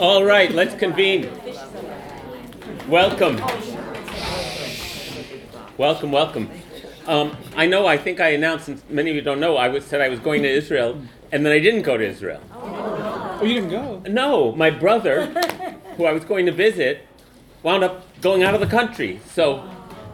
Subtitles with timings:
[0.00, 1.28] All right, let's convene.
[2.88, 3.36] Welcome.
[5.76, 6.50] Welcome, welcome.
[7.06, 9.84] Um, I know, I think I announced, and many of you don't know, I was,
[9.84, 11.02] said I was going to Israel,
[11.32, 12.40] and then I didn't go to Israel.
[12.52, 14.00] Oh, you didn't go?
[14.08, 15.26] No, my brother,
[15.96, 17.06] who I was going to visit,
[17.64, 19.20] wound up going out of the country.
[19.32, 19.68] So,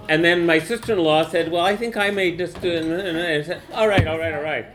[0.08, 3.62] and then my sister-in-law said, "Well, I think I may just do." And I said,
[3.72, 4.66] "All right, all right, all right.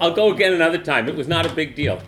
[0.00, 2.00] I'll go again another time." It was not a big deal.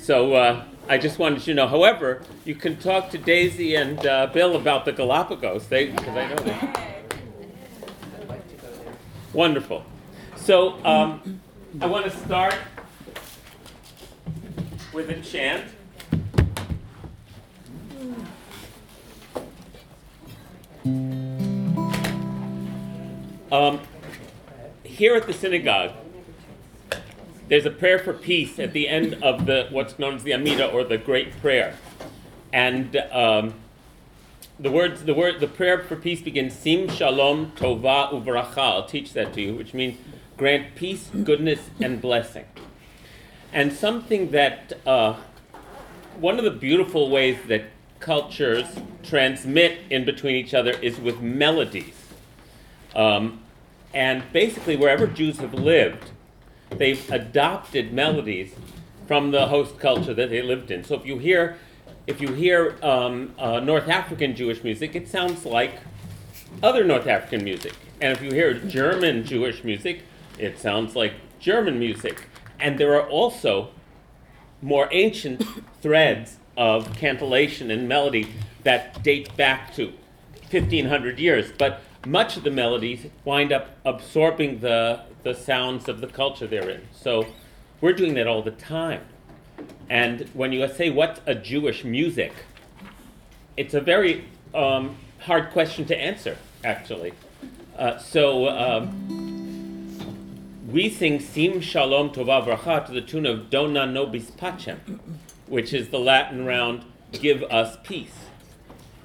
[0.00, 1.68] So uh, I just wanted you to know.
[1.68, 5.68] However, you can talk to Daisy and uh, Bill about the Galapagos.
[5.68, 6.74] They, because I know them.
[9.32, 9.84] Wonderful.
[10.36, 11.40] So um,
[11.80, 12.54] I want to start
[14.92, 15.64] with a chant.
[23.50, 23.80] Um,
[24.82, 25.92] here at the synagogue,
[27.48, 30.70] there's a prayer for peace at the end of the what's known as the Amida
[30.70, 31.76] or the Great Prayer,
[32.52, 33.54] and um,
[34.58, 38.58] the words, the word, the prayer for peace begins Sim Shalom Tova Uvracha.
[38.58, 39.98] I'll teach that to you, which means
[40.36, 42.44] grant peace, goodness, and blessing.
[43.52, 45.16] And something that uh,
[46.18, 47.64] one of the beautiful ways that
[48.00, 48.66] cultures
[49.02, 51.94] transmit in between each other is with melodies.
[52.94, 53.40] Um,
[53.92, 56.10] and basically, wherever Jews have lived,
[56.70, 58.54] they've adopted melodies
[59.06, 60.84] from the host culture that they lived in.
[60.84, 61.58] So if you hear,
[62.06, 65.80] if you hear um, uh, North African Jewish music, it sounds like
[66.62, 67.74] other North African music.
[68.00, 70.02] And if you hear German Jewish music,
[70.38, 72.28] it sounds like German music.
[72.58, 73.70] And there are also
[74.62, 75.42] more ancient
[75.82, 78.28] threads of cantillation and melody
[78.62, 79.92] that date back to
[80.50, 81.52] 1500 years.
[81.56, 86.70] But much of the melodies wind up absorbing the, the sounds of the culture they're
[86.70, 86.82] in.
[86.92, 87.26] So
[87.80, 89.00] we're doing that all the time.
[89.90, 92.32] And when you say what's a Jewish music,
[93.56, 97.12] it's a very um, hard question to answer, actually.
[97.76, 99.10] Uh, so um,
[100.70, 105.00] we sing Sim Shalom Tova Vracha to the tune of Dona Nobis Pacem,
[105.46, 108.26] which is the Latin round Give Us Peace.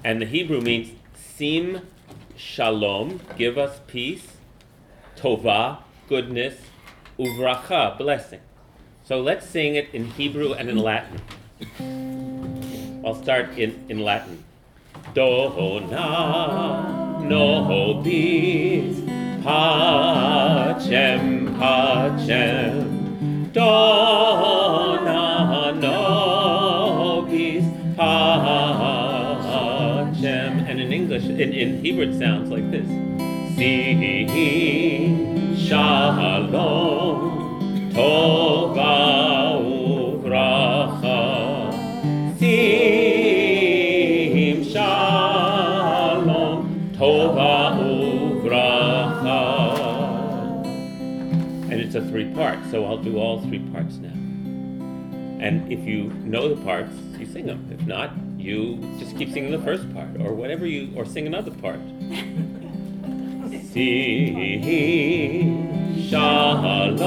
[0.04, 1.86] And the Hebrew means Sim
[2.36, 4.38] Shalom, give us peace,
[5.14, 6.54] Tova, goodness,
[7.20, 8.40] Uvracha, blessing.
[9.04, 11.20] So let's sing it in Hebrew and in Latin.
[13.06, 14.42] I'll start in, in Latin.
[15.14, 18.98] Dona nobis
[19.44, 29.14] pacem pacem Dona nobis pacem
[30.68, 32.88] and in English in, in Hebrew it sounds like this
[33.56, 33.94] Si
[35.70, 37.22] shalom
[37.94, 41.22] tova uvracha.
[42.40, 49.38] Sim shalom tova uvracha.
[51.70, 54.08] And it's a three part so I'll do all three parts now.
[55.38, 59.52] And if you know the parts you sing them if not you just keep singing
[59.52, 61.78] the first part or whatever you or sing another part
[63.72, 65.46] Si
[66.10, 67.06] shalom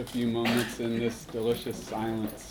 [0.00, 2.49] a few moments in this delicious silence.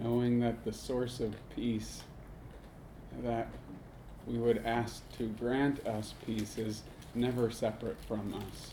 [0.00, 2.02] Knowing that the source of peace
[3.22, 3.48] that
[4.26, 6.82] we would ask to grant us peace is
[7.14, 8.72] never separate from us.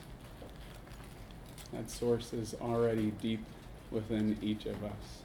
[1.74, 3.44] That source is already deep
[3.92, 5.22] within each of us.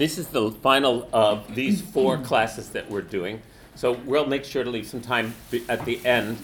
[0.00, 3.42] This is the final of these four classes that we're doing.
[3.74, 5.34] So we'll make sure to leave some time
[5.68, 6.38] at the end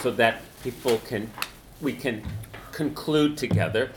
[0.00, 1.30] so that people can,
[1.80, 2.22] we can
[2.70, 3.92] conclude together.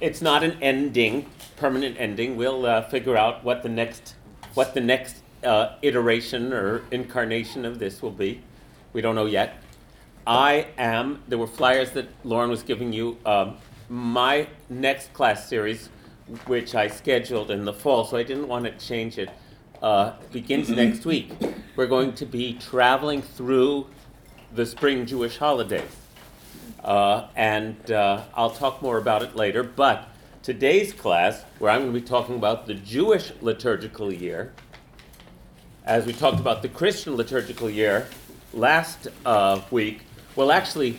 [0.00, 2.38] It's not an ending, permanent ending.
[2.38, 4.14] We'll uh, figure out what the next,
[4.54, 8.40] what the next uh, iteration or incarnation of this will be.
[8.94, 9.62] We don't know yet.
[10.26, 13.18] I am, there were flyers that Lauren was giving you.
[13.26, 13.58] Um,
[13.90, 15.90] my next class series,
[16.46, 19.30] which I scheduled in the fall, so I didn't want to change it,
[19.82, 21.32] uh, begins next week.
[21.76, 23.86] We're going to be traveling through
[24.52, 25.90] the spring Jewish holidays.
[26.82, 29.62] Uh, and uh, I'll talk more about it later.
[29.62, 30.08] But
[30.42, 34.52] today's class, where I'm going to be talking about the Jewish liturgical year,
[35.84, 38.08] as we talked about the Christian liturgical year
[38.52, 40.02] last uh, week,
[40.36, 40.98] will actually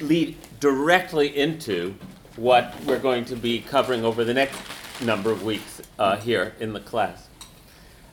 [0.00, 1.94] lead directly into
[2.36, 4.60] what we're going to be covering over the next
[5.00, 7.28] number of weeks uh, here in the class.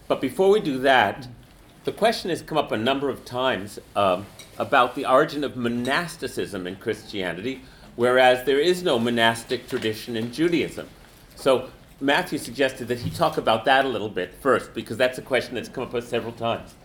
[0.07, 1.27] But before we do that,
[1.83, 4.25] the question has come up a number of times um,
[4.57, 7.61] about the origin of monasticism in Christianity,
[7.95, 10.87] whereas there is no monastic tradition in Judaism.
[11.35, 11.69] So
[11.99, 15.55] Matthew suggested that he talk about that a little bit first, because that's a question
[15.55, 16.75] that's come up several times.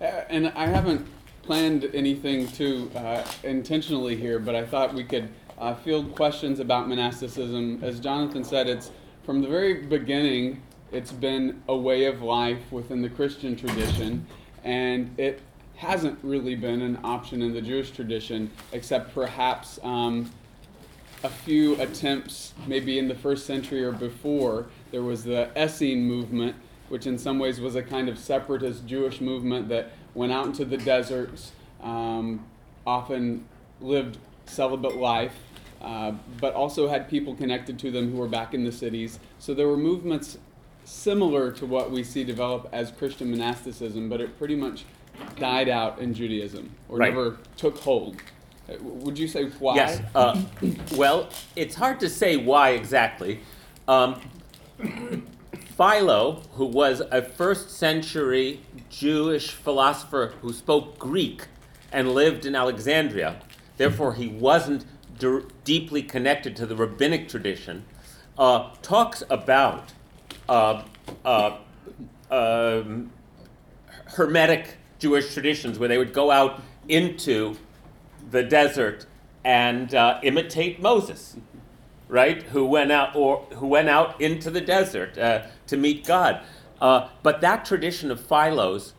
[0.00, 1.06] Uh, and I haven't
[1.42, 5.28] planned anything too uh, intentionally here, but I thought we could
[5.60, 7.78] uh, field questions about monasticism.
[7.82, 8.90] As Jonathan said, it's
[9.24, 14.26] from the very beginning, it's been a way of life within the Christian tradition,
[14.64, 15.40] and it
[15.76, 20.30] hasn't really been an option in the Jewish tradition, except perhaps um,
[21.22, 24.66] a few attempts, maybe in the first century or before.
[24.90, 26.56] There was the Essene movement,
[26.88, 30.64] which in some ways was a kind of separatist Jewish movement that went out into
[30.64, 31.52] the deserts,
[31.82, 32.44] um,
[32.86, 33.44] often
[33.80, 35.36] lived celibate life,
[35.80, 39.18] uh, but also had people connected to them who were back in the cities.
[39.38, 40.38] So there were movements
[40.84, 44.84] similar to what we see develop as Christian monasticism, but it pretty much
[45.38, 47.12] died out in Judaism or Right.
[47.14, 48.16] never took hold.
[48.68, 49.76] Uh, Would you say why?
[49.76, 50.02] Yes.
[50.14, 50.42] Uh,
[50.96, 53.40] well, it's hard to say why exactly.
[53.88, 54.20] Um,
[55.76, 58.60] Philo, who was a first century
[58.90, 61.46] Jewish philosopher who spoke Greek
[61.92, 63.36] and lived in Alexandria,
[63.76, 64.84] therefore he wasn't
[65.64, 67.84] deeply connected to the rabbinic tradition,
[68.38, 69.92] uh, talks about
[70.48, 70.82] uh,
[71.24, 71.56] uh,
[72.30, 73.10] um,
[74.06, 77.56] hermetic Jewish traditions where they would go out into
[78.30, 79.06] the desert
[79.44, 81.36] and uh, imitate Moses,
[82.08, 82.42] right?
[82.42, 86.40] Who went out or who went out into the desert uh, to meet God.
[86.80, 88.94] But that tradition of Philos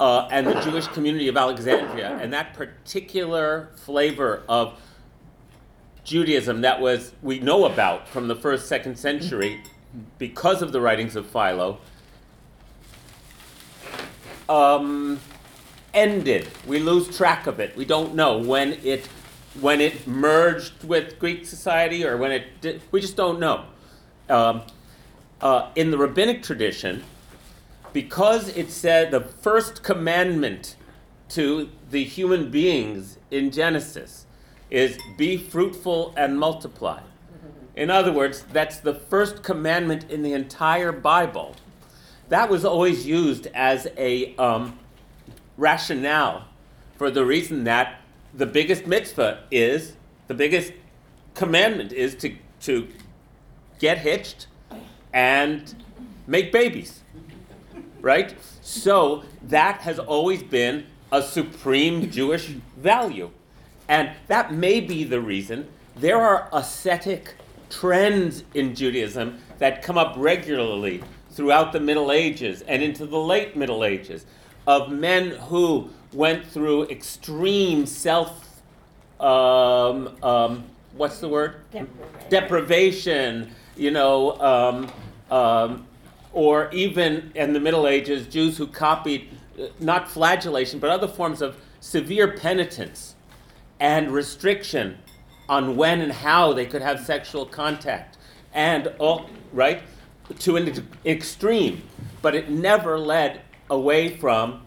[0.00, 4.80] uh, and the Jewish community of Alexandria and that particular flavor of
[6.04, 9.62] Judaism that was we know about from the first second century
[10.18, 11.78] because of the writings of Philo
[14.48, 15.20] um,
[15.94, 16.48] ended.
[16.66, 17.76] We lose track of it.
[17.76, 19.06] We don't know when it
[19.60, 22.82] when it merged with Greek society or when it did.
[22.90, 23.64] We just don't know.
[24.28, 24.62] Um,
[25.40, 27.02] uh, in the rabbinic tradition,
[27.92, 30.76] because it said the first commandment
[31.30, 34.26] to the human beings in Genesis
[34.70, 37.00] is be fruitful and multiply.
[37.76, 41.54] In other words, that's the first commandment in the entire Bible.
[42.28, 44.78] That was always used as a um,
[45.56, 46.44] rationale
[46.96, 48.00] for the reason that
[48.34, 49.94] the biggest mitzvah is,
[50.28, 50.72] the biggest
[51.34, 52.88] commandment is to, to
[53.78, 54.46] get hitched
[55.12, 55.74] and
[56.26, 57.00] make babies.
[58.00, 58.34] Right?
[58.62, 62.46] So that has always been a supreme Jewish
[62.76, 63.30] value.
[63.90, 65.66] And that may be the reason
[65.96, 67.34] there are ascetic
[67.68, 73.56] trends in Judaism that come up regularly throughout the Middle Ages and into the late
[73.56, 74.26] Middle Ages
[74.68, 78.62] of men who went through extreme self,
[79.18, 81.56] um, um, what's the word?
[81.72, 82.28] Deprivation.
[82.30, 84.92] Deprivation, you know, um,
[85.36, 85.86] um,
[86.32, 91.42] or even in the Middle Ages, Jews who copied uh, not flagellation, but other forms
[91.42, 93.09] of severe penitence
[93.80, 94.98] and restriction
[95.48, 98.16] on when and how they could have sexual contact,
[98.54, 99.82] and all right
[100.38, 101.82] to an extreme,
[102.22, 104.62] but it never led away from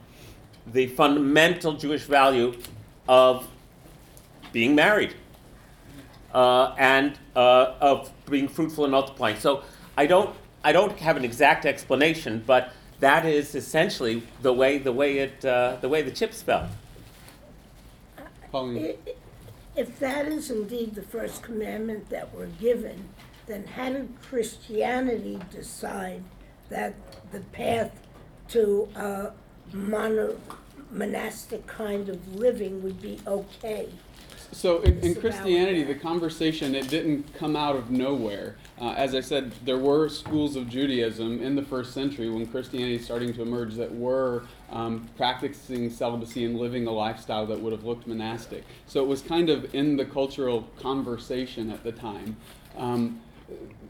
[0.68, 2.54] the fundamental Jewish value
[3.08, 3.48] of
[4.52, 5.14] being married
[6.34, 9.38] uh, and uh, of being fruitful and multiplying.
[9.38, 9.64] So
[9.98, 14.92] I don't, I don't have an exact explanation, but that is essentially the way the
[14.92, 16.70] way it uh, the way the chips fell.
[18.54, 18.78] Pauline.
[18.86, 19.16] I- i-
[19.76, 23.10] If that is indeed the first commandment that we're given,
[23.48, 26.24] then how did Christianity decide
[26.70, 26.94] that
[27.32, 27.92] the path
[28.50, 29.32] to a
[29.74, 30.38] mono,
[30.92, 33.90] monastic kind of living would be okay?
[34.52, 38.58] So in, in Christianity, the conversation it didn't come out of nowhere.
[38.80, 42.96] Uh, as I said, there were schools of Judaism in the first century when Christianity
[42.98, 44.44] is starting to emerge that were
[44.74, 48.64] um, practicing celibacy and living a lifestyle that would have looked monastic.
[48.88, 52.36] So it was kind of in the cultural conversation at the time.
[52.76, 53.22] Um,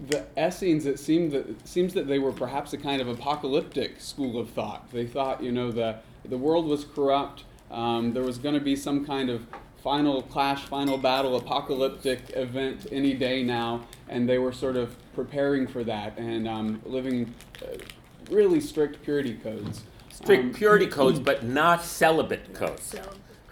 [0.08, 4.38] the Essenes, it seemed that seems that they were perhaps a kind of apocalyptic school
[4.38, 4.92] of thought.
[4.92, 7.46] They thought, you know, the the world was corrupt.
[7.72, 9.48] Um, there was going to be some kind of
[9.82, 15.68] final clash, final battle, apocalyptic event any day now, and they were sort of preparing
[15.68, 17.78] for that and um, living uh,
[18.30, 19.84] really strict purity codes.
[20.24, 22.96] Strict Um, purity codes, but not celibate codes.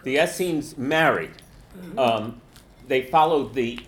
[0.04, 1.30] The Essenes married.
[1.98, 2.40] Um,
[2.88, 3.78] they followed the,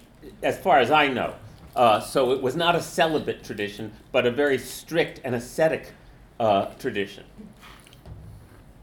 [0.42, 1.34] as far as I know,
[1.74, 5.92] uh, so it was not a celibate tradition, but a very strict and ascetic
[6.38, 7.24] uh, tradition.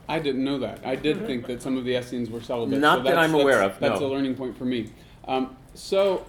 [0.10, 0.80] I didn't know that.
[0.84, 2.80] I did think that some of the Essenes were celibate.
[2.80, 4.08] Not so that I'm aware of, That's no.
[4.08, 4.90] a learning point for me.
[5.28, 6.26] Um, so,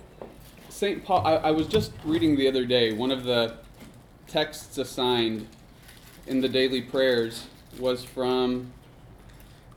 [0.68, 1.02] St.
[1.02, 3.56] Paul, I, I was just reading the other day, one of the
[4.28, 5.48] texts assigned
[6.26, 7.46] in the daily prayers
[7.78, 8.72] was from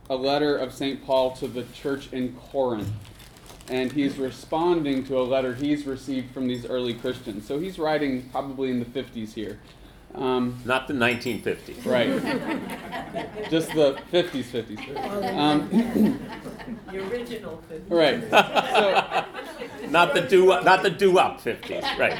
[0.08, 1.04] a letter of St.
[1.04, 2.88] Paul to the church in Corinth.
[3.68, 7.46] And he's responding to a letter he's received from these early Christians.
[7.46, 9.58] So he's writing probably in the 50s here.
[10.14, 11.84] Um, Not the 1950s.
[11.84, 13.50] right.
[13.50, 15.36] Just the 50s, 50s.
[15.36, 16.20] Um,
[16.90, 17.90] The original 50s.
[17.90, 18.22] right.
[18.30, 21.98] So, Not the do not the doo-wop 50s.
[21.98, 22.18] Right.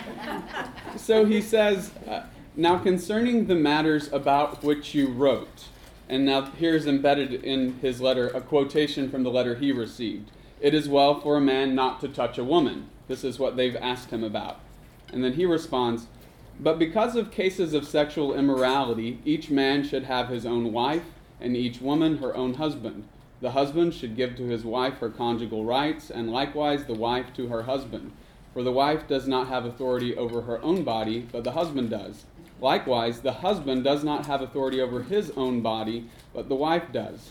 [0.97, 2.23] so he says, uh,
[2.58, 5.66] Now concerning the matters about which you wrote,
[6.08, 10.30] and now here's embedded in his letter a quotation from the letter he received.
[10.62, 12.88] It is well for a man not to touch a woman.
[13.08, 14.58] This is what they've asked him about.
[15.12, 16.06] And then he responds,
[16.58, 21.04] But because of cases of sexual immorality, each man should have his own wife,
[21.38, 23.04] and each woman her own husband.
[23.42, 27.48] The husband should give to his wife her conjugal rights, and likewise the wife to
[27.48, 28.12] her husband.
[28.54, 32.25] For the wife does not have authority over her own body, but the husband does.
[32.60, 37.30] Likewise, the husband does not have authority over his own body, but the wife does.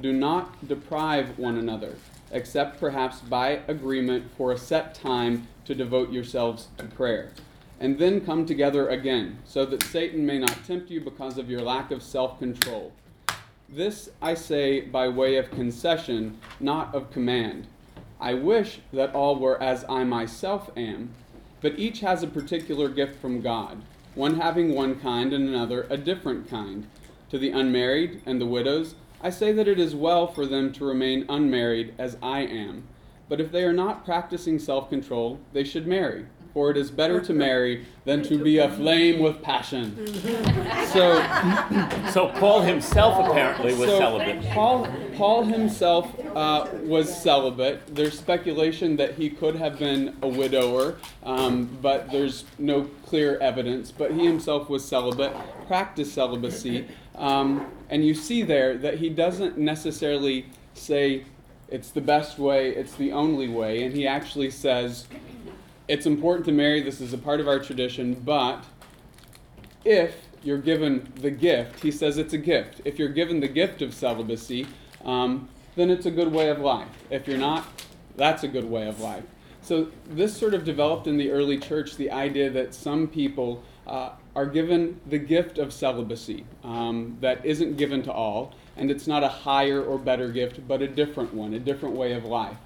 [0.00, 1.94] Do not deprive one another,
[2.32, 7.30] except perhaps by agreement for a set time to devote yourselves to prayer.
[7.78, 11.62] And then come together again, so that Satan may not tempt you because of your
[11.62, 12.92] lack of self control.
[13.68, 17.66] This I say by way of concession, not of command.
[18.20, 21.10] I wish that all were as I myself am,
[21.60, 23.82] but each has a particular gift from God,
[24.14, 26.86] one having one kind and another a different kind.
[27.30, 30.84] To the unmarried and the widows, I say that it is well for them to
[30.84, 32.86] remain unmarried as I am.
[33.28, 37.20] But if they are not practicing self control, they should marry, for it is better
[37.20, 39.96] to marry than to be aflame with passion.
[40.86, 41.20] So,
[42.12, 44.44] So Paul himself apparently was so celibate.
[44.52, 47.82] Paul, Paul himself uh, was celibate.
[47.92, 53.90] There's speculation that he could have been a widower, um, but there's no clear evidence.
[53.90, 55.34] But he himself was celibate,
[55.66, 61.24] practiced celibacy, um, and you see there that he doesn't necessarily say
[61.68, 65.08] it's the best way, it's the only way, and he actually says
[65.88, 66.82] it's important to marry.
[66.82, 68.64] This is a part of our tradition, but
[69.84, 72.80] if you're given the gift, he says it's a gift.
[72.84, 74.66] If you're given the gift of celibacy,
[75.04, 76.88] um, then it's a good way of life.
[77.10, 77.66] If you're not,
[78.16, 79.24] that's a good way of life.
[79.62, 84.10] So this sort of developed in the early church the idea that some people uh,
[84.36, 89.22] are given the gift of celibacy um, that isn't given to all, and it's not
[89.22, 92.56] a higher or better gift, but a different one, a different way of life.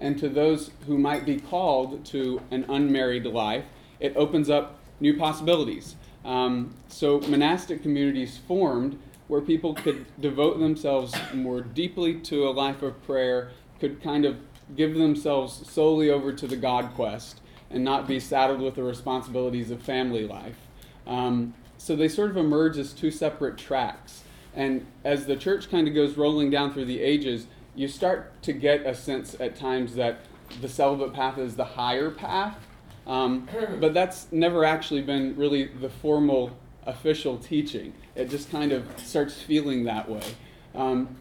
[0.00, 3.64] And to those who might be called to an unmarried life,
[4.00, 5.96] it opens up new possibilities.
[6.24, 12.82] Um, so monastic communities formed where people could devote themselves more deeply to a life
[12.82, 14.36] of prayer, could kind of
[14.74, 17.40] give themselves solely over to the God quest,
[17.70, 20.56] and not be saddled with the responsibilities of family life.
[21.06, 24.24] Um, so they sort of emerge as two separate tracks.
[24.54, 27.46] And as the church kind of goes rolling down through the ages,
[27.78, 30.18] you start to get a sense at times that
[30.60, 32.58] the celibate path is the higher path.
[33.06, 33.48] Um,
[33.80, 36.56] but that's never actually been really the formal
[36.86, 37.92] official teaching.
[38.16, 40.24] It just kind of starts feeling that way.
[40.74, 41.16] Um,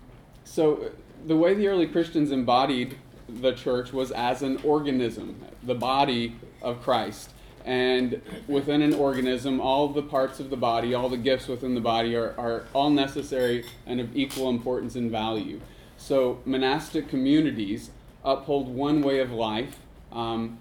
[0.46, 0.92] so
[1.26, 2.98] the way the early Christians embodied
[3.30, 7.32] the church was as an organism, the body of Christ.
[7.66, 11.82] And within an organism, all the parts of the body, all the gifts within the
[11.82, 15.60] body are, are all necessary and of equal importance and value.
[15.98, 17.90] So monastic communities
[18.24, 19.80] uphold one way of life
[20.12, 20.60] um,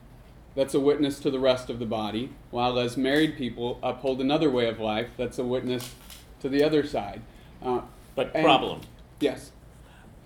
[0.54, 4.50] that's a witness to the rest of the body, while as married people uphold another
[4.50, 5.94] way of life that's a witness
[6.40, 7.20] to the other side.
[7.62, 7.82] Uh,
[8.14, 8.80] But and- problem,
[9.20, 9.52] yes.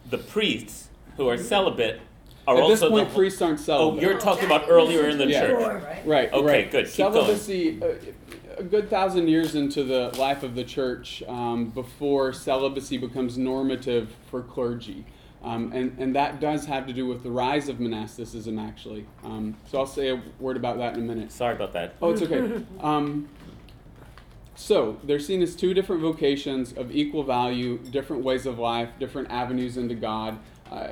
[0.08, 2.00] the priests who are celibate
[2.46, 3.82] are At also this point, the, priests aren't celibate.
[3.82, 4.02] Oh, celibate.
[4.10, 5.40] you're talking about earlier in the Yeah.
[5.40, 5.60] church.
[5.60, 5.82] Sure.
[6.04, 6.32] Right.
[6.32, 6.70] Okay, right.
[6.70, 6.86] good.
[6.86, 7.12] Keep going.
[7.14, 12.98] Celibacy, uh, a good thousand years into the life of the church, um, before celibacy
[12.98, 15.04] becomes normative for clergy.
[15.42, 19.06] Um, and, and that does have to do with the rise of monasticism, actually.
[19.24, 21.32] Um, so I'll say a word about that in a minute.
[21.32, 21.94] Sorry about that.
[22.02, 22.64] Oh, it's okay.
[22.80, 23.28] Um,
[24.54, 29.30] so they're seen as two different vocations of equal value, different ways of life, different
[29.30, 30.38] avenues into God.
[30.70, 30.90] Uh,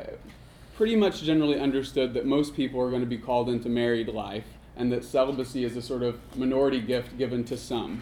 [0.75, 4.47] pretty much generally understood that most people are going to be called into married life,
[4.79, 8.01] and that celibacy is a sort of minority gift given to some.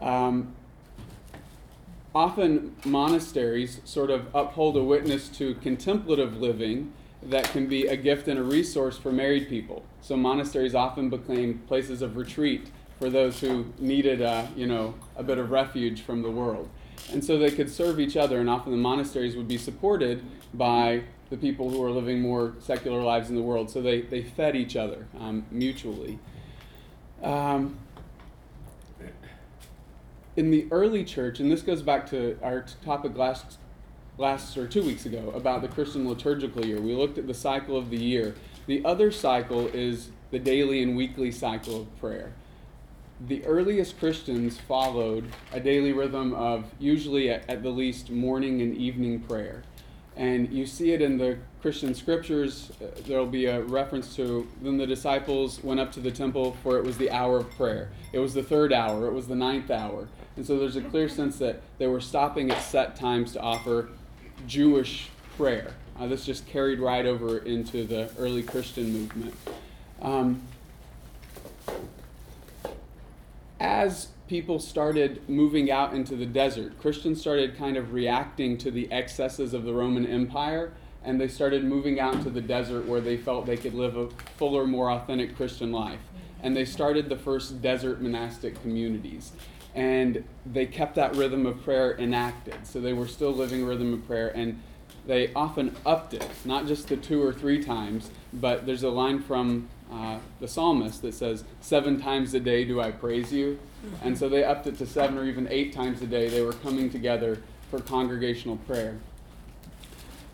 [0.00, 0.54] Um,
[2.14, 8.26] often monasteries sort of uphold a witness to contemplative living that can be a gift
[8.26, 9.84] and a resource for married people.
[10.00, 15.22] So monasteries often became places of retreat for those who needed, uh, you know, a
[15.22, 16.68] bit of refuge from the world.
[17.12, 20.22] And so they could serve each other, and often the monasteries would be supported
[20.54, 23.70] by the people who were living more secular lives in the world.
[23.70, 26.18] So they, they fed each other um, mutually.
[27.22, 27.78] Um,
[30.36, 33.56] in the early church, and this goes back to our topic last,
[34.18, 36.82] last or two weeks ago about the Christian liturgical year.
[36.82, 38.34] We looked at the cycle of the year.
[38.66, 42.34] The other cycle is the daily and weekly cycle of prayer.
[43.26, 48.76] The earliest Christians followed a daily rhythm of usually at, at the least morning and
[48.76, 49.62] evening prayer.
[50.16, 52.70] And you see it in the Christian scriptures.
[52.82, 56.76] Uh, there'll be a reference to then the disciples went up to the temple for
[56.76, 57.90] it was the hour of prayer.
[58.12, 60.08] It was the third hour, it was the ninth hour.
[60.36, 63.88] And so there's a clear sense that they were stopping at set times to offer
[64.46, 65.72] Jewish prayer.
[65.98, 69.34] Uh, this just carried right over into the early Christian movement.
[70.00, 70.42] Um,
[73.60, 78.90] as people started moving out into the desert, Christians started kind of reacting to the
[78.90, 80.72] excesses of the Roman Empire,
[81.04, 84.08] and they started moving out into the desert where they felt they could live a
[84.38, 86.00] fuller, more authentic Christian life.
[86.42, 89.32] And they started the first desert monastic communities.
[89.74, 92.66] And they kept that rhythm of prayer enacted.
[92.66, 94.62] So they were still living rhythm of prayer, and
[95.06, 99.20] they often upped it, not just the two or three times, but there's a line
[99.20, 103.58] from uh, the psalmist that says, Seven times a day do I praise you.
[104.02, 106.28] And so they upped it to seven or even eight times a day.
[106.28, 108.98] They were coming together for congregational prayer.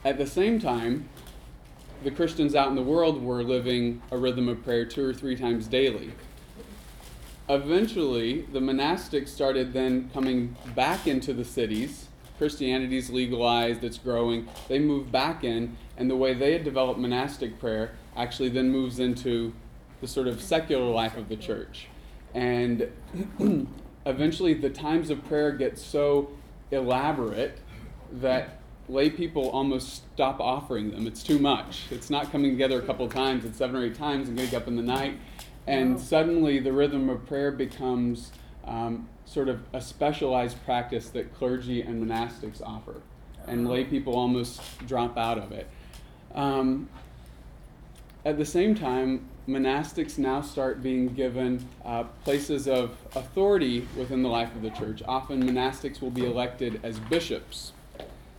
[0.04, 1.08] At the same time,
[2.04, 5.34] the Christians out in the world were living a rhythm of prayer two or three
[5.34, 6.12] times daily.
[7.48, 12.06] Eventually, the monastics started then coming back into the cities.
[12.36, 14.46] Christianity's legalized, it's growing.
[14.68, 18.98] They move back in, and the way they had developed monastic prayer actually then moves
[18.98, 19.54] into
[20.00, 21.86] the sort of secular life of the church.
[22.34, 22.90] And
[24.06, 26.30] eventually, the times of prayer get so
[26.70, 27.58] elaborate
[28.12, 31.06] that lay people almost stop offering them.
[31.06, 31.84] It's too much.
[31.90, 34.66] It's not coming together a couple times, it's seven or eight times and getting up
[34.66, 35.18] in the night.
[35.66, 38.32] And suddenly the rhythm of prayer becomes
[38.64, 43.02] um, sort of a specialized practice that clergy and monastics offer.
[43.46, 45.68] And lay people almost drop out of it.
[46.34, 46.88] Um,
[48.24, 54.28] at the same time, monastics now start being given uh, places of authority within the
[54.28, 55.02] life of the church.
[55.06, 57.72] Often, monastics will be elected as bishops,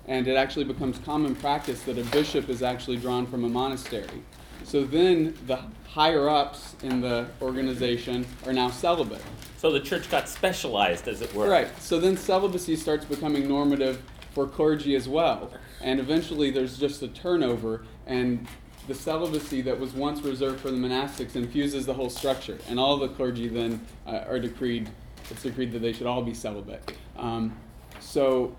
[0.07, 4.23] and it actually becomes common practice that a bishop is actually drawn from a monastery.
[4.63, 9.23] So then, the higher ups in the organization are now celibate.
[9.57, 11.49] So the church got specialized, as it were.
[11.49, 11.67] Right.
[11.81, 14.01] So then celibacy starts becoming normative
[14.33, 15.51] for clergy as well.
[15.81, 18.47] And eventually there's just a turnover, and
[18.89, 22.57] the celibacy that was once reserved for the monastics infuses the whole structure.
[22.67, 24.89] And all the clergy then uh, are decreed,
[25.29, 26.97] it's decreed that they should all be celibate.
[27.15, 27.55] Um,
[27.99, 28.55] so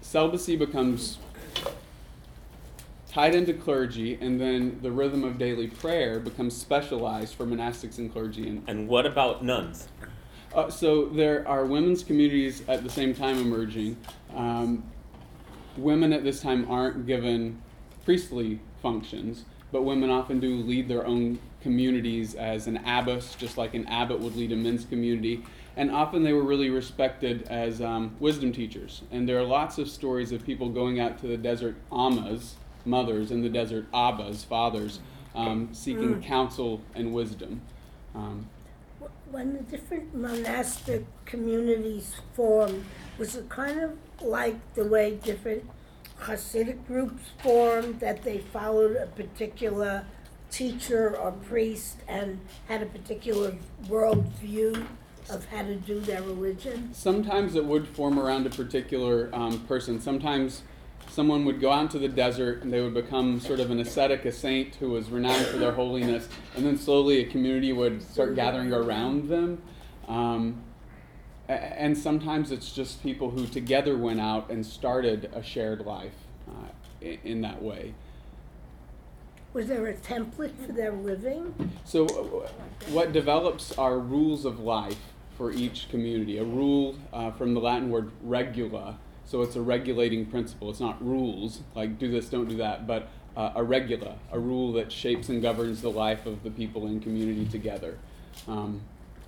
[0.00, 1.18] celibacy becomes
[3.10, 8.12] tied into clergy, and then the rhythm of daily prayer becomes specialized for monastics and
[8.12, 8.48] clergy.
[8.48, 9.88] And And what about nuns?
[10.54, 13.96] uh, so there are women's communities at the same time emerging.
[14.32, 14.84] Um,
[15.76, 17.60] women at this time aren't given
[18.04, 23.74] priestly functions, but women often do lead their own communities as an abbess, just like
[23.74, 25.44] an abbot would lead a men's community.
[25.76, 29.02] And often they were really respected as um, wisdom teachers.
[29.12, 33.30] And there are lots of stories of people going out to the desert ammas, mothers,
[33.30, 35.00] and the desert abbas, fathers,
[35.34, 37.62] um, seeking counsel and wisdom.
[38.14, 38.48] Um,
[39.30, 42.84] When the different monastic communities formed,
[43.16, 45.64] was it kind of like the way different
[46.20, 50.04] Hasidic groups formed, that they followed a particular
[50.50, 53.56] teacher or priest and had a particular
[53.86, 54.86] worldview
[55.28, 56.90] of how to do their religion?
[56.92, 60.00] Sometimes it would form around a particular um, person.
[60.00, 60.62] Sometimes
[61.08, 64.24] someone would go out into the desert and they would become sort of an ascetic,
[64.24, 68.34] a saint who was renowned for their holiness, and then slowly a community would start
[68.34, 69.62] gathering around them.
[70.08, 70.62] Um,
[71.50, 76.14] and sometimes it's just people who together went out and started a shared life
[76.48, 77.94] uh, in, that way.
[79.52, 81.72] Was there a template for their living?
[81.84, 82.48] So, uh,
[82.90, 84.98] what develops are rules of life
[85.36, 86.38] for each community.
[86.38, 90.70] A rule uh, from the Latin word regula, so it's a regulating principle.
[90.70, 94.72] It's not rules like do this, don't do that, but uh, a regula, a rule
[94.74, 97.98] that shapes and governs the life of the people in community together.
[98.46, 98.82] Um,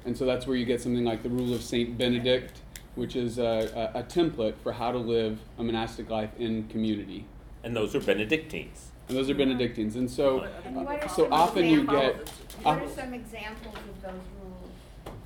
[0.05, 2.61] and so that's where you get something like the rule of Saint Benedict,
[2.95, 7.25] which is a, a, a template for how to live a monastic life in community.
[7.65, 8.91] And those are Benedictines.
[9.09, 9.97] And those are Benedictines.
[9.97, 12.65] And so, And what uh, are so some often you examples- get.
[12.65, 15.17] What uh, are some examples of those rules?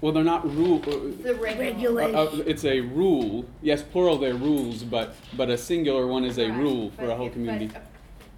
[0.00, 0.78] well, they're not rule.
[0.78, 2.02] The regular.
[2.02, 3.44] Uh, uh, it's a rule.
[3.62, 4.18] Yes, plural.
[4.18, 7.30] They're rules, but but a singular one is a Right, rule for but a whole
[7.30, 7.70] community.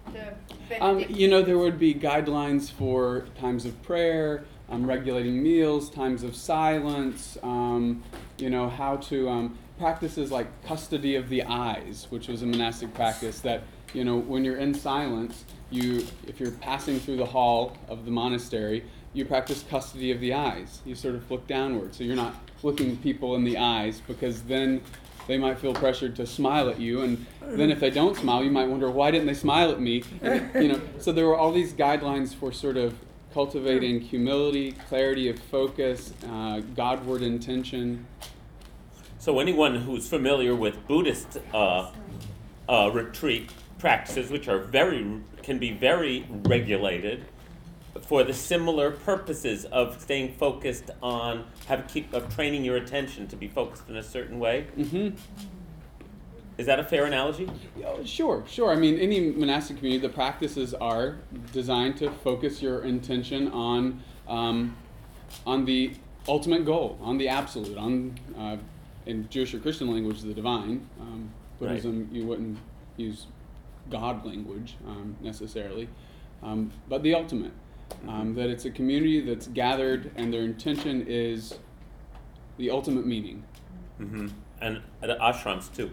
[0.05, 0.21] but, uh,
[0.69, 5.89] The Um, you know, there would be guidelines for times of prayer, um, regulating meals,
[5.89, 7.37] times of silence.
[7.43, 8.03] Um,
[8.37, 12.93] you know how to um, practices like custody of the eyes, which was a monastic
[12.93, 13.39] practice.
[13.41, 18.05] That you know, when you're in silence, you if you're passing through the hall of
[18.05, 20.81] the monastery, you practice custody of the eyes.
[20.85, 24.81] You sort of look downward, so you're not looking people in the eyes because then
[25.27, 28.51] they might feel pressured to smile at you and then if they don't smile you
[28.51, 31.51] might wonder why didn't they smile at me and, you know so there were all
[31.51, 32.95] these guidelines for sort of
[33.33, 38.05] cultivating humility clarity of focus uh, godward intention
[39.19, 41.91] So anyone who's familiar with Buddhist uh,
[42.67, 47.25] uh, retreat practices, which are very can be very regulated,
[48.01, 53.37] for the similar purposes of staying focused on have keep of training your attention to
[53.37, 54.63] be focused in a certain way.
[54.75, 55.09] hmm
[56.57, 57.49] Is that a fair analogy?
[57.77, 58.71] Yeah, Sure, sure.
[58.71, 61.17] I mean, any monastic community, the practices are
[61.51, 64.75] designed to focus your intention on, um,
[65.47, 65.93] on the
[66.27, 68.57] ultimate goal, on the absolute, on, uh,
[69.05, 70.87] in Jewish or Christian language, the divine.
[70.99, 71.69] Um, Right.
[71.69, 72.57] Buddhism, you wouldn't
[72.97, 73.27] use
[73.89, 75.87] God language um, necessarily,
[76.41, 77.51] um, but the ultimate.
[78.07, 81.53] Um, that it's a community that's gathered and their intention is
[82.57, 83.43] the ultimate meaning.
[83.97, 84.27] hmm
[84.61, 85.91] and the ashrams too.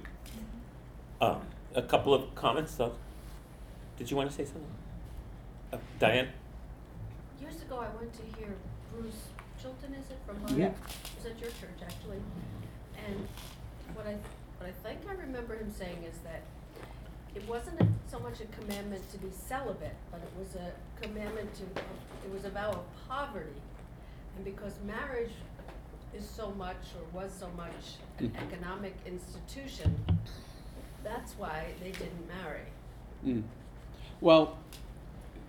[1.21, 1.37] Uh,
[1.75, 2.93] a couple of comments, though.
[3.99, 4.65] Did you want to say something?
[5.73, 6.29] Uh, Diane?
[7.41, 8.55] Years ago, I went to hear
[8.93, 9.29] Bruce
[9.61, 10.69] Chilton, is it, from Yeah.
[10.69, 10.81] Harvard?
[10.91, 12.21] It was at your church, actually.
[13.07, 13.29] And
[13.95, 14.15] what I,
[14.59, 16.43] what I think I remember him saying is that
[17.35, 21.55] it wasn't a- so much a commandment to be celibate, but it was a commandment
[21.57, 23.61] to, it was a vow of poverty.
[24.37, 25.33] And because marriage
[26.15, 28.43] is so much, or was so much, an Mhm.
[28.53, 29.95] economic institution,
[31.05, 32.63] that's why they didn't marry.
[33.25, 33.43] Mm.
[34.21, 34.59] Well,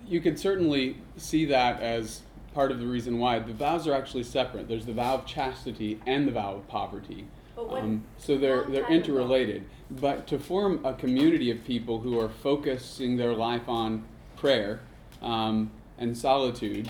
[0.07, 2.21] you can certainly see that as
[2.53, 3.39] part of the reason why.
[3.39, 4.67] The vows are actually separate.
[4.67, 7.27] There's the vow of chastity and the vow of poverty.
[7.57, 9.65] Um, so they're they're interrelated.
[9.89, 14.03] But to form a community of people who are focusing their life on
[14.35, 14.79] prayer
[15.21, 16.89] um, and solitude,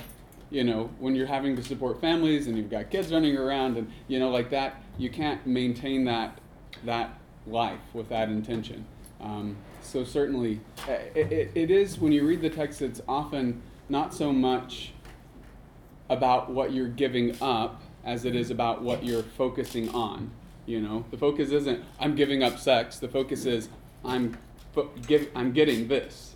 [0.50, 3.91] you know, when you're having to support families and you've got kids running around and
[4.08, 6.38] you know like that, you can't maintain that
[6.86, 8.86] that life with that intention.
[9.19, 13.62] Um, so certainly, uh, it, it, it is when you read the text, it's often
[13.89, 14.93] not so much
[16.10, 20.32] about what you're giving up as it is about what you're focusing on.
[20.65, 22.97] You know, the focus isn't I'm giving up sex.
[22.99, 23.69] The focus is
[24.04, 24.38] I'm
[24.73, 26.36] fo- give, I'm getting this.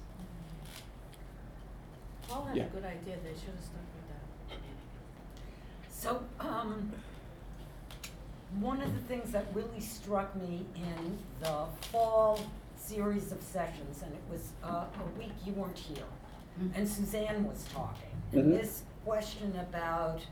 [2.27, 2.63] Paul had Yeah.
[2.63, 5.91] a good idea, they should have stuck with that.
[5.91, 6.91] So, um,
[8.59, 12.39] one of the things that really struck me in the fall
[12.77, 16.05] series of sessions, and it was uh, a week you weren't here,
[16.75, 18.61] and Suzanne was talking, and Mhm.
[18.61, 20.25] this question about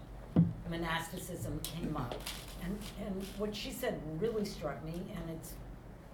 [0.70, 2.16] monasticism came up.
[2.64, 5.54] And, and what she said really struck me, and it's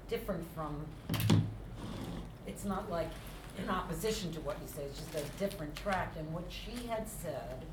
[0.09, 0.85] different from,
[2.47, 3.09] it's not like
[3.57, 6.15] in opposition to what you say, it's just a different track.
[6.17, 7.63] And what she had said,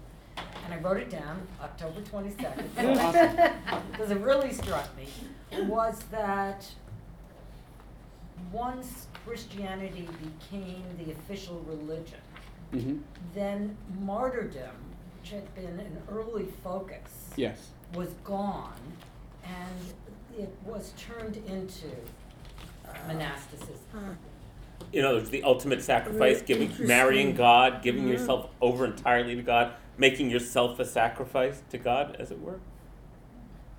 [0.67, 2.69] and I wrote it down, October twenty-second,
[3.93, 5.07] because it really struck me,
[5.67, 6.67] was that
[8.53, 12.19] once Christianity became the official religion,
[12.73, 12.97] hmm
[13.35, 14.75] then martyrdom,
[15.21, 17.69] which had been an early focus, Yes.
[17.95, 18.73] was gone,
[19.45, 21.87] and it was turned into
[23.07, 23.77] monasticism.
[23.95, 24.01] Uh,
[24.93, 28.09] You know, there's the ultimate sacrifice, giving, marrying God, giving Mhm.
[28.11, 32.61] yourself over entirely to God, making yourself a sacrifice to God, as it were.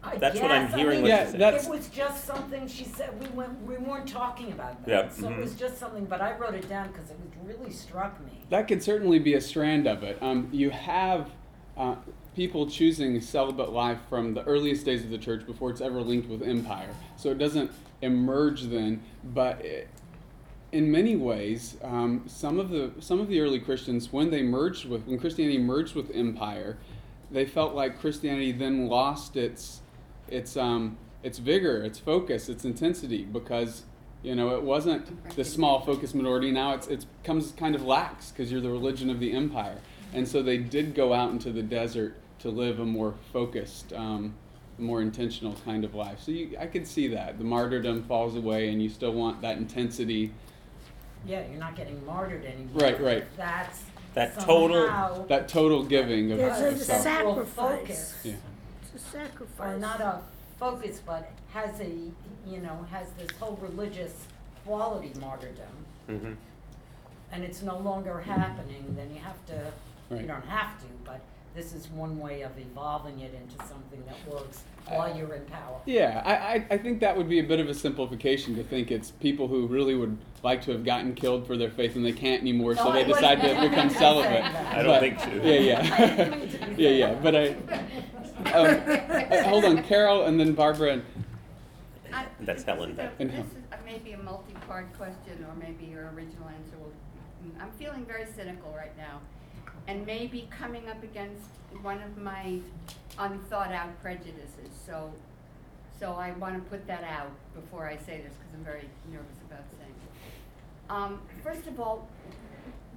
[0.04, 1.38] I That's what I'm guess, I hearing mean, Yeah, you say.
[1.38, 4.92] that's- It was just something she said, we went, we weren't talking about that.
[5.06, 5.42] Yeah, So it mhm.
[5.42, 8.32] was just something, but I wrote it down because it really struck me.
[8.50, 10.18] That could certainly be a strand of it.
[10.22, 11.30] Um, you have
[11.76, 11.96] uh,
[12.36, 16.30] people choosing celibate life from the earliest days of the church before it's ever linked
[16.30, 16.90] with empire.
[17.18, 19.88] So it doesn't emerge then, but it,
[20.78, 24.88] in many ways, um, some of the some of the early Christians, when they merged
[24.88, 26.78] with when Christianity merged with empire,
[27.32, 29.82] they felt like Christianity then lost its
[30.28, 33.86] its um, its vigor, its focus, its intensity because
[34.22, 36.52] you know it wasn't the small focused minority.
[36.52, 39.80] Now it's it comes kind of lax because you're the religion of the empire,
[40.14, 43.94] and so they did go out into the desert to live a more focused.
[43.94, 44.36] Um,
[44.80, 46.20] more intentional kind of life.
[46.22, 49.58] So you, I could see that the martyrdom falls away, and you still want that
[49.58, 50.32] intensity
[51.26, 52.82] Yeah, you're not getting martyred anymore.
[52.82, 53.26] Right, right.
[53.38, 57.02] That's That total- that total giving of There's a yourself.
[57.04, 57.54] central sacrifice.
[57.80, 58.16] focus.
[58.24, 58.34] Yeah.
[58.94, 59.76] It's a sacrifice.
[59.76, 60.22] or not a
[60.60, 61.86] focus, but has a,
[62.48, 64.14] you know, has this whole religious
[64.66, 65.66] quality martyrdom,
[66.10, 66.34] Mm-hmm.
[67.32, 69.72] and it's no longer happening, then you have to,
[70.10, 70.22] Right.
[70.22, 71.20] you don't have to, but
[71.58, 75.82] this is one way of evolving it into something that works while you're in power.
[75.88, 78.92] Yeah, I, I, I think that would be a bit of a simplification to think
[78.92, 82.12] it's people who really would like to have gotten killed for their faith and they
[82.14, 84.44] can't anymore, so No, they I wasn't- decide to become celibate.
[84.44, 85.30] I don't But- think so.
[85.44, 86.08] Yeah, yeah.
[86.16, 87.14] didn't mean to be yeah, yeah.
[87.16, 87.48] But I.
[88.54, 90.94] Um, uh, hold on, Carol, and then Barbara.
[90.94, 91.04] And,
[92.14, 93.14] I- That's Helen back.
[93.20, 96.94] And This is uh, maybe a multi-part question, or maybe your original answer will,
[97.60, 99.22] I'm feeling very cynical right now.
[99.88, 101.48] And maybe coming up against
[101.82, 102.60] one of my
[103.18, 105.12] unthought-out prejudices, so,
[106.00, 109.64] so I wanna put that out before I say this, cause I'm very nervous about
[109.80, 110.92] saying it.
[110.92, 112.08] Um, first of all,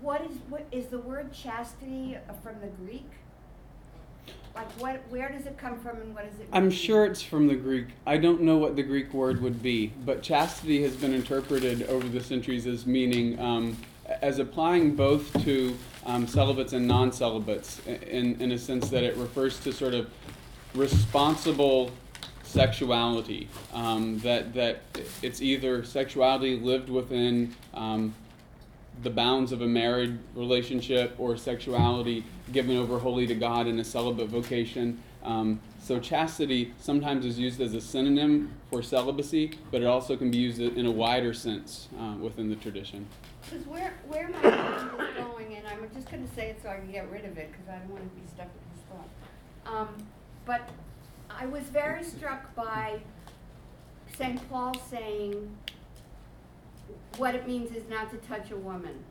[0.00, 3.08] what is, what, is the word chastity uh, from the Greek?
[4.54, 6.48] Like what, where does it come from and what does it mean?
[6.52, 7.86] I'm sure it's from the Greek.
[8.06, 12.08] I don't know what the Greek word would be, but chastity has been interpreted over
[12.08, 13.76] the centuries as meaning, um,
[14.22, 15.76] as applying both to
[16.06, 20.10] um, celibates and non celibates, in, in a sense that it refers to sort of
[20.74, 21.90] responsible
[22.42, 23.48] sexuality.
[23.72, 24.82] Um, that, that
[25.22, 28.14] it's either sexuality lived within um,
[29.02, 33.84] the bounds of a married relationship or sexuality given over wholly to God in a
[33.84, 35.00] celibate vocation.
[35.22, 40.30] Um, so chastity sometimes is used as a synonym for celibacy, but it also can
[40.30, 43.06] be used in a wider sense uh, within the tradition.
[43.42, 45.29] Because where, where my mind is going,
[45.70, 47.90] I'm just gonna say it so I can get rid of it, because I don't
[47.90, 49.72] wanna be stuck with this thought.
[49.80, 49.88] Um,
[50.46, 50.68] but
[51.30, 53.00] I was very struck by
[54.16, 54.48] St.
[54.50, 55.56] Paul saying
[57.18, 59.04] what it means is not to touch a woman.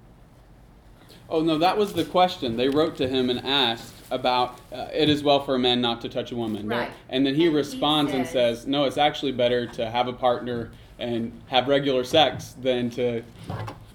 [1.30, 2.58] Oh no, that was the question.
[2.58, 6.02] They wrote to him and asked about uh, it is well for a man not
[6.02, 6.68] to touch a woman.
[6.68, 6.92] Right.
[7.10, 10.08] And then he And he responds and says- says, "No, it's actually better to have
[10.08, 13.24] a partner and have regular sex than to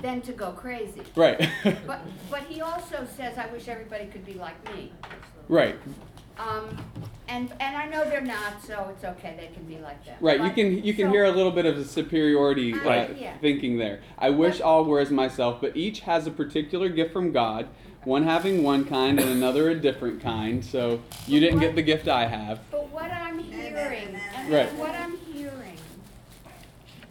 [0.04, 1.00] Than to go crazy.
[1.16, 1.48] right,
[1.86, 4.92] But, but he also says, I wish everybody could be like me.
[5.48, 5.76] right,
[6.38, 6.76] Um,
[7.26, 10.18] and, and I know they're not, so it's okay, they can be like that.
[10.20, 10.36] right.
[10.38, 13.16] You But- can you can so- hear a little bit of the superiority uh, Right.
[13.18, 13.38] Yeah.
[13.38, 14.00] thinking there.
[14.18, 17.68] I wish But- all were as myself, but each has a particular gift from God.
[18.04, 20.62] One having one kind and another a different kind.
[20.62, 22.60] So you didn't get the gift I have.
[22.70, 24.70] But what I'm hearing, and Right.
[24.74, 25.78] what I'm hearing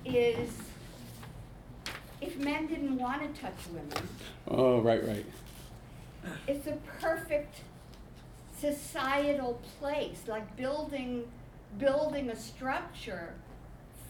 [0.06, 0.50] is
[2.24, 4.08] if men didn't wanna touch women,
[4.48, 5.26] Oh, right, right.
[6.48, 7.62] it's a perfect
[8.58, 11.26] societal place, like building,
[11.78, 13.34] building a structure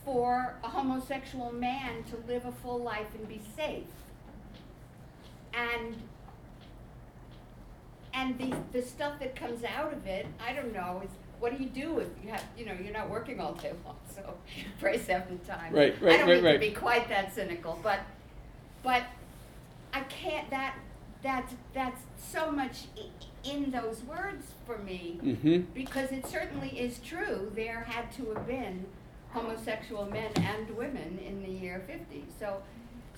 [0.06, 3.86] for a homosexual man to live a full life and be safe.
[5.54, 5.96] And
[8.14, 11.10] and the the stuff that comes out of it, I don't know, is
[11.44, 13.98] what do you do if you have you know, you're not working all day long,
[14.16, 14.34] so
[14.80, 15.76] pray seven times.
[15.76, 16.54] Right, right, I don't right, mean right.
[16.54, 18.00] to be quite that cynical, but
[18.82, 19.04] but
[19.94, 20.78] I can't that
[21.22, 22.86] that's that's so much
[23.44, 25.60] in those words for me Mm-hmm.
[25.74, 27.52] because it certainly is true.
[27.54, 28.86] There had to have been
[29.32, 32.24] homosexual men and women in the year 50.
[32.40, 32.62] So,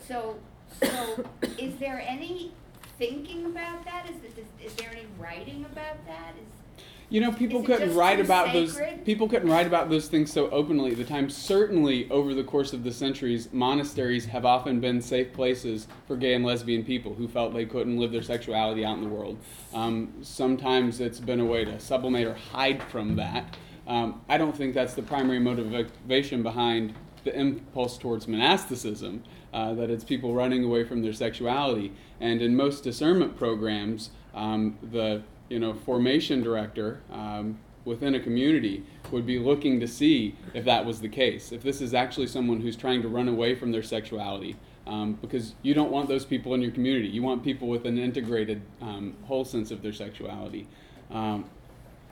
[0.08, 0.38] so,
[0.82, 1.26] so,
[1.60, 2.54] is there any
[2.98, 4.08] thinking about that?
[4.10, 4.16] Is,
[4.66, 6.34] is there any writing about that?
[6.42, 6.65] Is,
[7.10, 8.80] You know, people couldn't write about those.
[9.06, 11.30] People couldn't write about those things so openly at the time.
[11.30, 16.34] Certainly, over the course of the centuries, monasteries have often been safe places for gay
[16.34, 19.38] and lesbian people who felt they couldn't live their sexuality out in the world.
[19.74, 23.56] Um, sometimes it's been a way to sublimate or hide from that.
[23.88, 29.24] Um, I don't think that's the primary motivation behind the impulse towards monasticism.
[29.56, 31.94] Uh, that it's people running away from their sexuality.
[32.20, 38.84] And in most discernment programs, um, the you know formation director um, within a community
[39.12, 41.52] would be looking to see if that was the case.
[41.52, 44.56] If this is actually someone who's trying to run away from their sexuality,
[44.88, 47.08] um, because you don't want those people in your community.
[47.08, 50.68] You want people with an integrated, um, whole sense of their sexuality.
[51.12, 51.46] Um,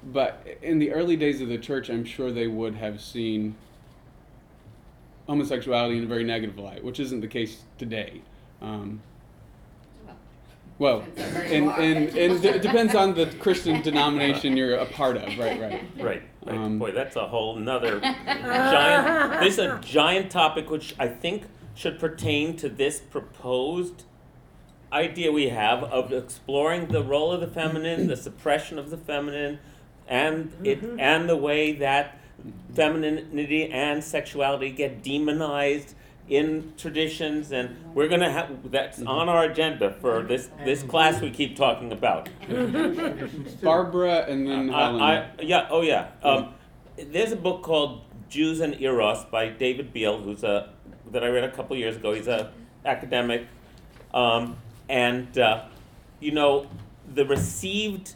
[0.05, 3.55] but in the early days of the church, I'm sure they would have seen
[5.27, 8.21] homosexuality in a very negative light, which isn't the case today.
[10.79, 14.57] Well, well, Depends on where you and, and, and it depends on the Christian denomination
[14.57, 15.83] you're a part of, right, right.
[15.97, 16.23] Right.
[16.45, 16.57] right.
[16.57, 19.41] Um, Boy, that's a whole nother giant.
[19.41, 21.43] This is a giant topic which I think
[21.75, 24.03] should pertain to this proposed
[24.91, 29.59] idea we have of exploring the role of the feminine, the suppression of the feminine,
[30.07, 32.19] and it and the way that
[32.73, 35.95] femininity and sexuality get demonized
[36.29, 41.19] in traditions and we're going to have that's on our agenda for this this class
[41.19, 42.29] we keep talking about
[43.62, 45.01] Barbara and then Helen.
[45.01, 46.12] I, I, yeah, oh yeah.
[46.23, 46.53] Um,
[46.97, 50.69] there's a book called Jews and Eros by David Biale, who's a
[51.12, 52.13] that I read a couple years ago.
[52.13, 52.51] He's a
[52.86, 53.47] academic,
[54.13, 54.55] um,
[54.88, 55.65] and uh,
[56.19, 56.67] you know
[57.13, 58.13] the received.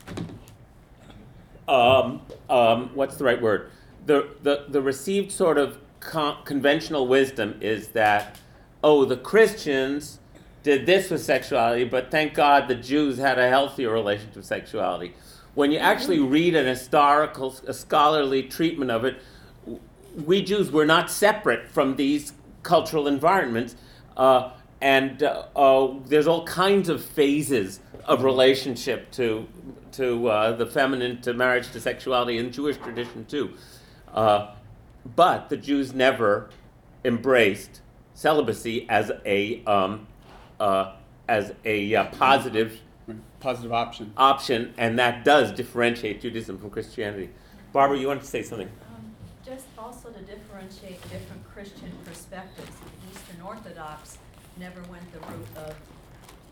[1.67, 3.71] Um, um, what's the right word?
[4.05, 8.39] The the the received sort of con- conventional wisdom is that
[8.83, 10.19] oh the Christians
[10.63, 15.13] did this with sexuality, but thank God the Jews had a healthier relationship with sexuality.
[15.53, 19.17] When you actually read an historical, a scholarly treatment of it,
[20.25, 23.75] we Jews were not separate from these cultural environments,
[24.17, 29.47] uh, and uh, uh, there's all kinds of phases of relationship to
[29.93, 33.53] to uh, the feminine, to marriage, to sexuality in Jewish tradition too.
[34.13, 34.51] Uh,
[35.15, 36.49] but the Jews never
[37.05, 37.81] embraced
[38.13, 40.07] celibacy as a um,
[40.59, 40.93] uh,
[41.27, 42.81] as a uh, positive
[43.71, 44.13] option.
[44.17, 47.29] option, and that does differentiate Judaism from Christianity.
[47.71, 48.67] Barbara, you wanted to say something?
[48.67, 52.69] Um, Just also to differentiate different Christian perspectives.
[52.69, 54.17] The Eastern Orthodox
[54.59, 55.75] never went the route of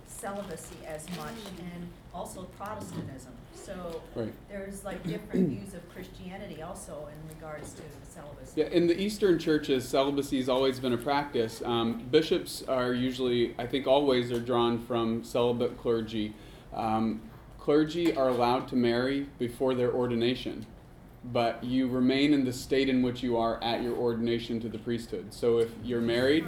[0.08, 1.36] celibacy as much,
[1.74, 3.34] and also Protestantism.
[3.56, 4.34] So Right.
[4.50, 8.62] there's like different views of Christianity also in regards to celibacy.
[8.62, 11.62] Yeah, in the Eastern churches, celibacy has always been a practice.
[11.66, 16.34] Um, bishops are usually, I think, always are drawn from celibate clergy.
[16.74, 17.22] Um,
[17.60, 20.66] clergy are allowed to marry before their ordination.
[21.34, 24.78] but you remain in the state in which you are at your ordination to the
[24.78, 25.34] priesthood.
[25.34, 26.46] So if you're married,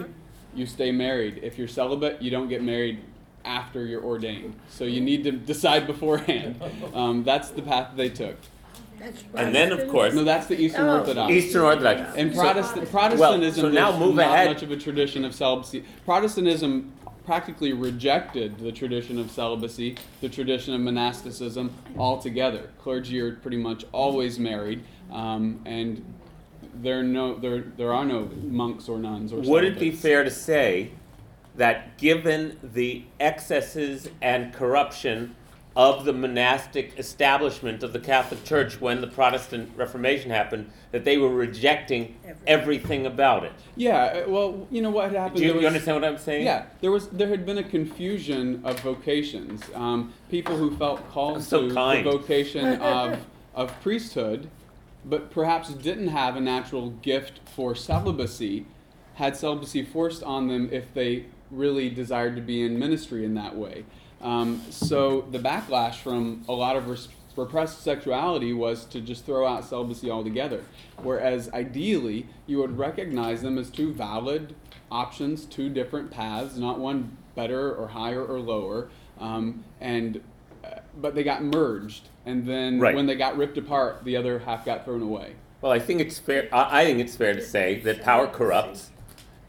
[0.54, 1.40] you stay married.
[1.42, 3.00] If you're celibate, you don't get married
[3.48, 4.56] after you're ordained.
[4.70, 6.62] So you need to decide beforehand.
[6.94, 8.36] Um, that's the path they took.
[9.36, 11.00] And then, of course, No, that's the Eastern Oh.
[11.00, 11.32] Orthodox.
[11.32, 12.16] Eastern Orthodox.
[12.18, 14.48] And Protestant, Protestantism so now is move not ahead.
[14.50, 15.84] much of a tradition of celibacy.
[16.06, 16.92] Protestantism
[17.26, 22.70] practically rejected the tradition of celibacy, the tradition of monasticism altogether.
[22.82, 26.04] Clergy are pretty much always married, um, and
[26.82, 29.42] there are no there there are no monks or nuns or.
[29.42, 30.92] Would it be fair to say
[31.58, 35.36] that given the excesses and corruption
[35.76, 41.18] of the monastic establishment of the Catholic Church when the Protestant Reformation happened, that they
[41.18, 42.16] were rejecting
[42.48, 43.52] everything about it?
[43.76, 44.24] Yeah.
[44.26, 45.38] uh, Well, you know what had happened.
[45.38, 46.46] Do you, there you understand what I'm saying?
[46.46, 49.62] Yeah, there was there had been a confusion of vocations.
[49.76, 52.06] Um, people who felt called So to kind.
[52.06, 53.20] the vocation of
[53.54, 54.50] of priesthood,
[55.06, 58.66] but perhaps didn't have a natural gift for celibacy,
[59.16, 63.56] had celibacy forced on them if they really desired to be in ministry in that
[63.56, 63.86] way.
[64.22, 69.46] Um, so the backlash from a lot of res- repressed sexuality was to just throw
[69.48, 70.64] out celibacy altogether.
[71.04, 74.56] Whereas ideally, you would recognize them as two valid
[74.92, 78.90] options, two different paths, not one better or higher or lower.
[79.20, 80.22] Um, and
[80.64, 82.96] uh, but they got merged, and then Right.
[82.96, 85.34] when they got ripped apart, the other half got thrown away.
[85.62, 86.50] Well, I think it's fair.
[86.52, 88.90] I, I think it's fair to say that power corrupts,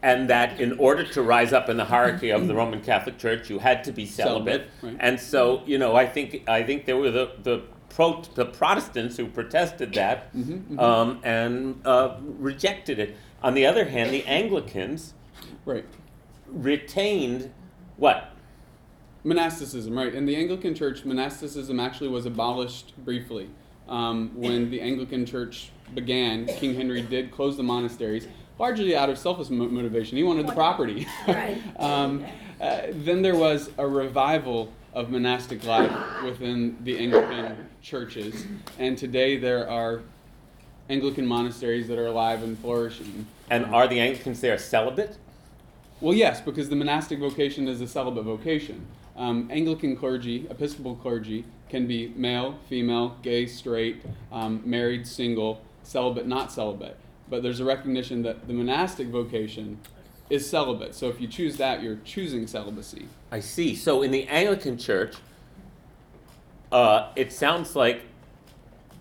[0.01, 3.49] and that in order to rise up in the hierarchy of the Roman Catholic Church,
[3.49, 4.67] you had to be celibate.
[4.79, 4.97] Celibate, right.
[4.99, 9.17] And so, you know, I think I think there were the the pro the Protestants
[9.17, 10.79] who protested that Mhm, mhm.
[10.79, 13.15] um, and uh, rejected it.
[13.43, 15.13] On the other hand, the Anglicans
[15.65, 15.85] Right.
[16.47, 17.51] retained
[17.97, 18.31] what?
[19.23, 20.13] Monasticism, right.
[20.15, 23.49] In the Anglican Church, monasticism actually was abolished briefly.
[23.89, 28.27] Um, when the Anglican Church began, King Henry did close the monasteries,
[28.59, 30.17] largely out of selfish mo- motivation.
[30.17, 31.07] He wanted the property.
[31.27, 31.61] Right.
[31.77, 32.25] um,
[32.59, 35.91] uh, then there was a revival of monastic life
[36.23, 38.45] within the Anglican churches,
[38.77, 40.01] and today there are
[40.89, 43.27] Anglican monasteries that are alive and flourishing.
[43.49, 45.17] And are the Anglicans there celibate?
[46.01, 48.85] Well, yes, because the monastic vocation is a celibate vocation.
[49.15, 54.01] Um, Anglican clergy, Episcopal clergy, can be male, female, gay, straight,
[54.31, 56.97] um, married, single, celibate, not celibate.
[57.29, 59.79] But there's a recognition that the monastic vocation
[60.29, 60.95] is celibate.
[60.95, 63.07] So if you choose that, you're choosing celibacy.
[63.31, 63.75] I see.
[63.75, 65.15] So in the Anglican Church,
[66.71, 68.01] uh, it sounds like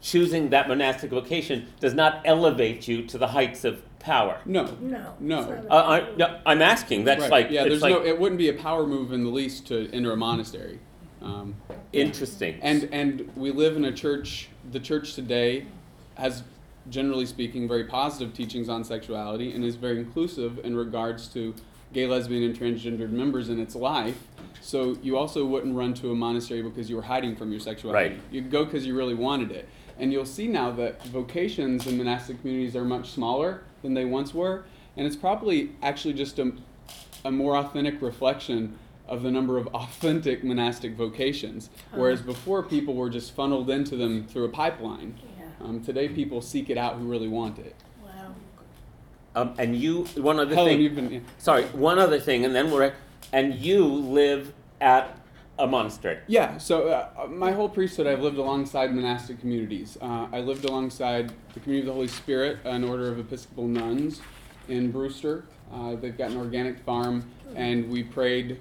[0.01, 4.41] choosing that monastic vocation does not elevate you to the heights of power.
[4.47, 4.65] No.
[4.81, 5.15] No.
[5.21, 5.39] No.
[5.41, 7.05] it's not a- Uh, I, no, I'm asking.
[7.05, 7.31] That's Right.
[7.31, 7.63] like yeah.
[7.63, 8.05] it's There's like no.
[8.05, 10.79] It wouldn't be a power move in the least to enter a monastery.
[11.21, 11.57] Um,
[11.93, 12.59] interesting.
[12.63, 14.49] And and we live in a church.
[14.71, 15.67] The church today
[16.15, 16.43] has,
[16.91, 21.55] generally speaking, very positive teachings on sexuality and is very inclusive in regards to
[21.93, 24.19] gay, lesbian, and transgendered members in its life.
[24.61, 28.11] So you also wouldn't run to a monastery because you were hiding from your sexuality.
[28.11, 28.21] Right.
[28.31, 29.69] You'd go because you really wanted it.
[29.99, 34.33] And you'll see now that vocations in monastic communities are much smaller than they once
[34.33, 34.65] were,
[34.97, 36.53] and it's probably actually just a,
[37.25, 38.79] a more authentic reflection
[39.09, 41.71] of the number of authentic monastic vocations.
[41.93, 45.19] Whereas before, people were just funneled into them through a pipeline.
[45.61, 45.67] Yeah.
[45.67, 47.75] Um, today, people seek it out who really want it.
[48.05, 48.35] Wow.
[49.35, 50.81] um, and you, one other Helen, thing.
[50.81, 51.11] you've been.
[51.11, 51.21] yeah.
[51.39, 52.93] Sorry, one other thing, and then we're.
[53.33, 55.19] And you live at
[55.59, 56.19] a monastery.
[56.29, 59.99] Yeah, so uh, my whole priesthood, I've lived alongside monastic communities.
[60.01, 64.23] Uh, I lived alongside the Community of the Holy Spirit, an order of Episcopal nuns
[64.69, 65.45] in Brewster.
[65.73, 68.61] Uh, they've got an organic farm, and we prayed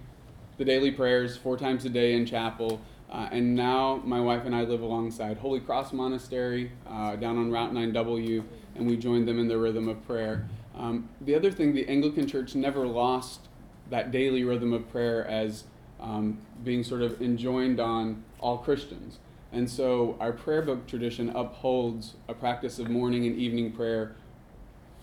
[0.57, 2.81] the daily prayers four times a day in chapel.
[3.09, 7.51] Uh, and now my wife and I live alongside Holy Cross Monastery uh, down on
[7.51, 8.43] Route 9W,
[8.75, 10.47] and we joined them in the rhythm of prayer.
[10.75, 13.47] Um, the other thing, the Anglican Church never lost
[13.89, 15.63] that daily rhythm of prayer as
[15.99, 19.19] um, being sort of enjoined on all Christians.
[19.51, 24.15] And so our prayer book tradition upholds a practice of morning and evening prayer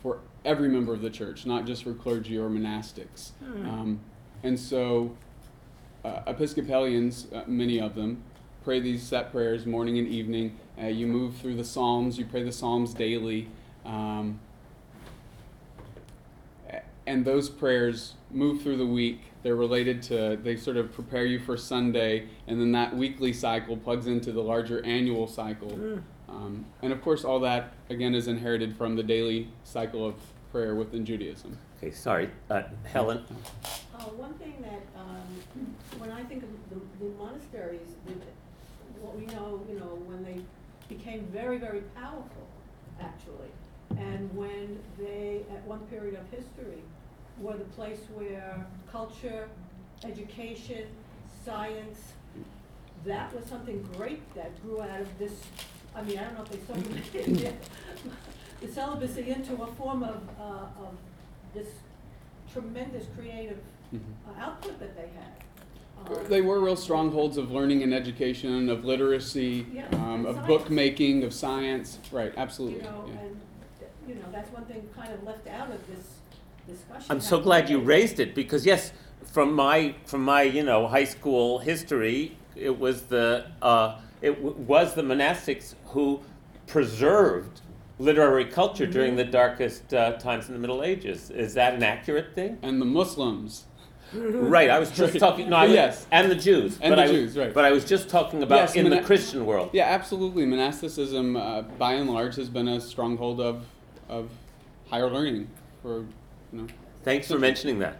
[0.02, 3.30] for every member of the church, not just for clergy or monastics.
[3.66, 4.00] Um,
[4.42, 5.16] and so
[6.04, 8.22] uh, Episcopalians, uh, many of them,
[8.62, 10.58] pray these set prayers morning and evening.
[10.80, 13.48] Uh, you move through the Psalms, you pray the Psalms daily.
[13.84, 14.40] Um,
[17.06, 19.20] and those prayers move through the week.
[19.42, 23.76] They're related to, they sort of prepare you for Sunday, and then that weekly cycle
[23.76, 26.00] plugs into the larger annual cycle.
[26.28, 30.14] Um, and of course, all that, again, is inherited from the daily cycle of
[30.50, 31.58] prayer within Judaism.
[31.78, 33.24] Okay, sorry, uh, Helen.
[34.04, 38.12] Uh, one thing that, um, when I think of the, the monasteries, the,
[39.00, 40.40] what we know, you know, when they
[40.94, 42.46] became very, very powerful,
[43.00, 43.48] actually.
[43.96, 46.82] And when they, at one period of history,
[47.38, 49.48] were the place where culture,
[50.04, 50.86] education,
[51.42, 51.98] science,
[53.06, 55.32] that was something great that grew out of this,
[55.96, 57.56] I mean, I don't know if they supplemented
[58.60, 60.94] the celibacy into a form of, uh, of
[61.54, 61.68] this
[62.52, 63.58] tremendous creative
[63.96, 66.16] uh, output that they had.
[66.18, 70.46] Uh, They were real strongholds of learning and education, of literacy, Yeah, um, of science.
[70.46, 71.98] bookmaking, of science.
[72.12, 72.78] Right, absolutely.
[72.78, 73.20] You know, yeah.
[73.20, 73.40] and,
[74.08, 76.18] you know, that's one thing kind of left out of this
[76.68, 77.06] discussion.
[77.10, 78.92] I'm so glad you raised it because yes,
[79.32, 84.54] from my from my you know high school history, it was the uh, it w-
[84.56, 86.20] was the monastics who
[86.66, 87.60] preserved
[87.98, 91.30] literary culture during the darkest uh, times in the Middle Ages.
[91.30, 92.58] Is that an accurate thing?
[92.62, 93.64] And the Muslims.
[94.54, 94.70] Right.
[94.70, 95.20] I was just Right.
[95.20, 95.50] talking.
[95.50, 96.06] No, I was- Yes.
[96.12, 96.78] and the Jews.
[96.80, 97.52] And but the I, was- Jews, right.
[97.54, 99.70] But I was just talking about Yes, in the Christian world.
[99.72, 100.46] Yeah, absolutely.
[100.46, 103.64] Monasticism, uh, by and large, has been a stronghold of
[104.08, 104.30] of
[104.90, 105.48] higher learning
[105.82, 106.00] for
[106.52, 106.66] you know.
[107.04, 107.96] Thanks for mentioning that.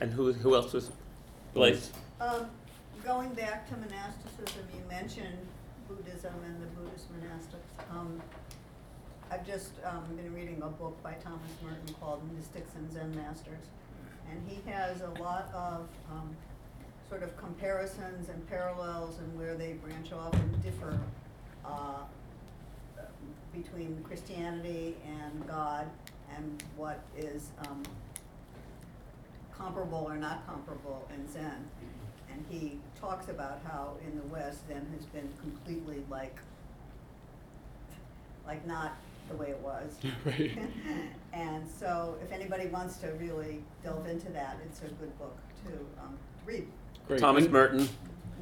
[0.00, 0.90] And who who else was?
[1.54, 1.90] Blaise.
[2.20, 2.46] Um,
[3.04, 5.38] going back to monasticism, you mentioned
[5.88, 7.90] Buddhism and the Buddhist monastics.
[7.98, 8.20] Um,
[9.32, 13.64] I've just, um, been reading a book by Thomas Merton called Mystics and Zen Masters.
[14.30, 16.36] And he has a lot of, um,
[17.08, 20.98] sort of comparisons and parallels and where they branch off and differ,
[21.64, 22.04] uh,
[23.52, 25.90] between Christianity and God
[26.36, 27.82] and what is, um,
[29.52, 31.68] comparable or not comparable in Zen.
[32.32, 36.38] And he talks about how in the West Zen has been completely like,
[38.46, 38.96] like not
[39.30, 39.98] the way it was.
[40.24, 40.58] Right.
[41.32, 45.70] And so if anybody wants to really delve into that, it's a good book to,
[46.02, 46.66] um, read.
[47.06, 47.20] Great.
[47.20, 47.88] Thomas And- Merton,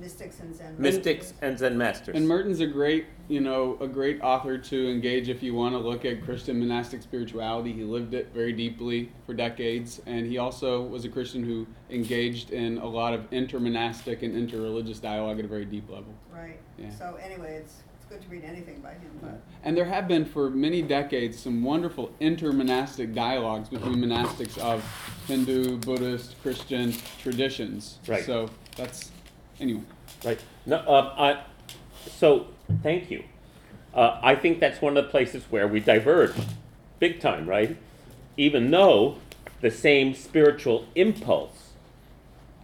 [0.00, 0.74] Mystics and Zen.
[0.78, 2.16] Mystics and Zen Masters.
[2.16, 5.78] And Merton's a great, you know, a great author to engage if you want to
[5.78, 7.72] look at Christian monastic spirituality.
[7.72, 12.52] He lived it very deeply for decades, and he also was a Christian who engaged
[12.52, 16.14] in a lot of intermonastic and interreligious dialogue at a very deep level.
[16.32, 16.58] Right.
[16.78, 16.90] Yeah.
[16.90, 19.40] So anyway, it's, it's good to read anything by him, but.
[19.64, 24.82] And there have been for many decades some wonderful intermonastic dialogues between monastics of
[25.26, 27.98] Hindu, Buddhist, Christian traditions.
[28.06, 28.24] Right.
[28.24, 29.10] So that's
[29.60, 29.82] anyway.
[30.24, 30.40] Right.
[30.64, 31.42] No, uh, I,
[32.10, 32.46] so,
[32.82, 33.24] thank you.
[33.94, 36.34] Uh, I think that's one of the places where we diverge,
[36.98, 37.76] big time, right?
[38.36, 39.18] Even though
[39.60, 41.70] the same spiritual impulse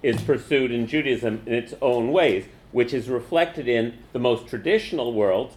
[0.03, 2.45] is pursued in Judaism in its own ways,
[2.75, 5.55] which is reflected in the most traditional world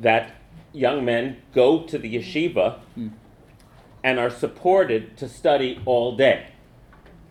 [0.00, 0.34] that
[0.72, 2.78] young men go to the yeshiva
[4.02, 6.46] and are supported to study all day.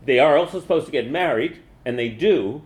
[0.05, 2.61] They are also supposed to get married, and they do,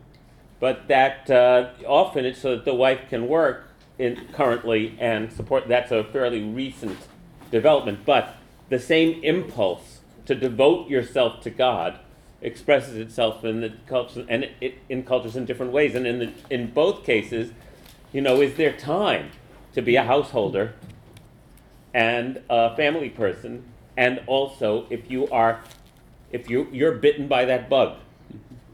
[0.59, 5.69] but that uh, often it's so that the wife can work in currently and support.
[5.69, 6.97] That's a fairly recent
[7.49, 8.35] development, but
[8.67, 12.01] the same impulse to devote yourself to God
[12.41, 15.95] expresses itself in the culture and it, it, in cultures in different ways.
[15.95, 17.51] And in the, in both cases,
[18.13, 19.31] you know, is there time
[19.73, 20.73] to be a householder
[21.93, 23.63] and a family person,
[23.95, 25.61] and also if you are,
[26.31, 27.97] if you you're bitten by that bug,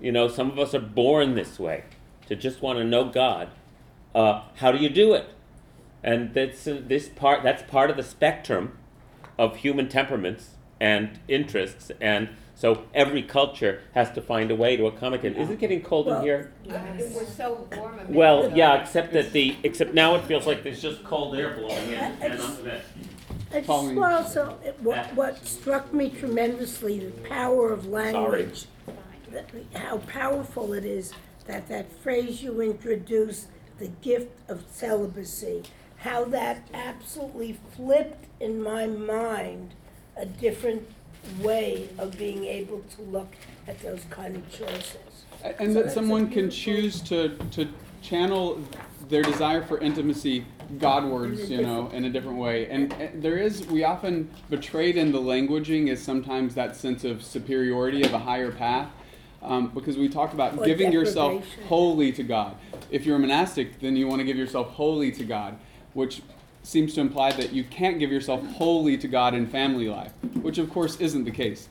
[0.02, 1.84] you know, some of us are born this way,
[2.28, 3.50] to just want to know God.
[4.14, 5.28] Uh, how do you do it?
[6.04, 7.44] And that's uh, this part.
[7.44, 8.78] That's part of the spectrum
[9.40, 14.86] of human temperaments and interests, and so every culture has to find a way to
[14.86, 15.36] accommodate.
[15.38, 16.52] Is it getting cold in Well, here?
[16.66, 18.56] It was so warm Well, ago.
[18.56, 21.94] yeah, except that the except now it feels like there's just cold air blowing in,
[21.96, 22.86] and I'm missed.
[23.52, 28.66] I just want also, it- what, what struck me tremendously, the power of language.
[29.32, 31.12] that- How powerful it is
[31.48, 33.48] that that phrase you introduced,
[33.80, 35.64] the gift of celibacy,
[35.98, 39.74] how that absolutely flipped in my mind
[40.16, 40.88] a different
[41.42, 43.34] way of being able to look
[43.68, 44.98] at those kind of choices.
[45.44, 47.68] A- And that someone can choose to, to
[48.02, 48.60] channel
[49.10, 50.46] their desire for intimacy
[50.80, 52.68] Godwards, you know, in a different way.
[52.70, 57.22] And, and there is, we often betrayed in the languaging is sometimes that sense of
[57.24, 58.90] superiority of a higher path.
[59.42, 61.64] Um, because we talk about Or giving yourself deprivation.
[61.68, 62.56] wholly to God.
[62.90, 65.58] If you're a monastic, then you want to give yourself wholly to God,
[65.94, 66.22] which
[66.64, 70.58] seems to imply that you can't give yourself wholly to God in family life, which
[70.58, 71.70] of course isn't the case.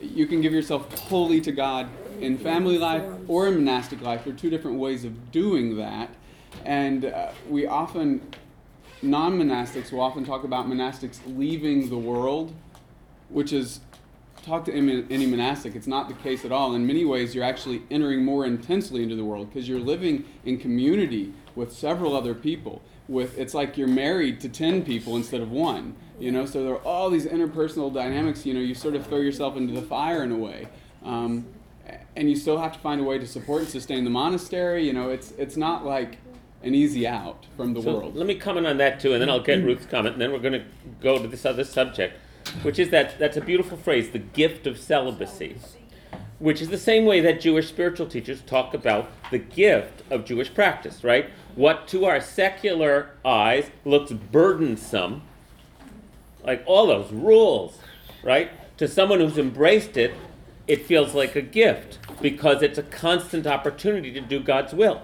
[0.00, 1.88] You can give yourself wholly to God
[2.20, 4.24] in family life or in monastic life.
[4.24, 6.10] There are two different ways of doing that.
[6.64, 8.20] And uh, we often,
[9.00, 12.52] non monastics will often talk about monastics leaving the world,
[13.28, 13.80] which is
[14.44, 16.74] talk to any, any monastic, it's not the case at all.
[16.74, 20.58] In many ways, you're actually entering more intensely into the world because you're living in
[20.58, 22.82] community with several other people.
[23.12, 25.94] With it's like you're married to ten people instead of one.
[26.18, 28.46] You know, so there are all these interpersonal dynamics.
[28.46, 30.68] You know, you sort of throw yourself into the fire in a way.
[31.04, 31.46] Um,
[32.16, 34.86] and you still have to find a way to support and sustain the monastery.
[34.86, 36.18] You know, it's it's not like
[36.62, 38.16] an easy out from the So world.
[38.16, 40.38] let me comment on that too, and then I'll get Ruth's comment, and then we're
[40.38, 40.64] going to
[41.00, 42.16] go to this other subject,
[42.62, 45.56] which is that that's a beautiful phrase, the gift of celibacy,
[46.42, 50.52] which is the same way that Jewish spiritual teachers talk about the gift of Jewish
[50.52, 51.30] practice, right?
[51.54, 55.22] What to our secular eyes looks burdensome,
[56.44, 57.78] like all those rules,
[58.22, 58.50] right?
[58.78, 60.14] To someone who's embraced it,
[60.66, 65.02] it feels like a gift because it's a constant opportunity to do God's will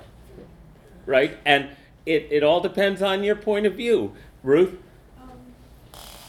[1.08, 1.38] right?
[1.46, 1.70] And
[2.04, 4.12] it, it all depends on your point of view.
[4.44, 4.76] Ruth?
[5.18, 5.30] Um,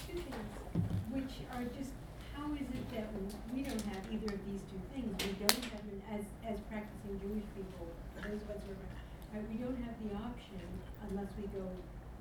[0.07, 1.91] two things, which are just,
[2.33, 3.05] how is it that
[3.53, 5.11] we don't have either of these two things?
[5.19, 7.91] We don't have, an- as, as practicing Jewish people,
[8.23, 10.63] those of us who are, right, we don't have the option
[11.11, 11.67] unless we go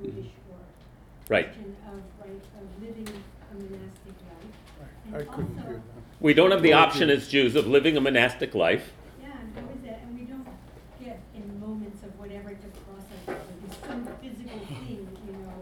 [0.02, 0.58] Buddhist or
[1.28, 1.46] Right.
[1.46, 4.52] Christian of, right, of living a monastic life.
[5.06, 5.82] And I couldn't also- do that.
[6.20, 8.92] We don't have the option as Jews of living a monastic life.
[9.20, 10.46] Yeah, and how is that, and we don't
[11.04, 15.52] get in moments of whatever to cross us, there's some physical thing, you know,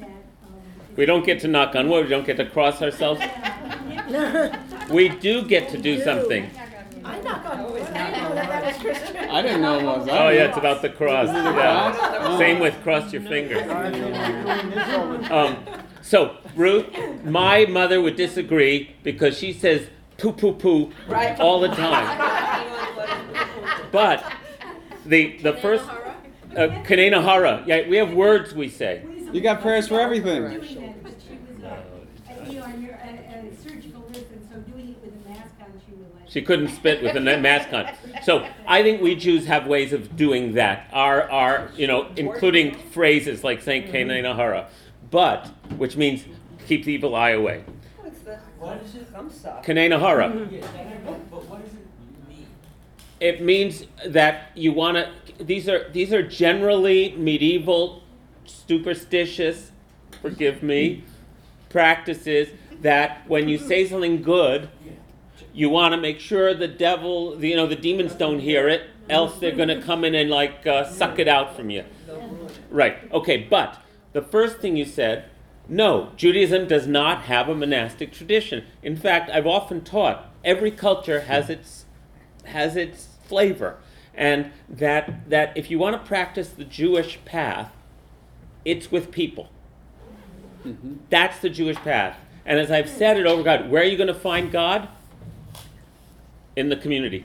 [0.00, 0.90] that, um.
[0.90, 3.20] is- We don't get to knock on wood, we don't get to cross ourselves.
[3.20, 4.56] Yeah.
[4.90, 6.02] We do get to do do.
[6.02, 6.50] something.
[7.04, 9.16] I knock on wood, I didn't know that that was Christian.
[9.30, 10.08] I didn't know it was.
[10.08, 11.28] I Oh, yeah, it's about the cross.
[11.28, 12.38] Yeah.
[12.38, 13.62] Same with cross your fingers.
[13.62, 15.32] I think we're doing this all the time.
[15.32, 16.86] Um, so, Ruth,
[17.24, 19.88] my mother would disagree because she says
[20.18, 20.92] poo poo poo
[21.38, 22.66] all the time.
[23.92, 24.24] But
[25.04, 29.02] the, the first, uh, Kanena Hara, yeah, we have words we say.
[29.32, 30.42] You got prayers for everything.
[30.42, 34.22] Doing that, but she was a, a, you know, a, neuro- a, a surgical nurse,
[34.32, 35.72] and so doing it with a mask on,
[36.30, 37.90] she couldn't spit with a na- mask on.
[38.22, 40.88] So I think we Jews have ways of doing that.
[40.92, 44.68] Our, our, you know, including phrases like saying Kanena Hara,
[45.10, 46.24] but which means
[46.66, 47.64] keep the evil eye away.
[48.58, 49.06] What is it?
[49.16, 49.62] I'm sorry.
[49.64, 50.28] Kanena Hara.
[50.50, 52.46] Yeah, that I know, but what does it mean?
[53.18, 55.44] It means that you want to.
[55.44, 58.02] These are these are generally medieval,
[58.44, 59.72] superstitious,
[60.20, 61.04] forgive me,
[61.70, 62.50] practices
[62.82, 64.68] that when you say something good,
[65.52, 69.38] you want to make sure the devil, you know, the demons don't hear it, else
[69.38, 71.84] they're going to come in and like uh, suck it out from you.
[72.70, 73.10] Right.
[73.12, 73.46] Okay.
[73.48, 73.82] But
[74.12, 75.24] the first thing you said,
[75.68, 78.64] no, Judaism does not have a monastic tradition.
[78.82, 81.84] In fact, I've often taught every culture has its
[82.44, 83.76] has its flavor,
[84.14, 87.72] and that that if you want to practice the Jewish path,
[88.64, 89.50] it's with people.
[91.08, 92.18] That's the Jewish path.
[92.44, 94.88] And as I've said it over God, where are you going to find God?
[96.56, 97.24] In the community.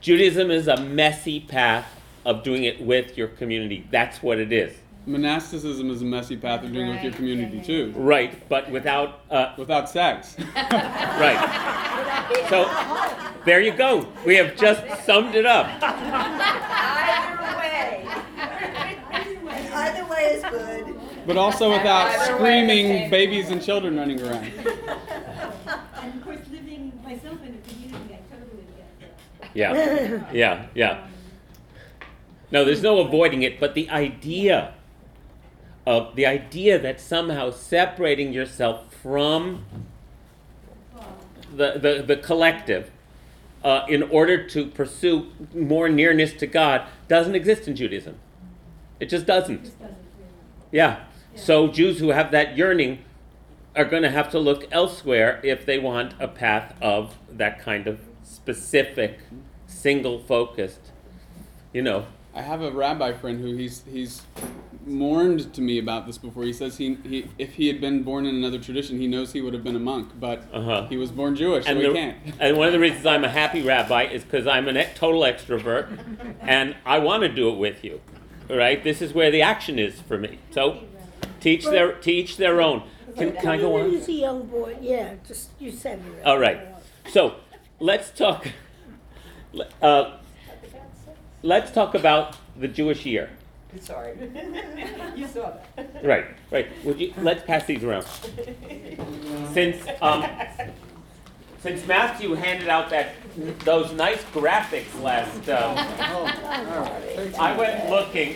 [0.00, 1.86] Judaism is a messy path
[2.24, 3.86] of doing it with your community.
[3.90, 4.74] That's what it is.
[5.06, 9.20] Monasticism is a messy path of doing it with your community too, Right, but without,
[9.30, 10.36] uh, without sex.
[10.56, 11.38] right.
[12.50, 12.68] So,
[13.44, 14.06] there you go.
[14.26, 15.66] We have just summed it up.
[15.82, 18.06] Either way.
[19.72, 21.00] Either way is good.
[21.26, 23.08] But also without Either screaming okay.
[23.08, 24.44] babies and children running around.
[26.02, 27.57] And of course, living myself in
[29.58, 31.04] Yeah, yeah, yeah.
[32.52, 34.74] No, there's no avoiding it, but the idea
[35.84, 39.64] of the idea that somehow separating yourself from
[41.52, 42.92] the, the, the collective
[43.64, 48.16] uh, in order to pursue more nearness to God doesn't exist in Judaism.
[49.00, 49.64] It just doesn't.
[49.64, 50.30] Just doesn't really.
[50.70, 51.00] Yeah.
[51.34, 53.00] So Jews who have that yearning
[53.74, 57.88] are going to have to look elsewhere if they want a path of that kind
[57.88, 59.18] of specific,
[59.82, 60.90] single focused,
[61.72, 62.06] you know.
[62.34, 64.22] I have a rabbi friend who he's he's
[64.86, 66.44] mourned to me about this before.
[66.44, 69.40] He says he, he if he had been born in another tradition, he knows he
[69.40, 70.86] would have been a monk, but Uh-huh.
[70.88, 72.16] he was born Jewish, so And, he can't.
[72.38, 75.86] and one of the reasons I'm a happy rabbi is because I'm a total extrovert
[76.40, 78.00] and I want to do it with you.
[78.48, 78.82] Right?
[78.82, 80.38] This is where the action is for me.
[80.52, 80.80] So
[81.40, 82.82] teach their teach their own.
[83.16, 83.90] Can, can I go on?
[83.90, 86.24] He's a young boy, yeah, just, you said it.
[86.24, 86.60] All right.
[87.10, 87.34] So
[87.80, 88.46] let's talk.
[89.82, 90.16] Uh,
[91.42, 93.30] let's talk about the Jewish year.
[93.80, 94.14] Sorry.
[95.16, 96.04] You saw that.
[96.04, 96.68] Right, right.
[96.84, 98.06] Would you let's pass these around.
[99.52, 100.24] Since um,
[101.60, 103.16] since Matthew handed out that
[103.64, 105.76] those nice graphics last, um,
[107.36, 108.34] I went looking.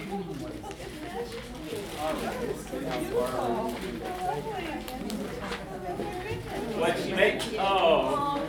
[6.79, 7.43] What she make?
[7.61, 8.43] Oh.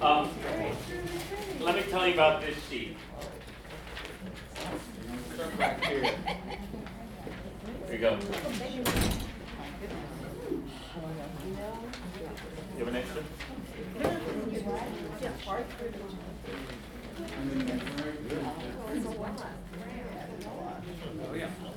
[0.00, 0.28] Um,
[1.60, 2.96] let me tell you about this sheet.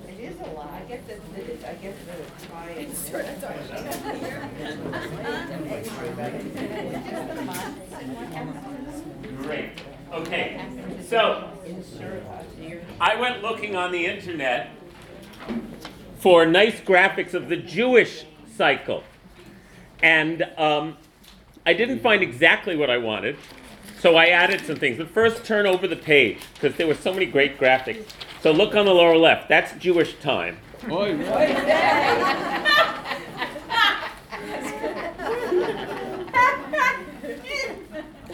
[0.07, 2.87] It is a lot, I get that, that it- I get that it's high and.
[2.87, 3.09] It's
[9.41, 9.69] Great.
[10.13, 10.61] Okay.
[11.09, 11.49] So
[13.01, 14.69] I went looking on the internet
[16.19, 19.03] for nice graphics of the Jewish cycle,
[20.01, 20.97] and um,
[21.65, 23.37] I didn't find exactly what I wanted.
[23.99, 24.97] So I added some things.
[24.97, 28.05] But first, turn over the page because there were so many great graphics.
[28.41, 29.49] So look on the lower left.
[29.49, 30.57] That's Jewish time.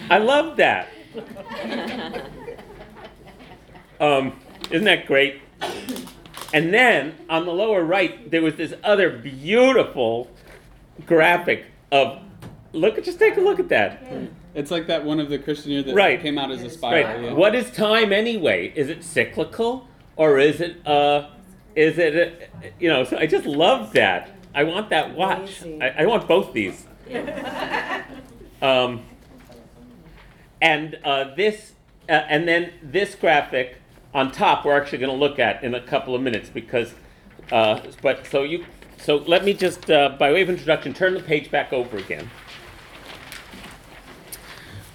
[0.10, 0.90] I love that.
[4.02, 4.40] Um,
[4.72, 5.42] isn't that great?
[6.54, 10.30] And then on the lower right, there was this other beautiful
[11.06, 12.20] graphic of
[12.74, 13.02] look.
[13.04, 14.04] Just take a look at that.
[14.54, 16.22] It's like that one of the Christian year that Right.
[16.22, 17.06] came out as a spiral.
[17.06, 17.24] Right.
[17.24, 17.34] yeah.
[17.34, 18.74] What is time anyway?
[18.76, 19.88] Is it cyclical
[20.18, 21.30] or is it uh,
[21.74, 23.06] is it uh, you know?
[23.06, 24.30] So I just love that.
[24.54, 25.64] I want that watch.
[25.82, 26.86] I, I want both these.
[28.62, 29.02] Um,
[30.62, 31.72] and uh, this,
[32.08, 33.81] uh, and then this graphic
[34.14, 36.94] on top, we're actually going to look at in a couple of minutes because,
[37.52, 38.66] uh, but so you,
[38.98, 42.30] so let me just, uh, by way of introduction, turn the page back over again.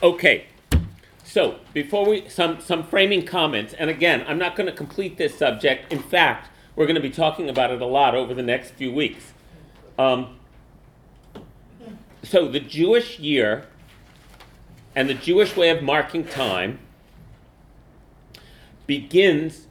[0.02, 0.46] Okay,
[1.24, 5.36] so before we, some some framing comments, and again, I'm not going to complete this
[5.36, 5.92] subject.
[5.92, 8.92] In fact, we're going to be talking about it a lot over the next few
[8.92, 9.32] weeks.
[9.98, 10.38] Um,
[12.22, 13.66] so the Jewish year
[14.94, 16.78] and the Jewish way of marking time
[18.86, 19.66] begins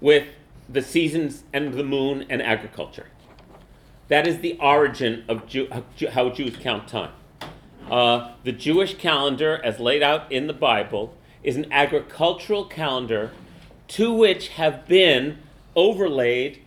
[0.00, 0.26] with
[0.68, 3.08] the seasons and the moon and agriculture.
[4.08, 5.68] That is the origin of Jew,
[6.12, 7.12] how Jews count time.
[7.90, 13.32] Uh, the Jewish calendar, as laid out in the Bible, is an agricultural calendar
[13.88, 15.38] to which have been
[15.74, 16.60] overlaid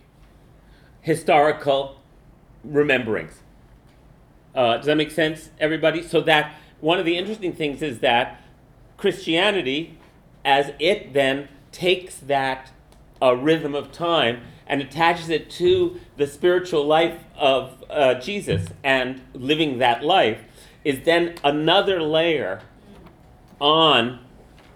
[1.00, 2.00] historical
[2.66, 3.34] rememberings.
[4.54, 6.02] Uh, does that make sense, everybody?
[6.02, 8.40] So that one of the interesting things is that
[8.96, 9.98] Christianity,
[10.44, 12.70] as it then takes that
[13.20, 19.20] uh, rhythm of time and attaches it to the spiritual life of uh, Jesus and
[19.34, 20.40] living that life,
[20.84, 22.62] is then another layer
[23.60, 24.20] on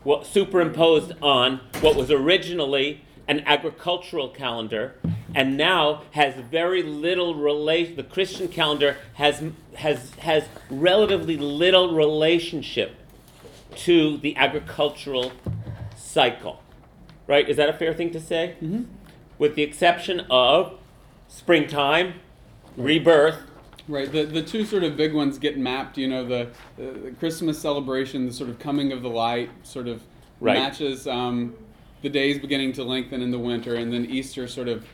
[0.03, 4.94] what superimposed on what was originally an agricultural calendar
[5.34, 9.42] and now has very little relation the christian calendar has
[9.74, 12.96] has has relatively little relationship
[13.76, 15.30] to the agricultural
[15.94, 16.62] cycle
[17.29, 18.87] right is that a fair thing to say Mhm.
[19.39, 20.72] with the exception of
[21.29, 22.14] springtime
[22.76, 23.43] rebirth
[23.91, 24.12] Right.
[24.12, 25.97] The the two sort of big ones get mapped.
[25.97, 30.03] You know, the, the, Christmas celebration, the sort of coming of the light, sort of
[30.41, 30.59] Right.
[30.59, 31.55] matches um,
[32.03, 34.85] the days beginning to lengthen in the winter, and then Easter sort of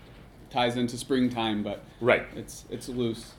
[0.49, 3.33] ties into springtime, but right it's it's loose.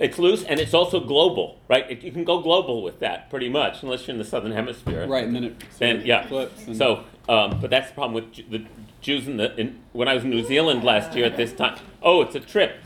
[0.00, 3.48] it's loose and it's also global right it, you can go global with that pretty
[3.48, 6.26] much unless you're in the southern hemisphere Right, and then it Then yeah.
[6.26, 6.66] flips.
[6.66, 8.64] And, So, um, but that's the problem with Ju- the
[9.00, 11.78] Jews in the in, when I was in New Zealand last year at this time.
[12.02, 12.76] Oh, it's a trip.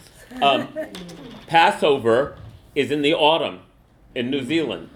[0.40, 0.68] Um,
[1.46, 2.36] Passover
[2.74, 3.60] is in the autumn
[4.14, 4.90] in New Zealand,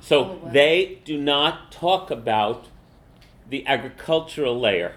[0.00, 2.68] so they do not talk about
[3.48, 4.94] the agricultural layer.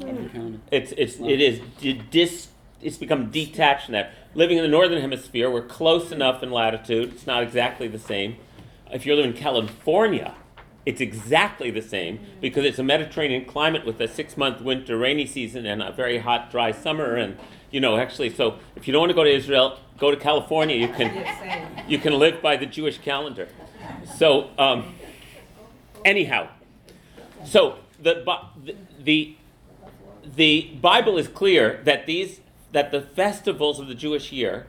[0.00, 0.60] of.
[0.70, 2.48] It's it's it is di- dis
[2.80, 4.12] it's become detached from that.
[4.34, 7.12] Living in the northern hemisphere, we're close enough in latitude.
[7.12, 8.36] It's not exactly the same.
[8.90, 10.34] If you're living in California,
[10.84, 15.64] it's exactly the same because it's a Mediterranean climate with a six-month winter rainy season
[15.64, 17.14] and a very hot dry summer.
[17.14, 17.38] And
[17.70, 20.76] you know, actually, so if you don't want to go to Israel, go to California.
[20.76, 21.24] You can
[21.88, 23.48] you can live by the Jewish calendar.
[24.16, 24.94] So um,
[26.04, 26.48] anyhow,
[27.44, 28.24] so the,
[28.64, 29.36] the the
[30.24, 32.40] the Bible is clear that these
[32.72, 34.66] that the festivals of the Jewish year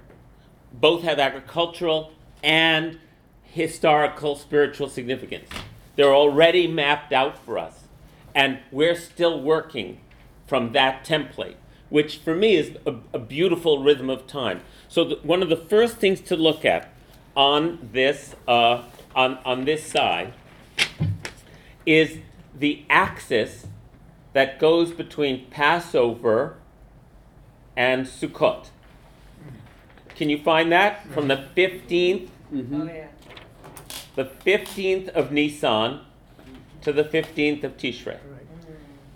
[0.71, 2.11] both have agricultural
[2.43, 2.99] and
[3.43, 5.49] historical spiritual significance.
[5.95, 7.81] They're already mapped out for us.
[8.35, 9.99] And we're still working
[10.47, 11.55] from that template,
[11.89, 14.61] which for me is a, a beautiful rhythm of time.
[14.87, 16.89] So the, one of the first things to look at
[17.35, 18.83] on this uh,
[19.15, 20.33] on, on this side
[21.85, 22.19] is
[22.57, 23.67] the axis
[24.33, 26.57] that goes between Passover
[27.75, 28.67] and Sukkot.
[30.15, 32.87] Can you find that from the 15th, Mhm.
[32.87, 33.07] yeah.
[34.15, 36.01] The 15th of Nisan
[36.81, 38.17] to the 15th of Tishrei?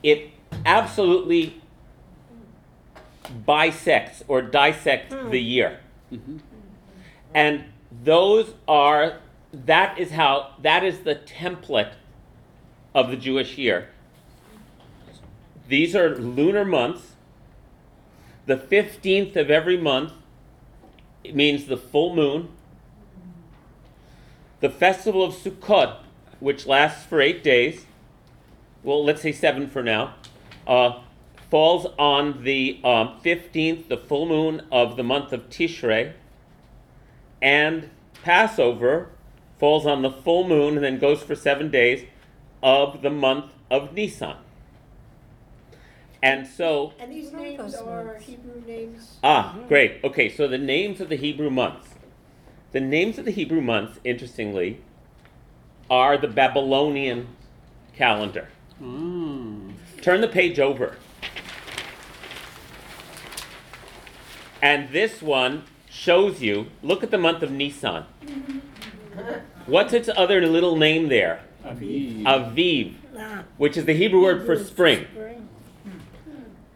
[0.03, 0.31] It
[0.65, 1.61] absolutely
[3.45, 5.79] bisects or dissects the year.
[6.11, 6.39] Mhm.
[7.33, 7.65] And
[8.03, 9.19] those are
[9.53, 11.93] that is how that is the template
[12.93, 13.89] of the Jewish year.
[15.67, 17.15] These are lunar months.
[18.45, 20.13] The 15th of every month
[21.33, 22.49] means the full moon.
[24.59, 25.97] The festival of Sukkot,
[26.39, 27.85] which lasts for eight days,
[28.83, 30.15] well, let's say seven for now,
[30.65, 31.01] uh,
[31.49, 36.13] falls on the um, 15th, the full moon of the month of Tishrei.
[37.41, 37.89] And
[38.23, 39.09] Passover
[39.59, 42.05] falls on the full moon and then goes for seven days
[42.61, 44.37] of the month of Nisan.
[46.21, 49.17] And so, And these names are Hebrew names?
[49.23, 49.99] ah, great.
[50.03, 51.89] Okay, so the names of the Hebrew months.
[52.71, 54.81] The names of the Hebrew months, interestingly,
[55.89, 57.27] are the Babylonian
[57.95, 58.49] calendar.
[58.81, 59.73] Mm.
[60.01, 60.97] Turn the page over.
[64.61, 68.03] And this one shows you, look at the month of Nisan.
[69.65, 71.41] What's its other little name there?
[71.65, 72.23] Aviv.
[72.23, 72.93] Aviv,
[73.57, 75.07] which is the Hebrew word for spring.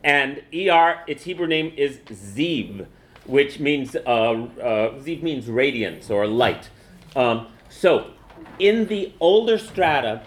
[0.04, 2.88] And ER, its Hebrew name is Ziv,
[3.26, 6.70] which means, uh, uh, Ziv means radiance or light.
[7.16, 8.12] Um, so,
[8.60, 10.24] in the older strata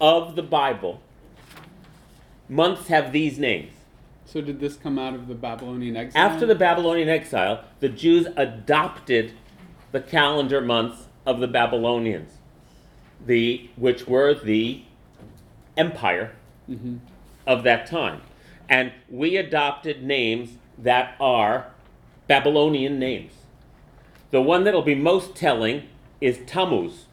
[0.00, 1.00] of the Bible,
[2.48, 3.72] months have these names.
[4.24, 6.22] So did this come out of the Babylonian exile?
[6.22, 9.32] After the Babylonian exile, the Jews adopted
[9.90, 12.32] the calendar months of the Babylonians,
[13.24, 14.82] the, which were the
[15.76, 16.32] empire
[16.66, 16.96] hmm
[17.46, 18.20] of that time.
[18.68, 21.72] And we adopted names that are
[22.28, 23.32] Babylonian names.
[24.30, 25.88] The one that'll be most telling
[26.20, 27.06] is Tammuz.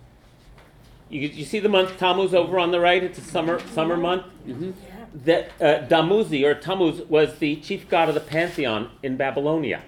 [1.09, 3.03] You, you see the month Tammuz over on the right?
[3.03, 4.23] It's a summer summer month.
[4.45, 4.71] hmm
[5.13, 9.81] That uh, Dumuzi or Tammuz was the chief god of the pantheon in Babylonia.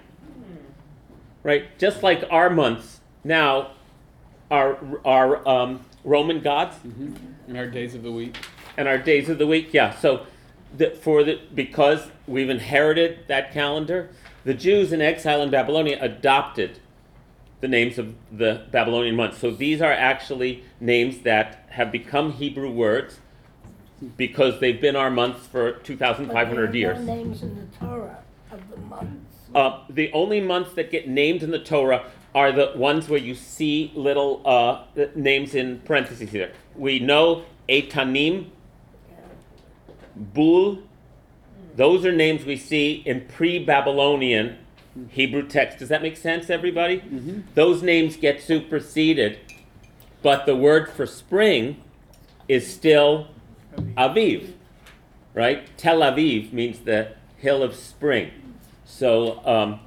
[1.42, 3.72] Right, just like our months now
[4.50, 7.14] are are um, Roman gods hmm
[7.46, 8.36] In our days of the week.
[8.76, 9.72] and our days of the week.
[9.72, 10.26] Yeah, so
[10.76, 14.10] the, for the because we've inherited that calendar,
[14.48, 16.78] the Jews in exile in Babylonia adopted
[17.60, 19.36] the names of the Babylonian months.
[19.36, 23.20] So these are actually names that have become Hebrew words
[24.16, 26.98] because they've been our months for 2,500 years.
[26.98, 28.20] No names in the Torah
[28.50, 29.36] of the months.
[29.54, 33.34] Uh, the only months that get named in the Torah are the ones where you
[33.34, 34.82] see little uh,
[35.14, 36.54] names in parentheses here.
[36.74, 38.46] We know Etanim,
[40.16, 40.78] Bul,
[41.78, 44.58] those are names we see in pre Babylonian
[45.10, 45.78] Hebrew text.
[45.78, 46.98] Does that make sense, everybody?
[46.98, 47.44] Mhm.
[47.54, 49.38] Those names get superseded,
[50.20, 51.76] but the word for spring
[52.48, 53.28] is still
[53.96, 54.54] Aviv,
[55.34, 55.68] right?
[55.76, 58.32] Tel Aviv means the hill of spring.
[58.84, 59.78] So, um,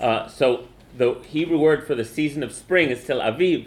[0.00, 0.64] uh, so
[0.98, 3.66] the Hebrew word for the season of spring is Tel Aviv,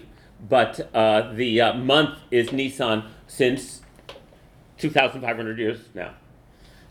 [0.49, 3.81] but uh, the uh, month is Nisan since
[4.79, 6.09] 2,500 years now.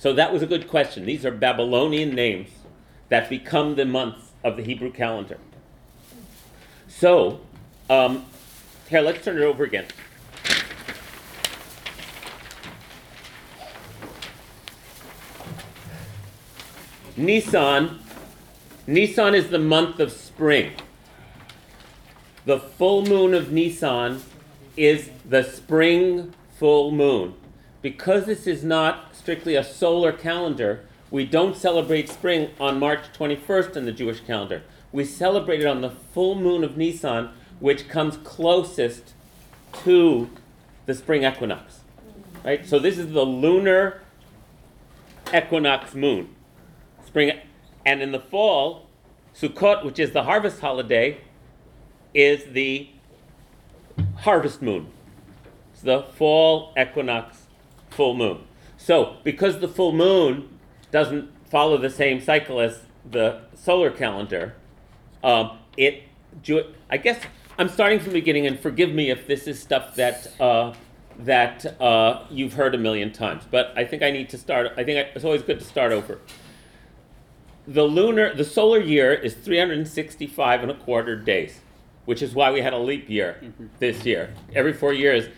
[0.03, 1.07] So that was a good question.
[1.07, 2.49] These are Babylonian names
[3.09, 5.39] that become the months of the Hebrew calendar.
[6.89, 7.41] So,
[7.89, 8.27] um,
[8.89, 9.85] here, let's turn it over again.
[17.17, 18.01] Nisan.
[18.89, 20.73] Nisan is the month of spring.
[22.45, 24.21] The full moon of Nisan
[24.77, 27.35] is the spring full moon.
[27.83, 33.77] Because this is not strictly a solar calendar, we don't celebrate spring on March 21st
[33.77, 34.65] in the Jewish calendar.
[34.91, 39.13] We celebrate it on the full moon of Nisan, which comes closest
[39.85, 40.29] to
[40.87, 41.83] the spring equinox.
[42.45, 42.67] Right?
[42.67, 44.01] So this is the lunar
[45.33, 46.35] equinox moon.
[47.07, 47.39] Spring
[47.87, 48.89] and in the fall,
[49.37, 51.19] Sukkot, which is the harvest holiday,
[52.13, 52.89] is the
[54.17, 54.89] harvest moon.
[55.73, 57.47] It's the fall equinox
[57.89, 58.49] full moon.
[58.83, 60.59] So, because the full moon
[60.91, 64.57] doesn't follow the same cycle as the solar calendar,
[65.23, 66.03] um, it,
[66.91, 67.21] I guess
[67.59, 70.75] I'm starting from the beginning, and forgive me if this is stuff that uh,
[71.21, 73.45] that uh, you've heard a million times.
[73.49, 74.73] But I think I need to start.
[74.77, 76.19] I think I, it's always good to start over.
[77.69, 81.61] The lunar, the solar year is 365 and a quarter days,
[82.07, 83.41] which is why we had a leap year
[83.79, 84.35] this year.
[84.57, 85.29] Every four years,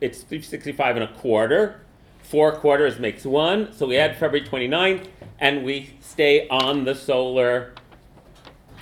[0.00, 1.83] it's 365 and a quarter.
[2.24, 5.08] Four quarters makes one, so we add February 29th,
[5.38, 7.74] and we stay on the solar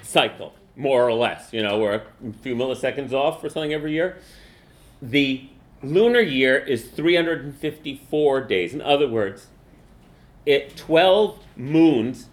[0.01, 1.53] cycle, more or less.
[1.53, 2.03] You know, we're a
[2.41, 4.19] few milliseconds off or something every year.
[5.03, 5.49] The
[5.83, 8.75] lunar year is 354 days.
[8.75, 9.49] In other words,
[10.47, 12.29] it 12 moons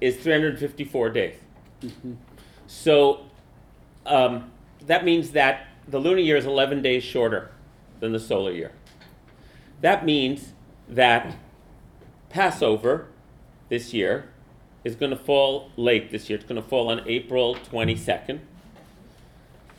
[0.00, 1.36] is 354 days.
[2.66, 3.20] So
[4.06, 4.50] um,
[4.86, 7.52] that means that the lunar year is 11 days shorter
[8.00, 8.72] than the solar year.
[9.80, 10.52] That means
[10.88, 11.36] that
[12.30, 13.08] Passover
[13.68, 14.28] this year
[14.84, 16.38] is going to fall late this year.
[16.38, 18.40] It's going to fall on April 22nd.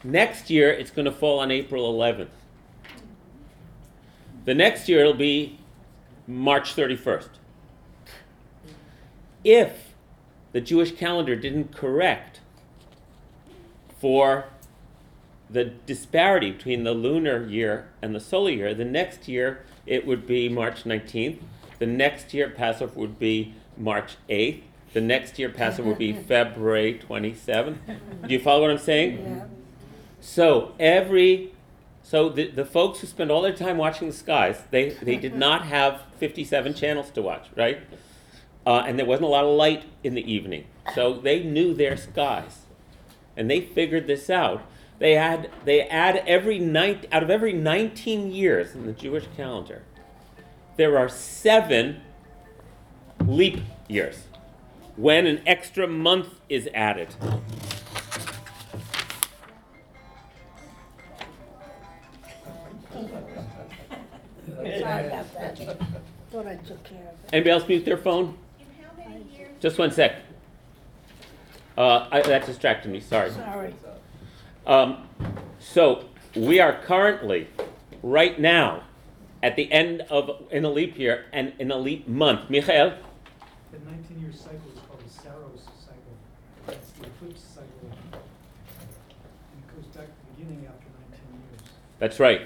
[0.03, 2.29] Next year, it's going to fall on April 11th.
[4.45, 5.59] The next year, it'll be
[6.27, 7.29] March 31st.
[9.43, 9.93] If
[10.53, 12.39] the Jewish calendar didn't correct
[13.99, 14.45] for
[15.49, 20.27] the disparity between the lunar year and the solar year, the next year it would
[20.27, 21.39] be March 19th.
[21.79, 24.61] The next year Passover would be March 8th.
[24.93, 27.77] The next year Passover would be February 27th.
[28.27, 29.19] Do you follow what I'm saying?
[29.21, 29.45] Yeah.
[30.21, 31.53] So every
[32.03, 35.35] so the, the folks who spend all their time watching the skies, they, they did
[35.47, 37.81] not have 57 channels to watch, right?
[38.65, 40.65] Uh, and there wasn't a lot of light in the evening.
[40.95, 42.61] So they knew their skies.
[43.37, 44.63] And they figured this out.
[44.99, 49.83] They had they add every night out of every 19 years in the Jewish calendar,
[50.75, 52.01] there are seven
[53.25, 54.27] leap years
[54.97, 57.15] when an extra month is added.
[67.31, 68.37] Anybody else mute their phone?
[69.61, 70.21] Just one sec.
[71.77, 72.99] Uh, I, that distracted me.
[72.99, 73.31] Sorry.
[73.31, 73.73] Sorry.
[74.65, 75.07] Um,
[75.59, 76.05] so
[76.35, 77.47] we are currently,
[78.03, 78.83] right now,
[79.41, 82.49] at the end of in a leap year and in a leap month.
[82.49, 82.93] Michael,
[83.71, 86.13] The nineteen-year cycle is called the Saros cycle.
[86.67, 87.89] That's the eclipse cycle.
[88.11, 91.61] And it goes back to the beginning after nineteen years,
[91.99, 92.41] that's right.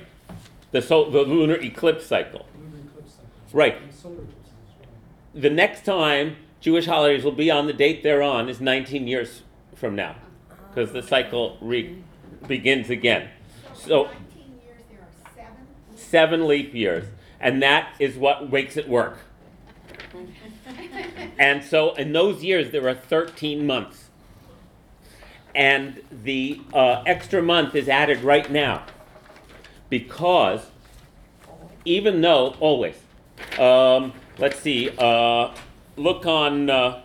[0.72, 2.46] The sol- the lunar eclipse cycle.
[2.60, 3.30] lunar eclipse cycle.
[3.58, 3.82] Right.
[3.82, 5.42] And solar eclipses as well.
[5.42, 9.42] The next time Jewish holidays will be on the date they're on is 19 years
[9.76, 10.16] from now,
[10.74, 11.98] because the cycle re-
[12.48, 13.30] begins again.
[13.76, 15.68] So Nineteen years, there are seven?
[15.96, 17.06] seven leap years,
[17.40, 19.20] and that is what makes it work.
[21.40, 24.10] And so in those years, there are 13 months.
[25.56, 28.84] And the uh, extra month is added right now
[29.90, 30.68] because
[31.86, 32.96] even though, always,
[33.60, 35.54] um, let's see, uh,
[35.96, 37.02] look on, uh,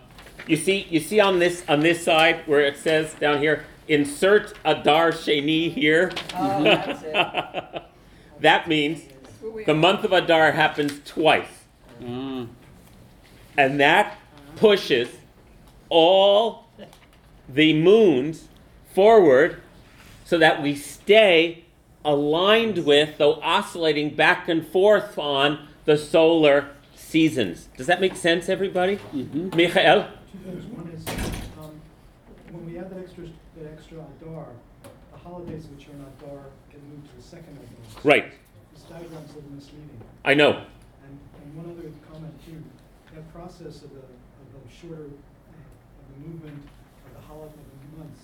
[0.49, 4.53] you see, you see on this, on this side where it says down here, insert
[4.65, 6.11] Adar Sheni here.
[6.35, 7.83] Oh, that's it.
[8.39, 9.03] that means
[9.67, 11.65] the month of Adar happens twice.
[12.03, 12.47] Ah.
[13.57, 14.17] And that
[14.55, 15.09] pushes
[15.89, 16.67] all
[17.47, 18.47] the moons
[18.95, 19.61] forward
[20.25, 21.63] so that we stay
[22.03, 27.67] aligned with, though oscillating back and forth on the solar seasons.
[27.77, 28.97] Does that make sense, everybody?
[29.13, 29.55] Mhm.
[29.55, 30.07] Michael?
[30.43, 30.65] Two things.
[30.65, 31.05] One is,
[31.59, 31.81] um,
[32.51, 33.25] when we add that extra,
[33.57, 34.47] that extra Adar,
[34.83, 38.01] the holidays which are in Adar get moved to the second Adar.
[38.03, 38.31] Right,
[38.73, 40.01] This diagram's a little misleading.
[40.25, 40.51] I know.
[41.03, 42.63] And, and one other comment too,
[43.13, 46.63] that process of the, of the shorter, uh, of the movement
[47.07, 48.21] of the holiday, of the months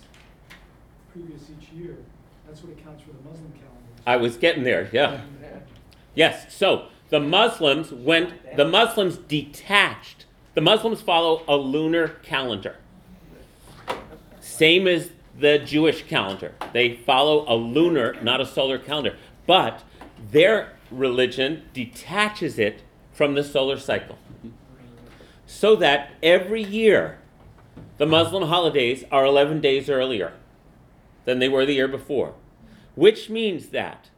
[1.11, 1.97] previous each year,
[2.47, 3.91] that's what accounts for the Muslim calendar.
[4.07, 5.21] I was getting there, yeah.
[6.13, 10.24] Yes, so the Muslims went, the Muslims detached.
[10.55, 12.77] The Muslims follow a lunar calendar.
[14.39, 16.53] Same as the Jewish calendar.
[16.71, 19.17] They follow a lunar, not a solar calendar.
[19.45, 19.83] But
[20.31, 24.17] their religion detaches it from the solar cycle.
[25.45, 27.19] So that every year,
[27.97, 30.31] the Muslim holidays are 11 days earlier
[31.25, 32.33] than they were the year before.
[32.95, 34.09] Which means that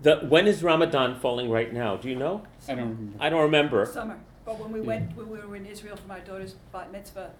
[0.00, 1.96] the when is Ramadan falling right now?
[1.96, 2.42] Do you know?
[2.66, 3.16] I don't remember.
[3.20, 3.86] I don't remember.
[3.86, 7.30] Summer, but when we went, when we were in Israel for my daughter's bat mitzvah.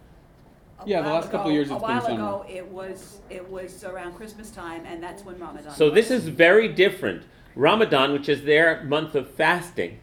[0.80, 2.14] a Yeah, the while last couple ago- years it's been A summer.
[2.22, 6.10] while ago, it was, it was around Christmas time, and that's when Ramadan So this
[6.10, 7.24] is very different.
[7.54, 9.98] Ramadan, which is their month of fasting,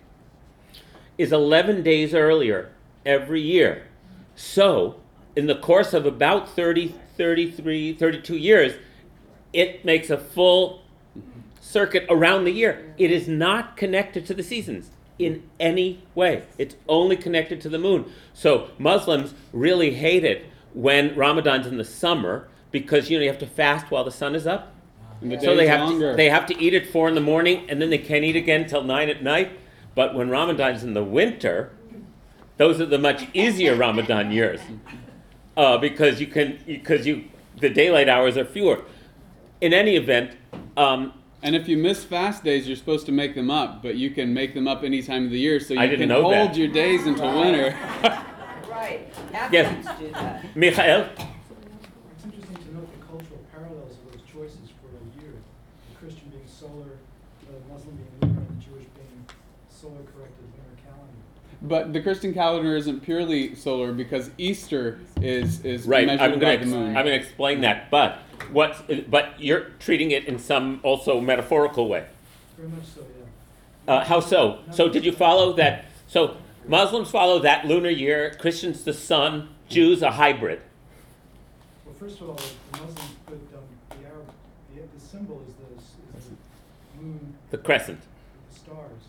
[1.17, 2.71] is 11 days earlier
[3.05, 3.87] every year.
[4.35, 4.95] So,
[5.35, 8.73] in the course of about 30, 33, 32 years,
[9.53, 10.81] it makes a full
[11.59, 12.93] circuit around the year.
[12.97, 16.45] It is not connected to the seasons in any way.
[16.57, 18.11] It's only connected to the moon.
[18.33, 23.39] So Muslims really hate it when Ramadan's in the summer because you know you have
[23.39, 24.73] to fast while the sun is up.
[25.21, 26.11] The So they have longer.
[26.11, 28.35] to, they have to eat at four in the morning and then they can't eat
[28.35, 29.51] again till nine at night.
[29.93, 31.71] But when Ramadan's in the winter,
[32.57, 34.61] those are the much easier Ramadan years
[35.57, 37.25] uh, because you can because you
[37.57, 38.83] the daylight hours are fewer.
[39.59, 40.35] In any event,
[40.75, 44.11] um, And if you miss fast days, you're supposed to make them up, but you
[44.11, 46.21] can make them up any time of the year, so you I didn't can know
[46.21, 46.55] hold that.
[46.55, 47.75] your days until winter.
[48.69, 49.07] Right,
[49.51, 49.85] Yes.
[49.87, 50.55] athletes do that.
[50.55, 50.85] Michael,
[52.13, 55.33] It's interesting to note the cultural parallels parallels of those choices for a year.
[55.89, 56.97] The Christian being solar,
[57.49, 59.25] the Muslim being lunar, and the Jewish being
[59.69, 61.25] solar corrected lunar calendar.
[61.63, 66.39] But the Christian calendar isn't purely solar because Easter is is Right, measured I'm by
[66.39, 66.87] gonna, the ex- moon.
[66.97, 68.17] I'm gonna explain that, but
[68.51, 72.05] what, but you're treating it in some also metaphorical way.
[72.57, 73.01] Very much so,
[73.87, 73.93] yeah.
[73.93, 74.59] Uh, how so?
[74.71, 75.85] So did you follow that?
[76.07, 76.37] So
[76.67, 80.61] Muslims follow that lunar year, Christians the sun, Jews a hybrid.
[81.85, 84.25] Well, first of all, the Muslims put, um, the Arab,
[84.75, 88.01] the, the symbol is the, is the moon The crescent.
[88.51, 89.03] the stars.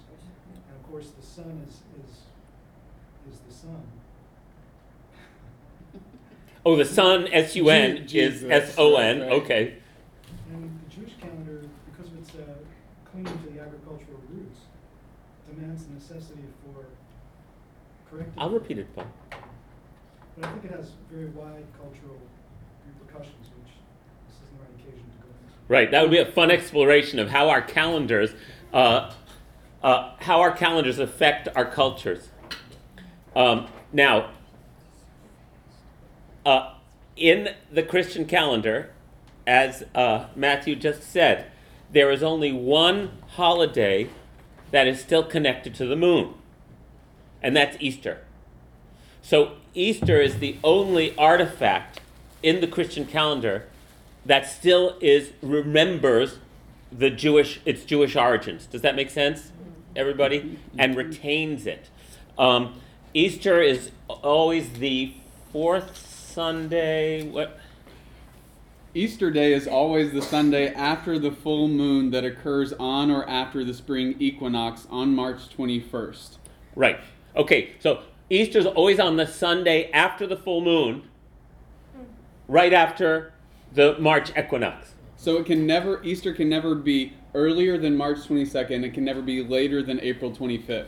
[0.68, 1.74] And of course, the sun is,
[2.04, 3.82] is, is the sun.
[6.64, 9.20] Oh, the sun, S U N, is Jesus, S O N.
[9.20, 9.42] right, right.
[9.42, 9.74] Okay.
[10.52, 12.54] And the Jewish calendar, because of its uh,
[13.10, 14.60] clinging to the agricultural roots,
[15.52, 16.86] demands the necessity for
[18.08, 18.34] correcting.
[18.38, 19.06] I'll repeat it, Paul.
[20.38, 22.16] But I think it has very wide cultural
[22.86, 23.72] repercussions, which
[24.28, 25.54] this isn't the right occasion to go into.
[25.66, 25.90] Right.
[25.90, 28.30] That would be a fun exploration of how our calendars,
[28.72, 29.12] uh,
[29.82, 32.28] uh, how our calendars affect our cultures.
[33.34, 34.30] Um, now,
[36.44, 36.74] uh,
[37.16, 38.90] in the Christian calendar,
[39.46, 41.46] as uh, Matthew just said,
[41.90, 44.08] there is only one holiday
[44.70, 46.34] that is still connected to the moon,
[47.42, 48.18] and that's Easter.
[49.20, 52.00] So, Easter is the only artifact
[52.42, 53.66] in the Christian calendar
[54.24, 56.38] that still is remembers
[56.90, 58.66] the Jewish its Jewish origins.
[58.66, 59.52] Does that make sense,
[59.96, 60.58] everybody?
[60.78, 61.88] And retains it.
[62.38, 62.80] Um,
[63.14, 65.14] Easter is always the
[65.52, 67.28] fourth Sunday.
[67.28, 67.58] What?
[68.94, 73.64] Easter Day is always the Sunday after the full moon that occurs on or after
[73.64, 76.36] the spring equinox on March 21st.
[76.74, 77.00] Right.
[77.36, 77.72] Okay.
[77.80, 81.02] So Easter is always on the Sunday after the full moon,
[82.48, 83.32] right after
[83.72, 84.94] the March equinox.
[85.16, 88.84] So it can never Easter can never be earlier than March 22nd.
[88.84, 90.86] It can never be later than April 25th.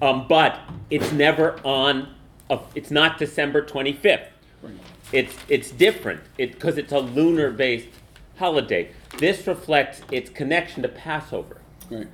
[0.00, 2.14] Um, but it's never on.
[2.50, 4.28] A, it's not December twenty fifth.
[4.62, 4.74] Right.
[5.12, 7.88] It's it's different because it's a lunar based
[8.38, 8.90] holiday.
[9.18, 11.58] This reflects its connection to Passover.
[11.90, 12.08] Right.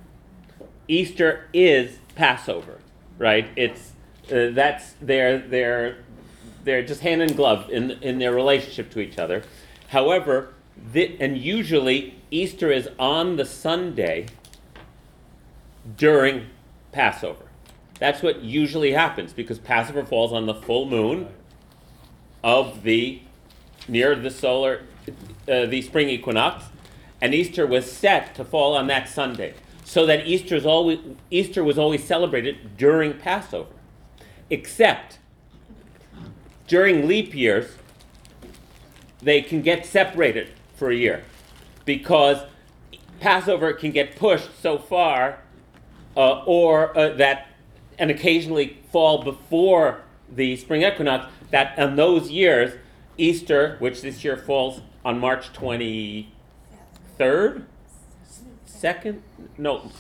[0.89, 2.79] Easter is Passover,
[3.19, 3.49] right?
[3.57, 3.93] It's
[4.31, 5.99] uh, that's they're they're
[6.65, 9.43] they're just hand in glove in in their relationship to each other.
[9.89, 10.53] However,
[10.93, 14.27] thi- and usually Easter is on the Sunday
[15.97, 16.47] during
[16.93, 17.45] Passover.
[17.99, 21.29] That's what usually happens because Passover falls on the full moon
[22.43, 23.21] of the
[23.89, 24.83] near the solar
[25.49, 26.65] uh, the spring equinox,
[27.21, 30.99] and Easter was set to fall on that Sunday, so that Easter's always
[31.31, 33.71] Easter was always celebrated during Passover,
[34.51, 35.19] except
[36.67, 37.77] during leap years
[39.23, 41.25] they can get separated for a year
[41.85, 42.39] because
[43.21, 45.39] Passover can get pushed so far,
[46.17, 47.49] uh, or uh, that,
[47.99, 51.33] and occasionally fall before the spring equinox.
[51.51, 52.75] That in those years,
[53.17, 56.33] Easter, which this year falls on March twenty
[57.19, 57.67] third,
[58.65, 59.23] second,
[59.59, 59.91] no,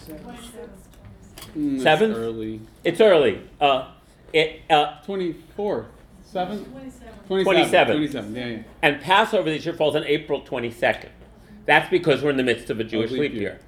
[1.56, 2.16] Mm, Seventh?
[2.16, 2.60] Early.
[2.82, 3.40] it's early.
[3.60, 3.88] Uh,
[4.32, 5.86] it uh, 24th.
[6.34, 6.68] 7th?
[6.72, 7.12] 27.
[7.28, 7.96] 27.
[7.96, 8.34] 27.
[8.34, 8.62] Yeah, yeah.
[8.82, 11.10] and Passover this year falls on April twenty second.
[11.64, 13.40] That's because we're in the midst of a Jewish leap leap year.
[13.42, 13.60] year.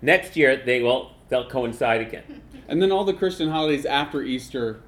[0.00, 2.40] Next year they will they'll coincide again.
[2.68, 4.80] And then all the Christian holidays after Easter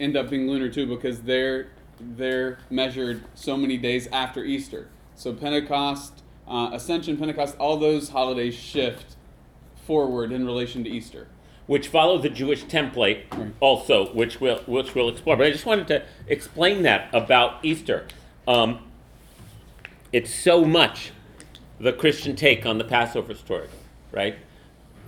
[0.00, 1.68] end up being lunar too because they're
[1.98, 4.88] they're measured so many days after Easter.
[5.14, 9.16] So Pentecost, uh, Ascension, Pentecost, all those holidays shift
[9.86, 11.28] forward in relation to Easter.
[11.66, 13.52] which follow the Jewish template Right.
[13.60, 15.36] also, which we'll which we'll explore.
[15.36, 18.06] But I just wanted to explain that about Easter.
[18.46, 18.80] Um,
[20.12, 21.12] it's so much
[21.80, 23.68] the Christian take on the Passover story,
[24.12, 24.36] right?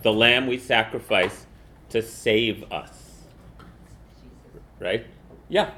[0.03, 1.47] The lamb we sacrifice
[1.91, 3.25] to save us,
[4.79, 5.07] right?
[5.49, 5.73] Yeah,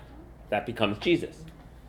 [0.49, 1.45] that becomes Jesus,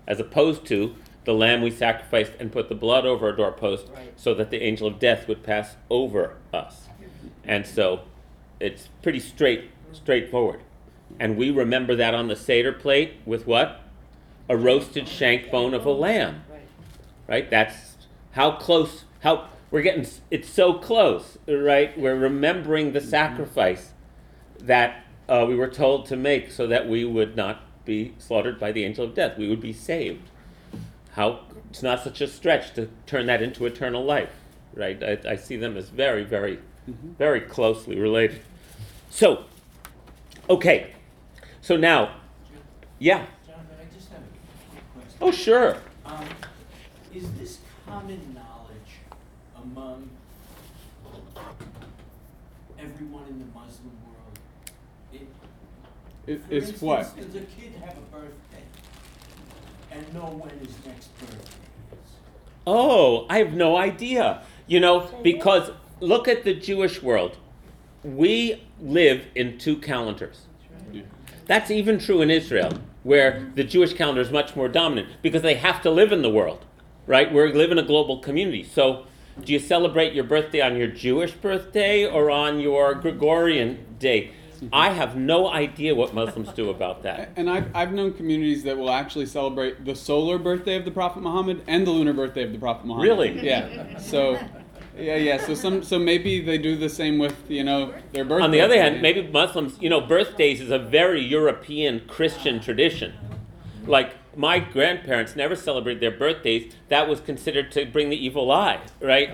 [0.07, 4.33] as opposed to the lamb we sacrificed and put the blood over a doorpost so
[4.33, 6.87] that the angel of death would pass over us.
[7.43, 8.01] And so
[8.59, 10.61] it's pretty straight straightforward.
[11.19, 13.81] And we remember that on the Seder plate with what?
[14.49, 16.43] A roasted shank bone of a lamb.
[17.27, 17.49] Right?
[17.49, 17.95] That's
[18.31, 21.97] how close how we're getting it's so close, right?
[21.97, 23.93] We're remembering the sacrifice
[24.65, 28.71] that uh, we were told to make so that we would not be slaughtered by
[28.71, 29.37] the angel of death.
[29.37, 30.29] We would be saved.
[31.13, 34.33] How it's not such a stretch to turn that into eternal life,
[34.73, 35.01] right?
[35.01, 38.41] I, I see them as very, very, very closely related.
[39.09, 39.45] So,
[40.49, 40.93] okay.
[41.61, 42.15] So now,
[42.99, 43.25] yeah.
[43.47, 45.17] Jonathan, I just have a quick question.
[45.21, 45.77] Oh, sure.
[46.05, 46.25] Um,
[47.13, 48.99] is this common knowledge
[49.63, 50.09] among
[52.77, 54.00] everyone in the Muslim world?
[54.00, 54.00] It,
[56.31, 57.17] It, for it's instance, what?
[57.17, 58.63] Does a kid have a birthday
[59.91, 61.35] and know when his next birthday
[61.91, 62.09] is?
[62.65, 64.41] Oh, I have no idea.
[64.65, 67.37] You know, because look at the Jewish world.
[68.03, 70.47] We live in two calendars.
[70.91, 71.01] Yeah.
[71.47, 72.71] That's even true in Israel,
[73.03, 76.29] where the Jewish calendar is much more dominant because they have to live in the
[76.29, 76.65] world,
[77.05, 77.31] right?
[77.31, 78.63] We live in a global community.
[78.63, 79.05] So,
[79.43, 84.31] do you celebrate your birthday on your Jewish birthday or on your Gregorian day?
[84.71, 87.31] I have no idea what Muslims do about that.
[87.35, 91.23] And I've, I've known communities that will actually celebrate the solar birthday of the Prophet
[91.23, 93.07] Muhammad and the lunar birthday of the Prophet Muhammad.
[93.07, 93.45] Really?
[93.45, 93.97] Yeah.
[93.97, 94.39] So,
[94.95, 95.43] yeah, yeah.
[95.43, 98.43] So some, so maybe they do the same with you know their birthday.
[98.43, 103.13] On the other hand, maybe Muslims, you know, birthdays is a very European Christian tradition.
[103.87, 106.73] Like my grandparents never celebrated their birthdays.
[106.89, 109.31] That was considered to bring the evil eye, right?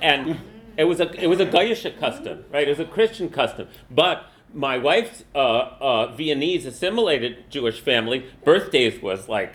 [0.00, 0.36] And oh.
[0.78, 2.66] it was a it was a Goyish custom, right?
[2.66, 3.68] It was a Christian custom.
[3.90, 9.54] But my wife's uh, uh, Viennese assimilated Jewish family birthdays was like,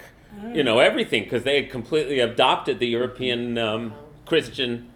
[0.53, 3.93] you know, everything because they had completely adopted the European um,
[4.25, 4.89] Christian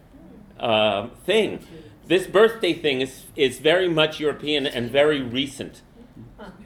[0.59, 1.59] uh, thing.
[2.07, 5.81] This birthday thing is is very much European and very recent.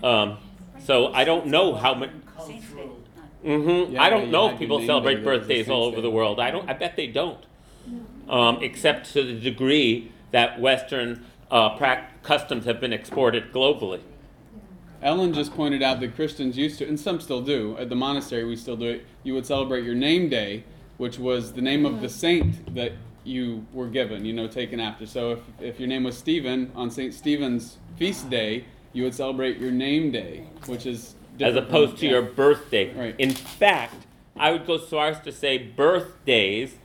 [0.03, 0.37] Um,
[0.83, 2.09] so I don't know how much.
[2.35, 2.97] Cultural.
[3.43, 5.83] hmm Yeah, I don't you know if people celebrate day, there was a birthdays all
[5.83, 6.39] over the world.
[6.39, 6.69] I don't.
[6.69, 7.43] I bet they don't.
[8.27, 14.01] Um, except to the degree that Western uh, prac- customs have been exported globally.
[15.01, 17.77] Ellen just pointed out that Christians used to, and some still do.
[17.77, 19.05] At the monastery, we still do it.
[19.23, 20.63] You would celebrate your name day,
[20.97, 22.93] which was the name of the saint that
[23.23, 25.05] you were given, you know, taken after.
[25.05, 27.13] So if, if your name was Stephen, on St.
[27.13, 32.05] Stephen's feast day, you would celebrate your name day, which is as opposed from- to
[32.05, 32.11] yeah.
[32.13, 32.93] your birthday.
[32.93, 33.15] Right.
[33.19, 34.05] In fact,
[34.37, 36.75] I would go so far as to say birthdays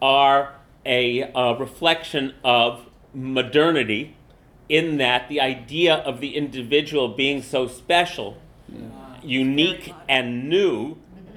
[0.00, 0.54] are
[0.86, 4.16] a uh, reflection of modernity,
[4.68, 8.38] in that the idea of the individual being so special,
[9.22, 10.96] unique, and new,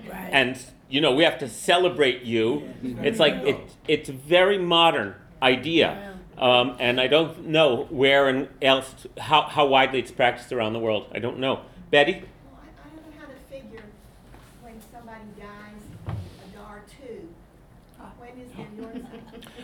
[0.09, 0.29] Right.
[0.31, 0.57] and
[0.89, 2.69] you know we have to celebrate you.
[3.01, 6.13] It's like it, it's a very modern idea.
[6.37, 10.79] Um, and I don't know where and else, how, how widely it's practiced around the
[10.79, 11.07] world.
[11.11, 11.61] I don't know.
[11.89, 12.11] Betty?
[12.13, 12.21] Well,
[12.61, 13.83] I, I don't know how to figure
[14.61, 16.15] when somebody dies,
[16.53, 17.27] Adar two.
[18.19, 19.03] When is their yours?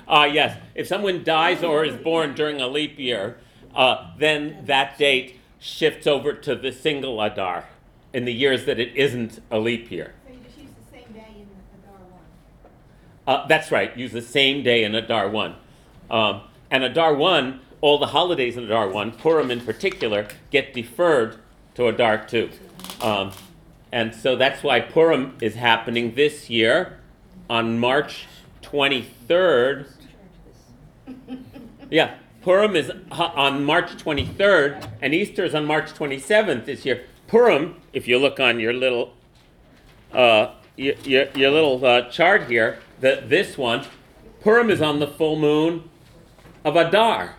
[0.08, 3.38] Uh, yes, if someone dies or is born during a leap year,
[3.76, 7.66] uh, then that date shifts over to the single Adar
[8.14, 10.14] in the years that it isn't a leap year.
[10.26, 12.22] So you just use the same day in the dar one.
[13.26, 15.56] Uh, that's right, use the same day in Adar 1.
[16.12, 21.38] Um, and Adar 1, all the holidays in Adar 1, Purim in particular, get deferred
[21.76, 22.50] to Adar 2.
[23.02, 23.32] Um,
[23.92, 27.00] and so that's why Purim is happening this year
[27.50, 28.28] on March
[28.62, 29.88] 23rd.
[31.90, 37.06] Yeah, Purim is on March 23rd, and Easter is on March 27th this year.
[37.28, 39.14] Purim, if you look on your little
[40.12, 43.86] uh, your, your, little uh, chart here, the, this one,
[44.42, 45.90] Purim is on the full moon
[46.66, 47.36] of Adar,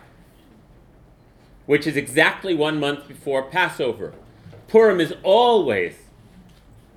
[1.65, 4.13] which is exactly one month before Passover.
[4.67, 5.95] Purim is always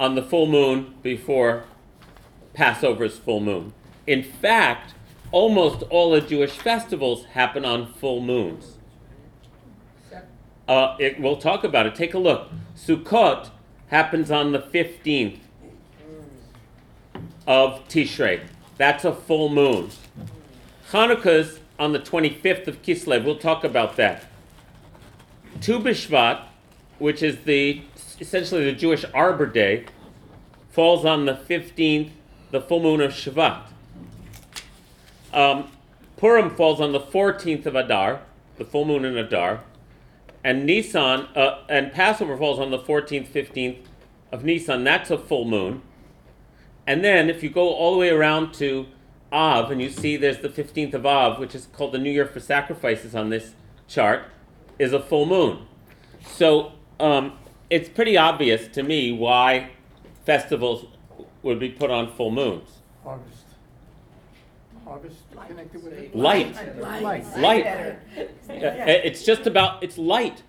[0.00, 1.64] on the full moon before
[2.54, 3.72] Passover's full moon.
[4.06, 4.94] In fact,
[5.32, 8.78] almost all the Jewish festivals happen on full moons.
[10.66, 11.94] Uh, it, we'll talk about it.
[11.94, 12.50] Take a look.
[12.76, 13.50] Sukkot
[13.88, 15.38] happens on the 15th
[17.46, 18.42] of Tishrei.
[18.76, 19.90] That's a full moon.
[20.90, 23.24] Hanukkah's on the 25th of Kislev.
[23.24, 24.26] We'll talk about that.
[25.60, 26.42] Tu B'Shvat,
[26.98, 27.82] which is the
[28.20, 29.86] essentially the Jewish Arbor Day,
[30.70, 32.10] falls on the 15th,
[32.50, 33.62] the full moon of Shvat.
[35.38, 35.70] Um,
[36.16, 38.22] Purim falls on the 14th of Adar,
[38.56, 39.62] the full moon in Adar,
[40.42, 43.84] and Nisan uh, and Passover falls on the 14th, 15th
[44.32, 44.82] of Nisan.
[44.82, 45.82] That's a full moon.
[46.88, 48.88] And then if you go all the way around to
[49.30, 52.26] Av and you see there's the 15th of Av, which is called the New Year
[52.26, 53.52] for Sacrifices on this
[53.86, 54.24] chart,
[54.76, 55.68] is a full moon.
[56.26, 57.38] So um,
[57.70, 59.70] it's pretty obvious to me why
[60.26, 60.86] festivals
[61.44, 62.80] would be put on full moons.
[64.98, 65.20] Harvest.
[65.34, 66.14] Harvest connected with it?
[66.16, 66.54] Light.
[66.78, 67.38] Light.
[67.38, 67.66] Light.
[67.66, 67.92] Uh,
[68.48, 70.42] It's just about it's light.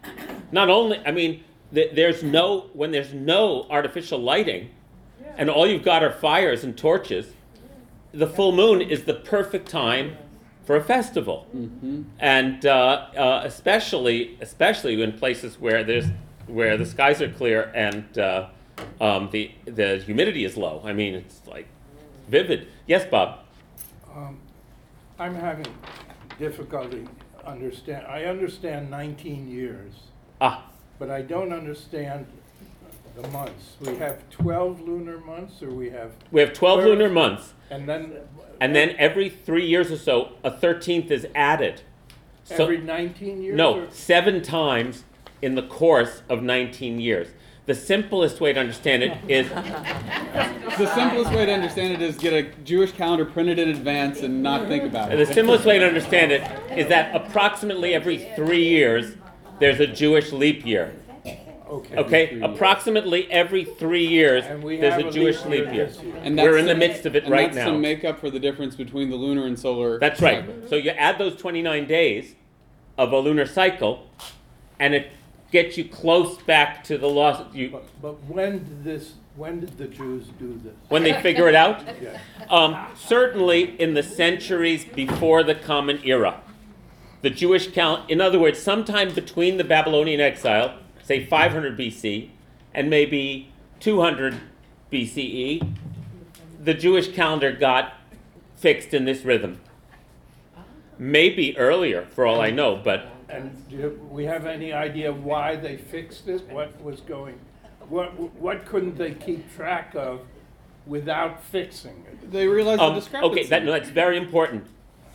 [0.52, 4.70] Not only, I mean, there's no when there's no artificial lighting,
[5.38, 7.34] and all you've got are fires and torches.
[8.12, 10.18] The full moon is the perfect time
[10.66, 12.06] for a festival, Mhm.
[12.20, 16.08] and uh, uh, especially especially in places where there's
[16.48, 18.48] where the skies are clear and uh,
[19.00, 20.82] um, the the humidity is low.
[20.84, 21.68] I mean, it's like
[22.28, 22.68] vivid.
[22.88, 23.40] Yes, Bob?
[25.20, 25.68] I'm having
[26.40, 27.06] difficulty
[27.46, 29.94] understand, I understand nineteen years,
[30.40, 30.66] Ah,
[30.98, 32.26] but I don't understand
[33.16, 33.76] the months.
[33.82, 38.14] We have twelve lunar months, or we have, we have 12 lunar months, and then.
[38.62, 41.82] and then every three years or so, a 13th is added.
[42.46, 43.58] So, Every nineteen years?
[43.58, 45.04] no, or- seven times
[45.42, 47.28] in the course of 19 years.
[47.70, 52.34] The simplest way to understand it is The simplest way to understand it is get
[52.34, 55.18] a Jewish calendar printed in advance and not think about it.
[55.18, 56.42] the simplest way to understand it
[56.76, 59.14] is that approximately every three years
[59.60, 60.96] there's a Jewish leap year.
[61.70, 61.96] Okay.
[61.96, 65.86] Okay, approximately every three years there's a a Jewish leap year leap year.
[65.86, 66.16] this year.
[66.24, 67.78] And We're that's in the midst of it and right that's to now.
[67.78, 70.00] make up for the difference between the lunar and solar.
[70.00, 70.44] That's right.
[70.44, 70.72] cycles.
[70.72, 72.34] So you add those 29 days
[72.98, 74.08] of a lunar cycle,
[74.80, 75.12] and it
[75.52, 77.54] gets you close back to the lost.
[77.56, 80.74] You, But, but when did this, when did the Jews do this?
[80.90, 82.20] when they figure it out, Yeah.
[82.50, 86.42] um, certainly in the centuries before the Common Era,
[87.22, 88.10] the Jewish count.
[88.10, 92.30] In other words, sometime between the Babylonian exile, say 500 BC,
[92.74, 94.36] and maybe 200
[94.92, 95.74] BCE,
[96.64, 97.94] the Jewish calendar got
[98.56, 99.60] fixed in this rhythm.
[100.98, 105.56] Maybe earlier, for all I know, but And do you- we have any idea why
[105.56, 106.42] they fixed it?
[106.50, 107.40] What was going,
[107.88, 110.22] what, what couldn't they keep track of
[110.88, 112.32] without fixing it?
[112.32, 113.40] They realized the Um, discrepancy.
[113.42, 114.66] okay, that, no, that's very important.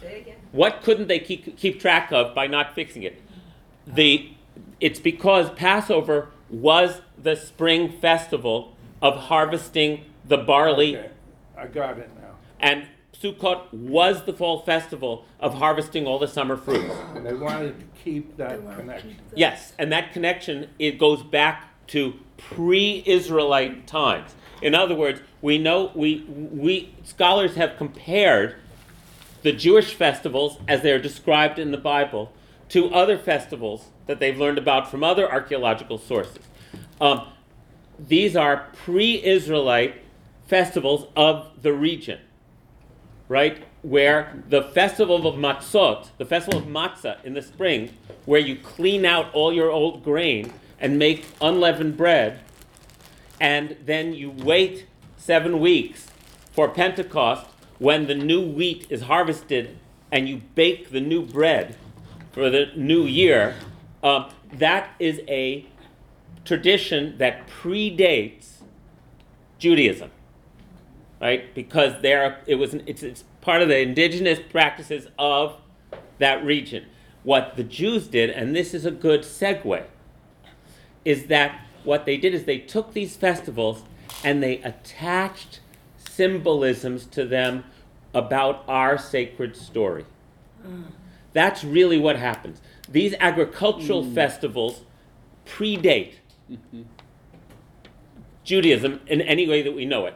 [0.00, 0.36] Say it again.
[0.52, 3.20] What couldn't they keep, keep track of by not fixing it?
[3.86, 4.30] The,
[4.80, 11.10] it's because Passover was the spring festival of harvesting the barley, Okay,
[11.58, 12.30] I got it now.
[12.60, 12.84] and
[13.24, 16.94] Sukkot was the fall festival of harvesting all the summer fruits.
[17.14, 19.16] And they wanted to keep that connection.
[19.34, 24.34] Yes, and that connection it goes back to pre-Israelite times.
[24.60, 28.56] In other words, we know we we scholars have compared
[29.42, 32.32] the Jewish festivals as they are described in the Bible
[32.70, 36.44] to other festivals that they've learned about from other archaeological sources.
[37.00, 37.28] Um,
[37.98, 40.02] these are pre-Israelite
[40.46, 42.20] festivals of the region
[43.34, 43.64] right?
[43.82, 47.90] Where the festival of matzot, the festival of matzah in the spring,
[48.26, 52.38] where you clean out all your old grain and make unleavened bread,
[53.40, 54.86] and then you wait
[55.16, 56.06] seven weeks
[56.52, 57.46] for Pentecost
[57.80, 59.76] when the new wheat is harvested
[60.12, 61.76] and you bake the new bread
[62.30, 63.56] for the new year.
[64.04, 65.66] Um, that is a
[66.44, 68.58] tradition that predates
[69.58, 70.12] Judaism
[71.24, 71.54] right?
[71.54, 75.56] Because there, it was, it's, it's part of the indigenous practices of
[76.18, 76.84] that region.
[77.22, 79.84] What the Jews did, and this is a good segue,
[81.02, 83.84] is that what they did is they took these festivals
[84.22, 85.60] and they attached
[85.96, 87.64] symbolisms to them
[88.12, 90.04] about our sacred story.
[91.32, 92.60] That's really what happens.
[92.88, 94.14] These agricultural hmm.
[94.14, 94.82] festivals
[95.46, 96.12] predate
[96.50, 96.82] mm-hmm.
[98.44, 100.14] Judaism in any way that we know it.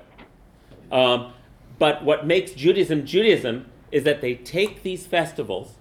[0.90, 1.32] Um,
[1.78, 5.74] but what makes Judaism Judaism is that they take these festivals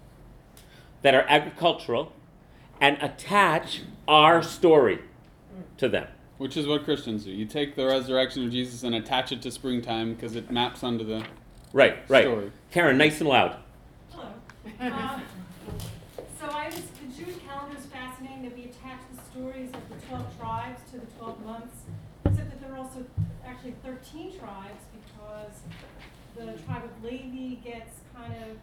[1.02, 2.14] that are agricultural
[2.80, 5.00] and attach our story
[5.78, 6.08] to them.
[6.38, 7.32] Which is what Christians do.
[7.32, 11.04] You take the resurrection of Jesus and attach it to springtime because it maps onto
[11.04, 11.26] the.
[11.74, 12.24] Right, right.
[12.26, 12.52] Story.
[12.72, 13.58] Karen, nice and loud.
[14.12, 14.28] Hello.
[14.80, 15.24] Um,
[16.40, 20.06] So I was, the Jewish calendar is fascinating that we attach the stories of the
[20.08, 21.76] twelve tribes to the twelve months,
[22.26, 23.04] except that there are also
[23.46, 24.87] actually thirteen tribes because
[26.46, 28.58] the tribe of Levi gets kind of,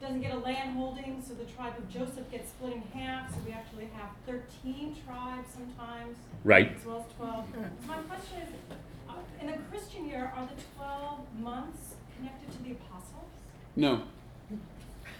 [0.00, 3.36] doesn't get a land holding, so the tribe of Joseph gets split in half, so
[3.46, 6.16] we actually have thirteen tribes sometimes.
[6.44, 6.76] Right.
[6.76, 7.46] As well as twelve.
[7.54, 8.48] So my question is,
[9.08, 13.30] uh, in the Christian year, are the twelve months connected to the apostles?
[13.74, 14.02] No.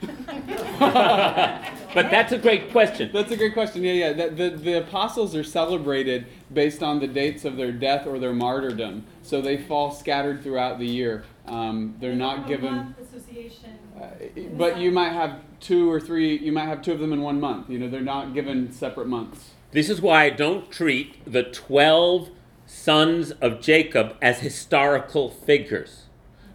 [1.97, 3.11] But that's a great question.
[3.11, 3.83] That's a great question.
[3.83, 4.13] Yeah, yeah.
[4.13, 8.35] The, the, the apostles are celebrated based on the dates of their death or their
[8.35, 9.07] martyrdom.
[9.23, 11.25] So they fall scattered throughout the year.
[11.47, 12.95] Um, they're not given.
[13.01, 13.79] association.
[14.01, 14.07] Uh,
[14.53, 17.41] but you might have two or three, you might have two of them in one
[17.41, 17.71] month.
[17.71, 19.53] You know, they're not given separate months.
[19.73, 22.31] This is why I don't treat the 12
[22.67, 26.05] sons of Jacob as historical figures,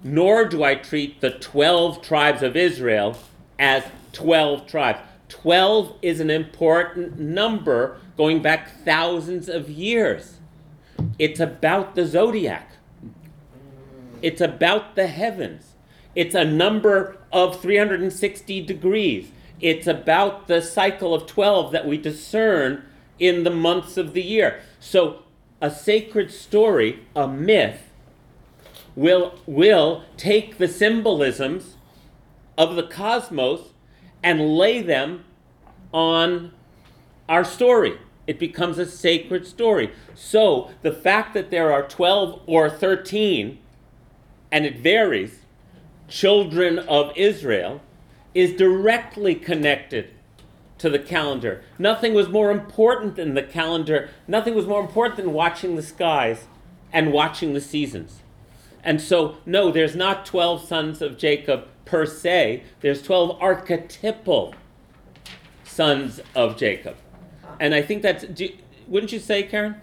[0.04, 3.18] nor do I treat the 12 tribes of Israel
[3.58, 5.00] as 12 tribes.
[5.30, 10.38] 12 is an important number going back thousands of years.
[11.18, 12.70] It's about the zodiac,
[14.22, 15.73] it's about the heavens.
[16.15, 19.31] It's a number of 360 degrees.
[19.60, 22.84] It's about the cycle of 12 that we discern
[23.19, 24.61] in the months of the year.
[24.80, 25.23] So,
[25.61, 27.91] a sacred story, a myth,
[28.95, 31.77] will, will take the symbolisms
[32.57, 33.69] of the cosmos
[34.23, 35.23] and lay them
[35.93, 36.52] on
[37.30, 37.98] our story.
[38.27, 39.91] It becomes a sacred story.
[40.15, 43.57] So the fact that there are 12 or 13,
[44.52, 45.40] and it varies,
[46.07, 47.82] children of Israel
[48.34, 50.10] is directly connected
[50.78, 51.64] to the calendar.
[51.78, 54.10] Nothing was more important than the calendar.
[54.28, 56.48] Nothing was more important than watching the skies
[56.91, 58.22] and watching the seasons.
[58.84, 64.56] And so, no, there's not 12 sons of Jacob per se, there's 12 archetypal
[65.64, 66.95] sons of Jacob.
[67.60, 68.49] And I think that's, do,
[68.88, 69.76] wouldn't you say, Karen?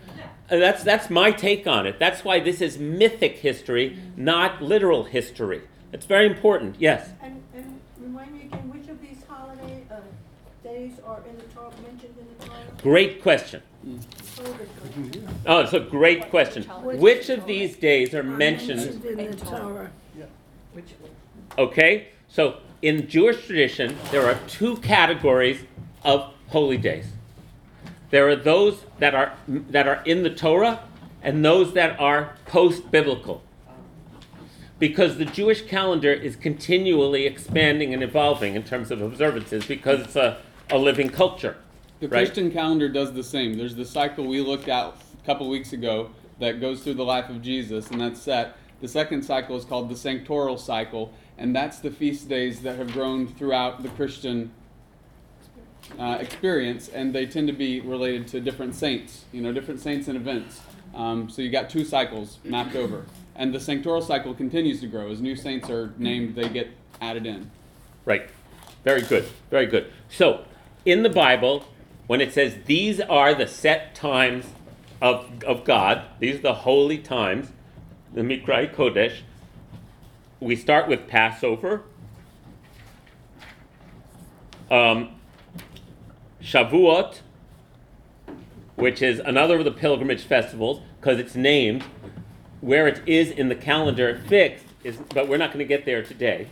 [0.51, 1.99] Uh, that's, that's my take on it.
[1.99, 5.63] That's why this is mythic history, not literal history.
[5.93, 7.11] It's very important, yes.
[7.21, 9.97] And, and remind me again, which of these holiday, uh,
[10.65, 12.59] days are in the Torah, mentioned in the Torah?
[12.83, 13.63] Great question.
[15.47, 16.63] Oh, it's a great question.
[16.65, 19.05] Which of these days are mentioned?
[19.05, 19.91] in the Torah.
[21.59, 25.61] Okay, so in Jewish tradition, there are two categories
[26.05, 27.07] of holy days.
[28.11, 30.81] There are those that are that are in the Torah,
[31.23, 33.43] and those that are post-biblical.
[34.79, 40.17] Because the Jewish calendar is continually expanding and evolving in terms of observances, because it's
[40.17, 40.39] a,
[40.71, 41.57] a living culture.
[42.01, 42.21] The right?
[42.21, 43.55] Christian calendar does the same.
[43.55, 47.29] There's the cycle we looked at a couple weeks ago that goes through the life
[47.29, 48.57] of Jesus, and that's set.
[48.81, 52.93] The second cycle is called the sanctoral cycle, and that's the feast days that have
[52.93, 54.53] grown throughout the Christian
[55.99, 60.09] uh, experience, and they tend to be related to different saints, you know, different saints
[60.09, 60.61] and events.
[60.95, 63.07] Um, so you got two cycles mapped over,
[63.37, 66.35] and the sanctoral cycle continues to grow as new saints are named.
[66.35, 66.69] They get
[67.01, 67.51] added in.
[68.05, 68.29] Right.
[68.85, 69.29] Very good.
[69.51, 69.93] Very good.
[70.09, 70.45] So,
[70.85, 71.65] in the Bible,
[72.07, 74.47] when it says these are the set times
[75.01, 77.53] of, of God, these are the holy times,
[78.15, 79.21] the Mikrai Kodesh,
[80.41, 81.83] we start with Passover,
[84.71, 85.11] um,
[86.43, 87.21] Shavuot,
[88.77, 91.85] which is another of the pilgrimage festivals, because it's named
[92.61, 96.03] where it is in the calendar fixed, is, but we're not going to get there
[96.03, 96.49] today.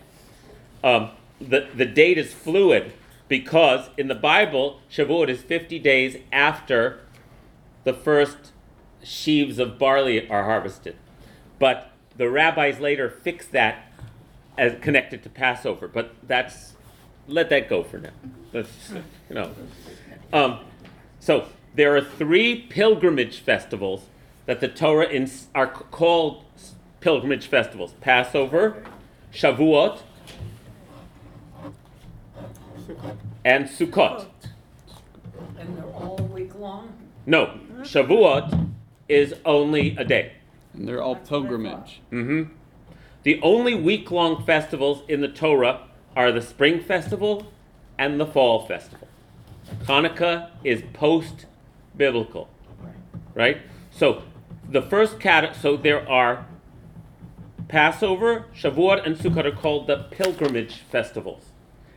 [0.82, 1.10] Um,
[1.40, 2.92] the, the date is fluid
[3.28, 7.00] because in the Bible, Shavuot is 50 days after
[7.84, 8.52] the first
[9.02, 10.96] sheaves of barley are harvested.
[11.58, 13.86] But the rabbis later fixed that
[14.56, 15.88] as connected to Passover.
[15.88, 16.74] But that's,
[17.28, 18.11] let that go for now.
[18.53, 18.93] That's,
[19.28, 19.51] you know.
[20.32, 20.61] Um,
[21.20, 24.07] so there are three pilgrimage festivals
[24.47, 26.44] that the Torah in, are called
[27.01, 28.82] pilgrimage festivals Passover,
[29.32, 30.01] Shavuot,
[33.44, 34.27] and Sukkot.
[35.59, 36.93] And they're all week long?
[37.27, 38.70] No, Shavuot
[39.09, 40.32] is only a day.
[40.74, 42.01] And they're all pilgrimage.
[42.12, 42.53] Mm-hmm.
[43.23, 45.85] The only week-long festivals in the Torah
[46.16, 47.52] are the spring festival
[47.98, 49.06] and the fall festival.
[49.84, 52.48] Hanukkah is post-biblical,
[53.34, 53.59] right?
[53.90, 54.22] So
[54.68, 55.55] the first cat.
[55.56, 56.47] So there are
[57.68, 61.47] Passover, Shavuot, and Sukkot are called the pilgrimage festivals,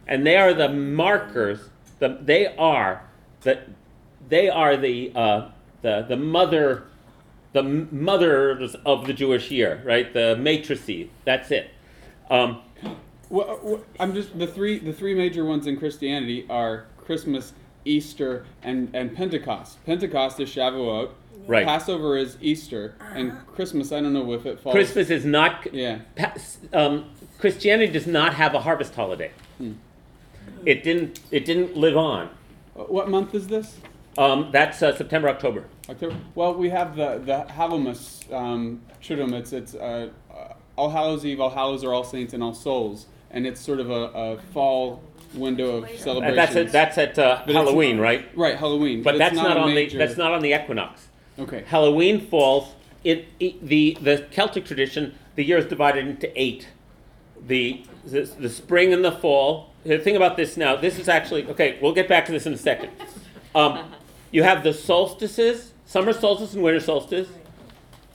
[0.07, 1.69] and they are the markers.
[1.99, 3.03] The, they are
[3.41, 3.59] the
[4.27, 5.49] they are the uh,
[5.81, 6.85] the the mother
[7.53, 10.13] the mothers of the Jewish year, right?
[10.13, 11.09] The matrices.
[11.25, 11.71] That's it.
[12.29, 12.61] Um,
[13.29, 17.53] well, well, I'm just the three the three major ones in Christianity are Christmas,
[17.85, 19.83] Easter, and and Pentecost.
[19.85, 21.11] Pentecost is Shavuot.
[21.47, 21.65] Right.
[21.65, 23.91] Passover is Easter, and Christmas.
[23.91, 24.73] I don't know if it falls.
[24.73, 25.73] Christmas is not.
[25.73, 25.99] Yeah.
[26.73, 29.31] Um, Christianity does not have a harvest holiday.
[29.57, 29.73] Hmm.
[30.65, 31.19] It didn't.
[31.31, 32.29] It didn't live on.
[32.73, 33.77] What month is this?
[34.17, 35.65] Um, that's uh, September, October.
[35.87, 36.15] October.
[36.35, 39.33] Well, we have the the Hallowmas um, Triduum.
[39.33, 43.07] It's it's uh, uh, All Hallows Eve, All Hallows are All Saints, and All Souls,
[43.31, 45.01] and it's sort of a, a fall
[45.33, 46.35] window of celebration.
[46.35, 48.27] that's at that's at uh, But it's- Halloween, right?
[48.35, 49.03] Right, Halloween.
[49.03, 51.07] But, it's that's not, a on major- the that's not on the equinox.
[51.37, 51.63] Okay.
[51.67, 52.73] Halloween falls.
[53.03, 55.15] It, it the the Celtic tradition.
[55.35, 56.67] The year is divided into eight.
[57.47, 59.69] The, the the spring and the fall.
[59.85, 60.75] The thing about this now.
[60.75, 61.77] This is actually okay.
[61.81, 62.91] We'll get back to this in a second.
[63.55, 63.91] Um,
[64.31, 67.29] you have the solstices, summer solstice and winter solstice,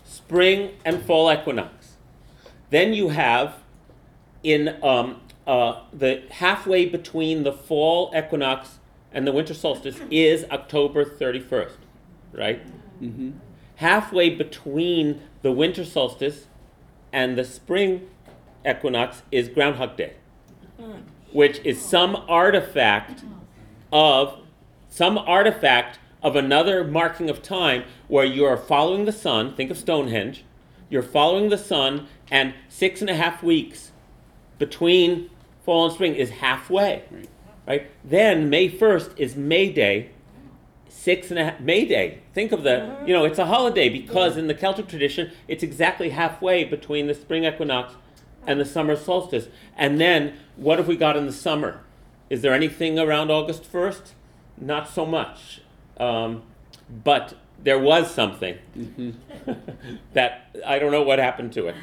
[0.04, 1.94] spring and fall equinox.
[2.70, 3.54] Then you have
[4.44, 8.78] in um, uh, the halfway between the fall equinox
[9.10, 11.76] and the winter solstice is October 31st,
[12.32, 12.62] right?
[13.02, 13.32] Mm-hmm.
[13.76, 16.46] Halfway between the winter solstice
[17.12, 18.08] and the spring
[18.68, 20.14] equinox is Groundhog Day,
[21.32, 23.24] which is some artifact
[23.92, 24.40] of
[24.88, 29.54] some artifact of another marking of time where you are following the sun.
[29.54, 30.44] Think of Stonehenge.
[30.88, 33.92] You're following the sun, and six and a half weeks
[34.58, 35.30] between
[35.64, 37.04] fall and spring is halfway.
[37.10, 37.28] Right.
[37.66, 37.90] Right?
[38.04, 40.10] Then May 1st is May Day.
[40.88, 42.20] Six and a half, May Day.
[42.32, 46.10] Think of the, you know, it's a holiday because in the Celtic tradition, it's exactly
[46.10, 47.94] halfway between the spring equinox
[48.46, 49.48] and the summer solstice.
[49.76, 51.80] And then, what have we got in the summer?
[52.30, 54.12] Is there anything around August 1st?
[54.58, 55.60] Not so much.
[55.98, 56.42] Um,
[56.88, 57.34] but
[57.64, 58.56] there was something
[60.12, 61.76] that I don't know what happened to it.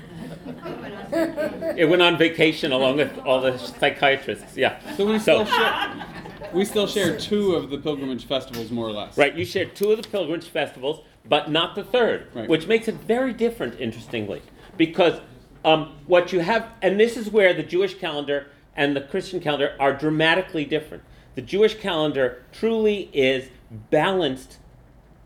[1.77, 4.79] It went on vacation along with all the psychiatrists, yeah.
[4.95, 6.05] So we still share,
[6.53, 9.17] we still share two of the pilgrimage festivals, more or less.
[9.17, 12.47] Right, you share two of the pilgrimage festivals, but not the third, Right.
[12.47, 14.41] which makes it very different, interestingly.
[14.77, 15.19] Because
[15.65, 19.75] um, what you have, and this is where the Jewish calendar and the Christian calendar
[19.79, 21.03] are dramatically different.
[21.35, 23.49] The Jewish calendar truly is
[23.89, 24.57] balanced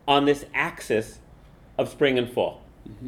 [0.06, 1.18] on this axis
[1.78, 2.62] of spring and fall.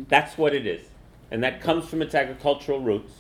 [0.09, 0.89] That's what it is.
[1.31, 3.12] And that comes from its agricultural roots.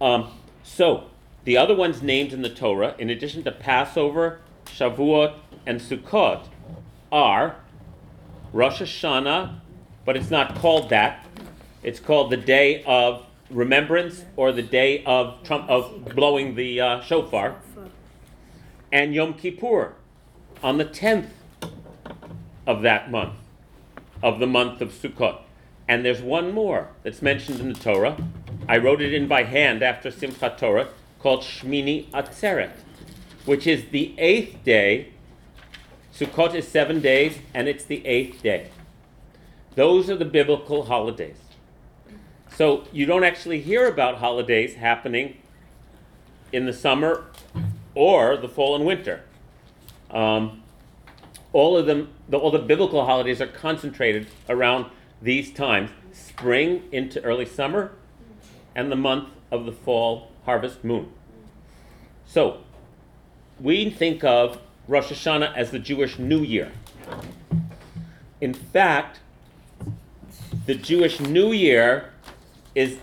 [0.00, 0.30] Um,
[0.62, 1.04] so,
[1.44, 5.34] the other ones named in the Torah, in addition to Passover, Shavuot,
[5.66, 6.46] and Sukkot,
[7.10, 7.56] are
[8.52, 9.60] Rosh Hashanah,
[10.04, 11.26] but it's not called that.
[11.82, 17.00] It's called the Day of Remembrance or the Day of Trump of blowing the uh,
[17.00, 17.56] shofar,
[18.90, 19.94] and Yom Kippur
[20.62, 21.32] on the tenth
[22.66, 23.34] of that month,
[24.22, 25.38] of the month of Sukkot.
[25.88, 28.16] And there's one more that's mentioned in the Torah.
[28.68, 32.72] I wrote it in by hand after Simchat Torah, called Shmini Atzeret,
[33.44, 35.08] which is the eighth day.
[36.14, 38.70] Sukkot is seven days, and it's the eighth day.
[39.74, 41.36] Those are the biblical holidays.
[42.54, 45.38] So you don't actually hear about holidays happening
[46.52, 47.24] in the summer
[47.94, 49.22] or the fall and winter.
[50.10, 50.61] Um,
[51.52, 54.86] all of them, the, all the biblical holidays are concentrated around
[55.20, 57.92] these times spring into early summer
[58.74, 61.12] and the month of the fall harvest moon.
[62.26, 62.58] So,
[63.60, 64.58] we think of
[64.88, 66.72] Rosh Hashanah as the Jewish New Year.
[68.40, 69.20] In fact,
[70.66, 72.12] the Jewish New Year
[72.74, 72.98] is,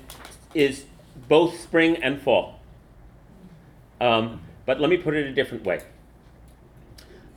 [0.54, 0.86] is
[1.28, 2.60] both spring and fall.
[4.02, 5.82] Um, but let me put it a different way.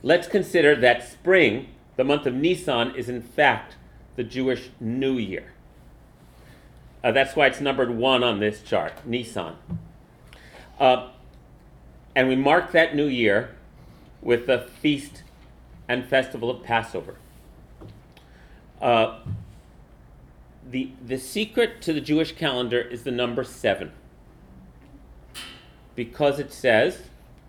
[0.05, 3.77] Let's consider that spring, the month of Nisan, is in fact
[4.17, 5.53] the Jewish New Year.
[7.01, 9.55] Uh, that's why it's numbered one on this chart, Nisan.
[10.77, 11.07] Uh,
[12.13, 13.55] and we mark that new year
[14.21, 15.23] with the feast
[15.87, 17.15] and festival of Passover.
[18.81, 19.19] Uh,
[20.69, 23.93] the, the secret to the Jewish calendar is the number seven.
[25.95, 27.03] Because it says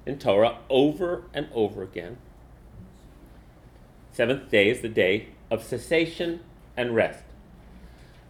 [0.07, 2.19] in Torah over and over again
[4.15, 6.41] seventh day is the day of cessation
[6.77, 7.25] and rest.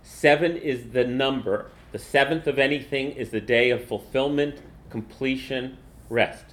[0.02, 5.76] Seven is the number, the seventh of anything is the day of fulfillment, completion,
[6.08, 6.44] rest.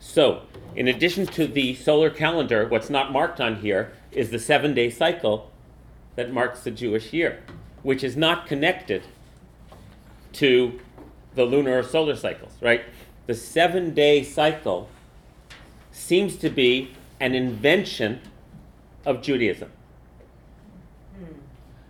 [0.00, 0.42] So,
[0.74, 4.90] in addition to the solar calendar, what's not marked on here is the seven day
[4.90, 5.50] cycle
[6.16, 7.42] that marks the Jewish year,
[7.82, 9.02] which is not connected
[10.34, 10.80] to
[11.34, 12.84] the lunar or solar cycles, right?
[13.26, 14.88] The seven day cycle
[15.92, 18.20] seems to be an invention
[19.04, 19.70] of Judaism.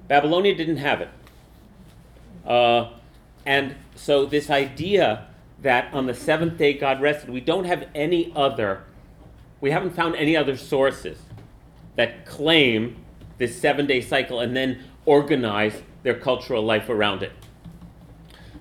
[0.09, 1.09] Babylonia didn't have it.
[2.47, 2.91] Uh,
[3.45, 5.27] and so, this idea
[5.61, 8.85] that on the seventh day God rested, we don't have any other,
[9.61, 11.19] we haven't found any other sources
[11.97, 12.97] that claim
[13.39, 17.33] this seven day cycle and then organize their cultural life around it.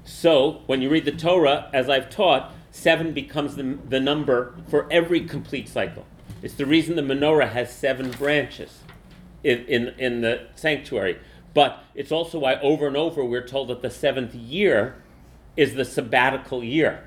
[0.03, 4.87] So, when you read the Torah, as I've taught, seven becomes the, the number for
[4.91, 6.05] every complete cycle.
[6.47, 8.79] It's the reason the menorah has seven branches
[9.43, 11.19] in, in, in the sanctuary.
[11.53, 14.95] But it's also why over and over we're told that the seventh year
[15.57, 17.05] is the sabbatical year.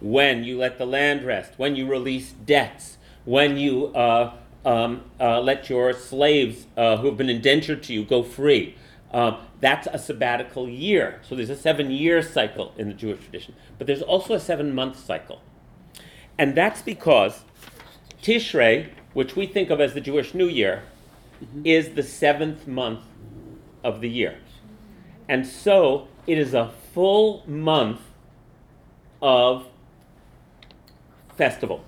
[0.00, 5.40] When you let the land rest, when you release debts, when you uh, um, uh,
[5.40, 8.76] let your slaves uh, who have been indentured to you go free.
[9.10, 11.20] Um, that's a sabbatical year.
[11.28, 13.56] So there's a seven year cycle in the Jewish tradition.
[13.76, 15.42] But there's also a seven month cycle.
[16.38, 17.42] And that's because
[18.22, 20.82] Tishrei, which we think of as the Jewish New Year,
[21.42, 21.62] mm-hmm.
[21.64, 23.00] is the seventh month
[23.82, 24.38] of the year.
[25.28, 28.00] And so it is a full month
[29.22, 29.66] of
[31.36, 31.84] festival.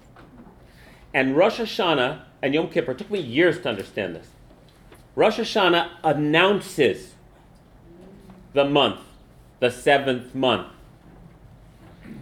[1.14, 4.28] And Rosh Hashanah and Yom Kippur took me years to understand this.
[5.14, 7.14] Rosh Hashanah announces
[8.52, 9.00] the month,
[9.60, 10.68] the seventh month.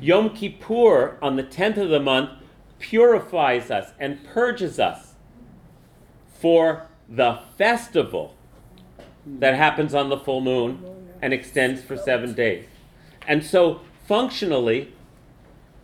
[0.00, 2.30] Yom Kippur on the tenth of the month
[2.78, 5.14] purifies us and purges us
[6.40, 8.34] for the festival
[9.26, 10.84] that happens on the full moon
[11.22, 12.64] and extends for seven days.
[13.26, 14.92] And so, functionally,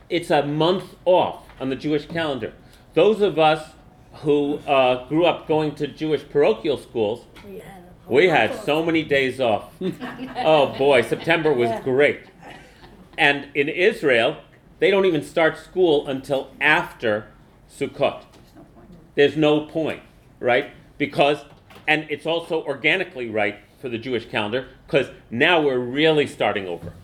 [0.08, 2.52] it's a month off on the Jewish calendar.
[2.94, 3.70] Those of us
[4.16, 8.50] who uh, grew up going to Jewish parochial schools, We had a whole we had
[8.50, 9.72] lot of- so many days off.
[9.80, 12.20] oh boy, September was great.
[13.18, 14.36] And in Israel,
[14.82, 17.28] they don't even start school until after
[17.72, 18.24] Sukkot.
[19.14, 20.02] There's no point,
[20.40, 20.72] right?
[20.98, 21.44] Because,
[21.86, 26.94] and it's also organically right for the Jewish calendar, because now we're really starting over.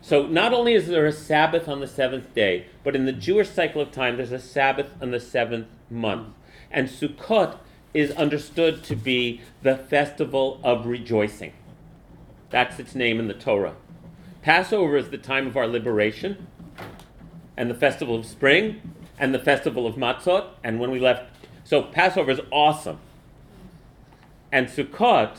[0.00, 3.50] So not only is there a Sabbath on the seventh day, but in the Jewish
[3.50, 6.34] cycle of time, there's a Sabbath on the seventh month.
[6.72, 7.58] And Sukkot
[7.94, 11.52] is understood to be the festival of rejoicing.
[12.50, 13.76] That's its name in the Torah.
[14.42, 16.48] Passover is the time of our liberation,
[17.56, 21.24] and the festival of spring, and the festival of Matzot, and when we left.
[21.64, 22.98] So Passover is awesome.
[24.52, 25.38] And Sukkot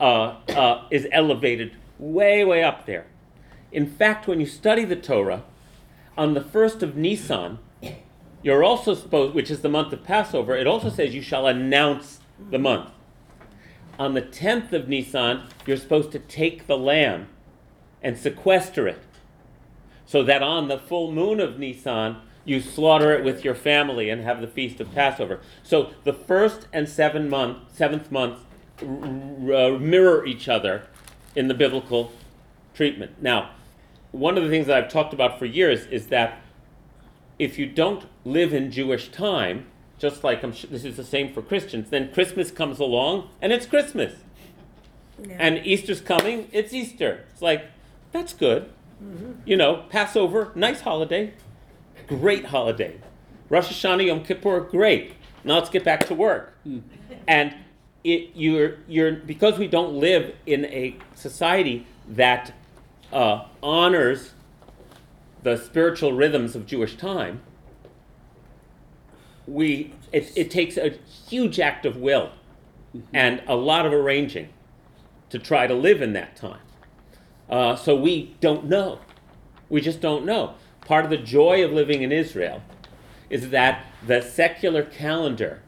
[0.00, 3.06] uh, uh, is elevated way, way up there.
[3.72, 5.44] In fact, when you study the Torah,
[6.16, 7.58] on the first of Nisan,
[8.42, 12.20] you're also supposed, which is the month of Passover, it also says you shall announce
[12.50, 12.90] the month.
[13.98, 17.28] On the 10th of Nisan, you're supposed to take the lamb
[18.02, 19.00] and sequester it,
[20.06, 24.22] so that on the full moon of Nisan, you slaughter it with your family and
[24.22, 25.40] have the feast of Passover.
[25.62, 28.40] So the first and seven month, seventh month
[28.82, 30.86] r- r- uh, mirror each other
[31.34, 32.12] in the biblical
[32.74, 33.22] treatment.
[33.22, 33.50] Now,
[34.12, 36.40] one of the things that I've talked about for years is that
[37.38, 39.66] if you don't live in Jewish time,
[39.98, 43.66] just like sure this is the same for Christians, then Christmas comes along and it's
[43.66, 44.12] Christmas.
[45.22, 45.36] Yeah.
[45.38, 47.24] And Easter's coming, it's Easter.
[47.32, 47.66] It's like,
[48.12, 48.70] that's good.
[49.02, 49.36] Mhm.
[49.44, 51.34] You know, Passover, nice holiday,
[52.06, 52.98] great holiday.
[53.48, 55.14] Rosh Hashanah, Yom Kippur, great.
[55.44, 56.56] Now let's get back to work.
[57.28, 57.54] And
[58.02, 62.52] it, you're, you're, because we don't live in a society that
[63.12, 64.32] uh, honors
[65.42, 67.40] the spiritual rhythms of Jewish time,
[69.46, 70.94] we, it, it takes a
[71.28, 72.30] huge act of will
[73.12, 74.48] and a lot of arranging
[75.28, 76.60] to try to live in that time.
[77.48, 78.98] Uh, so we don't know.
[79.68, 80.54] We just don't know.
[80.82, 82.62] Part of the joy of living in Israel
[83.30, 85.62] is that the secular calendar,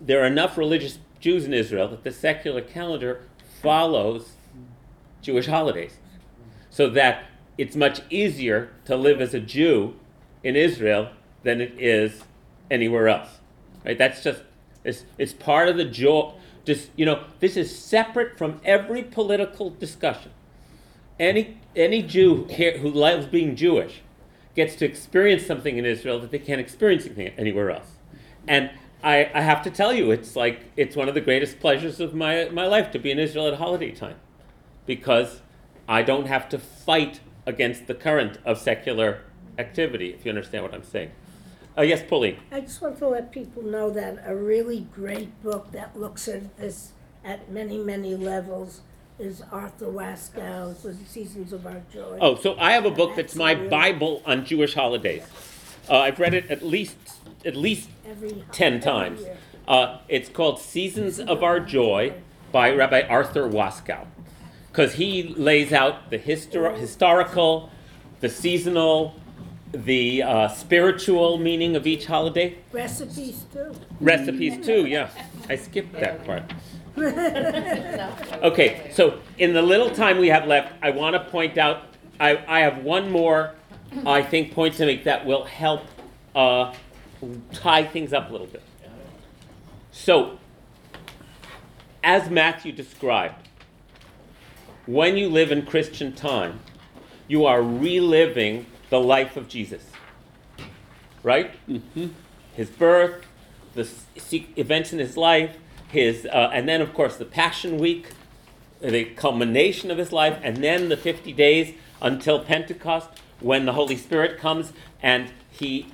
[0.00, 3.22] there are enough religious Jews in Israel that the secular calendar
[3.62, 4.32] follows
[5.22, 5.98] Jewish holidays.
[6.70, 7.24] So that
[7.58, 9.94] it's much easier to live as a Jew
[10.42, 11.10] in Israel
[11.42, 12.22] than it is
[12.70, 13.28] anywhere else.
[13.84, 13.98] Right?
[13.98, 14.42] That's just
[14.84, 16.32] it's, it's part of the joy.
[16.64, 20.32] Just you know, this is separate from every political discussion.
[21.20, 24.00] Any any Jew who, who loves being Jewish
[24.56, 27.06] gets to experience something in Israel that they can't experience
[27.38, 27.92] anywhere else.
[28.48, 28.70] And
[29.02, 32.14] I, I have to tell you, it's like it's one of the greatest pleasures of
[32.14, 34.16] my, my life to be in Israel at holiday time,
[34.86, 35.40] because
[35.88, 39.22] I don't have to fight against the current of secular
[39.58, 40.10] activity.
[40.10, 41.12] If you understand what I'm saying.
[41.78, 42.38] Uh, yes, Pauline.
[42.50, 46.56] I just want to let people know that a really great book that looks at
[46.56, 46.92] this
[47.24, 48.80] at many, many levels
[49.20, 52.18] is Arthur Waskow's The Seasons of Our Joy.
[52.20, 55.22] Oh, so I have a book that's my Bible on Jewish holidays.
[55.88, 56.96] Uh, I've read it at least
[57.44, 59.20] at least Every- ten every times.
[59.20, 59.36] year.
[59.68, 62.14] Uh, it's called Seasons of Our Joy
[62.52, 64.06] by Rabbi Arthur Waskow,
[64.72, 67.70] because he lays out the histor- historical,
[68.20, 69.14] the seasonal,
[69.72, 72.56] the uh, spiritual meaning of each holiday.
[72.72, 73.74] Recipes too.
[74.00, 75.08] Recipes too, yeah.
[75.48, 76.42] I skipped that part.
[78.42, 81.82] Okay, so in the little time we have left, I want to point out,
[82.18, 83.54] I, I have one more,
[84.06, 85.82] I think, point to make that will help
[86.34, 86.74] uh,
[87.52, 88.62] tie things up a little bit.
[89.92, 90.38] So,
[92.02, 93.48] as Matthew described,
[94.86, 96.60] when you live in Christian time,
[97.28, 99.84] you are reliving the life of Jesus.
[101.22, 101.52] Right?
[102.54, 103.24] His birth,
[103.74, 103.88] the
[104.56, 105.56] events in his life,
[105.90, 108.10] his, uh, and then, of course, the Passion Week,
[108.80, 113.08] the culmination of his life, and then the 50 days until Pentecost
[113.40, 114.72] when the Holy Spirit comes
[115.02, 115.86] and he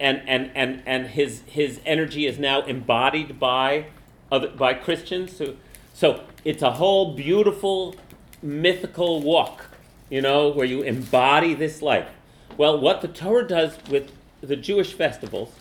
[0.00, 3.86] and and and, and his his energy is now embodied by
[4.30, 5.36] other, by Christians.
[5.36, 5.56] So
[5.92, 7.96] so it's a whole beautiful
[8.40, 9.66] mythical walk,
[10.08, 12.08] you know, where you embody this life.
[12.56, 15.52] Well, what the Torah does with the Jewish festivals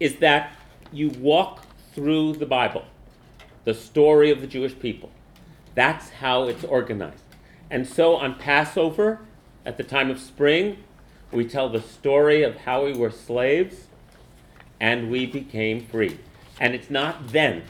[0.00, 0.52] is that
[0.92, 1.65] you walk
[1.96, 2.84] through the Bible,
[3.64, 5.10] the story of the Jewish people.
[5.74, 7.22] That's how it's organized.
[7.70, 9.20] And so on Passover,
[9.64, 10.84] at the time of spring,
[11.32, 13.86] we tell the story of how we were slaves
[14.78, 16.18] and we became free.
[16.60, 17.62] And it's not then,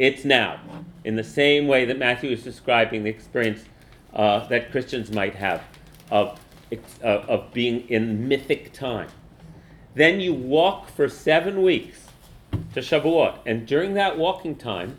[0.00, 0.58] It's now,
[1.04, 3.64] in the same way that Matthew is describing the experience
[4.12, 5.62] uh, that Christians might have
[6.10, 6.40] of,
[6.72, 9.08] uh, of being in mythic time.
[9.94, 12.01] Then you walk for seven weeks
[12.74, 14.98] to Shavuot, and during that walking time,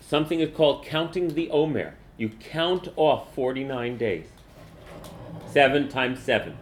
[0.00, 1.94] something is called counting the Omer.
[2.16, 4.26] You count off 49 days.
[5.46, 6.56] Seven times seven.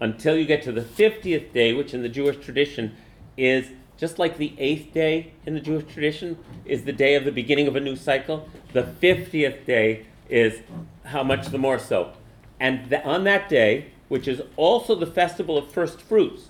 [0.00, 2.96] Until you get to the 50th day, which in the Jewish tradition
[3.36, 7.32] is just like the eighth day in the Jewish tradition is the day of the
[7.32, 8.48] beginning of a new cycle.
[8.72, 10.60] The 50th day is
[11.04, 12.12] how much the more so.
[12.60, 16.48] And th- on that day, which is also the festival of first fruits,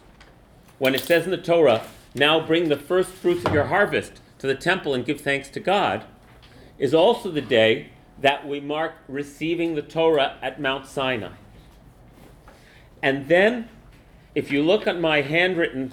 [0.78, 1.86] when it says in the Torah,
[2.16, 5.60] now bring the first fruits of your harvest to the temple and give thanks to
[5.60, 6.05] God,
[6.78, 7.90] is also the day
[8.20, 11.32] that we mark receiving the Torah at Mount Sinai.
[13.02, 13.68] And then,
[14.34, 15.93] if you look at my handwritten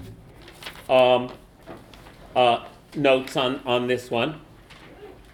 [0.90, 1.32] um,
[2.36, 4.40] uh, notes on, on this one,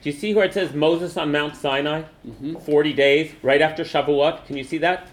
[0.01, 2.03] do you see where it says Moses on Mount Sinai?
[2.25, 2.55] Mm-hmm.
[2.55, 4.45] 40 days, right after Shavuot?
[4.45, 5.09] Can you see that?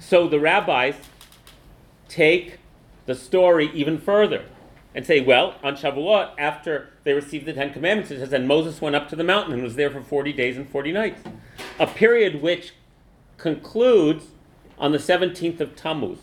[0.00, 0.94] So the rabbis
[2.08, 2.57] take
[3.08, 4.44] the story even further
[4.94, 8.82] and say, well, on Shavuot, after they received the Ten Commandments, it says, and Moses
[8.82, 11.22] went up to the mountain and was there for 40 days and 40 nights.
[11.80, 12.74] A period which
[13.38, 14.26] concludes
[14.78, 16.18] on the 17th of Tammuz,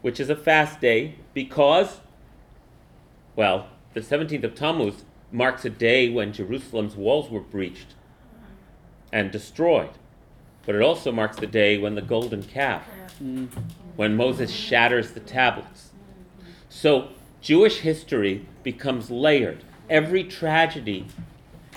[0.00, 2.00] which is a fast day because,
[3.36, 7.88] well, the 17th of Tammuz marks a day when Jerusalem's walls were breached
[9.12, 9.90] and destroyed.
[10.64, 12.86] But it also marks the day when the golden calf,
[13.96, 15.90] when Moses shatters the tablets.
[16.74, 17.08] So
[17.42, 19.62] Jewish history becomes layered.
[19.90, 21.06] Every tragedy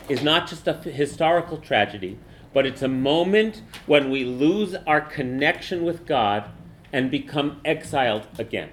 [0.08, 2.18] is not just a historical tragedy,
[2.54, 6.46] but it's a moment when we lose our connection with God
[6.94, 8.70] and become exiled again.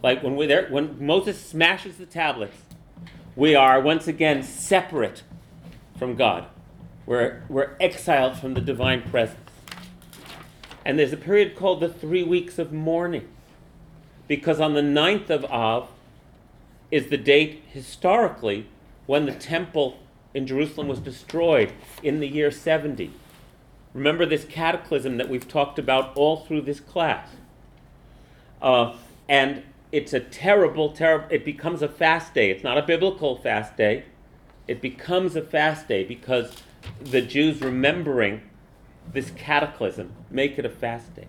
[0.00, 2.58] Like when, we there, when Moses smashes the tablets,
[3.34, 5.24] we are once again separate
[5.98, 6.46] from God.
[7.04, 9.40] We're, we're exiled from the divine presence.
[10.84, 13.28] And there's a period called the three weeks of mourning.
[14.28, 15.88] Because on the 9th of Av
[16.90, 18.66] is the date historically
[19.06, 19.98] when the temple
[20.34, 21.72] in Jerusalem was destroyed
[22.02, 23.10] in the year 70.
[23.94, 27.30] Remember this cataclysm that we've talked about all through this class.
[28.60, 28.94] Uh,
[29.28, 29.62] and
[29.92, 32.50] it's a terrible, terrible, it becomes a fast day.
[32.50, 34.04] It's not a biblical fast day.
[34.68, 36.52] It becomes a fast day because
[37.00, 38.42] the Jews remembering
[39.12, 41.28] this cataclysm make it a fast day.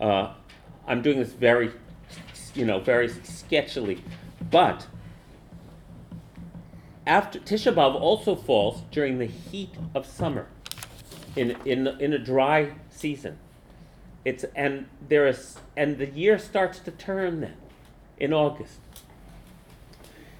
[0.00, 0.32] Uh,
[0.86, 1.72] I'm doing this very,
[2.54, 4.00] you know, very sketchily,
[4.50, 4.86] but
[7.06, 10.46] after Tisha B'av also falls during the heat of summer,
[11.36, 13.38] in in in a dry season.
[14.24, 17.56] It's and there is and the year starts to turn then,
[18.18, 18.78] in August.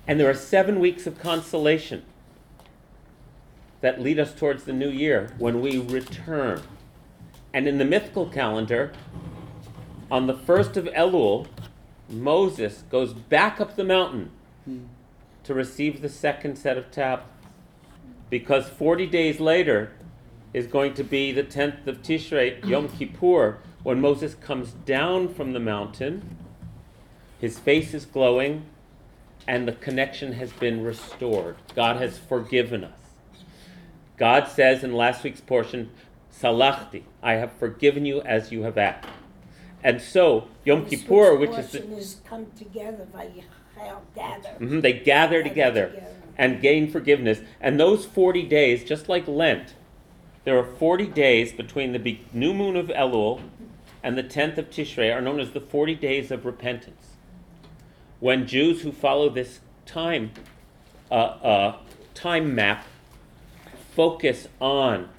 [0.07, 2.05] And there are seven weeks of consolation
[3.81, 6.63] that lead us towards the new year when we return.
[7.53, 8.93] And in the mythical calendar,
[10.11, 11.47] on the first of Elul,
[12.09, 14.31] Moses goes back up the mountain
[15.45, 17.31] to receive the second set of tablets.
[18.31, 19.93] Because 40 days later
[20.53, 25.53] is going to be the 10th of Tishrei, Yom Kippur, when Moses comes down from
[25.53, 26.37] the mountain.
[27.41, 28.65] His face is glowing,
[29.47, 31.57] and the connection has been restored.
[31.75, 32.99] God has forgiven us.
[34.17, 35.91] God says in last week's portion,
[36.33, 39.11] Salachti, I have forgiven you as you have acted.
[39.85, 44.49] And so, Yom This Kippur, which is the, is come together, Vayakhel, gather.
[44.59, 46.03] Mhm, they gather together
[46.39, 47.43] and gain forgiveness.
[47.61, 49.75] And those 40 days, just like Lent,
[50.45, 53.43] there are 40 days between the be- new moon of Elul
[54.03, 57.17] and the 10th of Tishrei are known as the 40 days of repentance.
[58.21, 60.31] When Jews who follow this time
[61.11, 61.77] uh, uh,
[62.15, 62.87] time map
[63.95, 65.11] focus on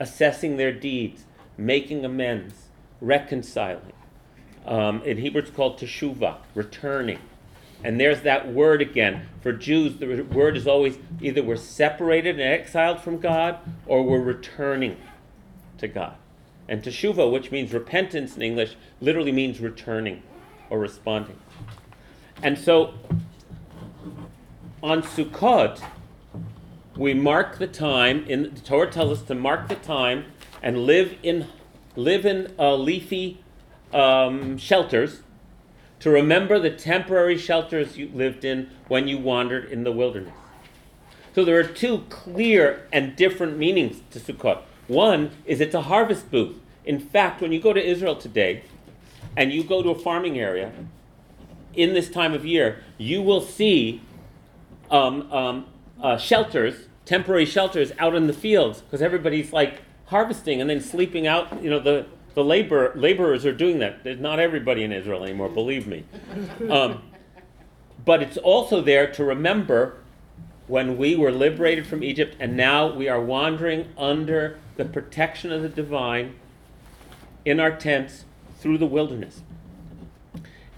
[0.00, 1.24] assessing their deeds,
[1.56, 2.68] making amends,
[3.00, 3.92] reconciling.
[4.66, 7.18] Um, in Hebrew, it's called teshuvah, returning.
[7.82, 9.28] And there's that word again.
[9.42, 14.22] For Jews, the word is always either we're separated and exiled from God or we're
[14.22, 14.96] returning
[15.78, 16.14] to God.
[16.66, 20.22] And teshuvah, which means repentance in English, literally means returning
[20.70, 21.38] or responding.
[22.42, 22.94] And so
[24.82, 25.82] on Sukkot,
[26.96, 28.24] we mark the time.
[28.26, 30.26] In the Torah tells us to mark the time
[30.62, 31.48] and live in
[31.96, 33.43] live in uh, leafy
[33.94, 35.22] um, shelters
[36.00, 40.34] to remember the temporary shelters you lived in when you wandered in the wilderness.
[41.34, 44.62] So there are two clear and different meanings to Sukkot.
[44.86, 46.60] One is it's a harvest booth.
[46.84, 48.64] In fact, when you go to Israel today
[49.36, 50.72] and you go to a farming area
[51.72, 54.02] in this time of year, you will see
[54.90, 55.66] um, um,
[56.00, 61.26] uh, shelters, temporary shelters out in the fields because everybody's like harvesting and then sleeping
[61.26, 61.62] out.
[61.62, 64.04] You know, the, the labor, laborers are doing that.
[64.04, 66.04] There's not everybody in Israel anymore, believe me.
[66.68, 67.02] Um,
[68.04, 69.96] but it's also there to remember
[70.66, 75.62] when we were liberated from Egypt and now we are wandering under the protection of
[75.62, 76.34] the divine
[77.44, 78.24] in our tents
[78.58, 79.42] through the wilderness.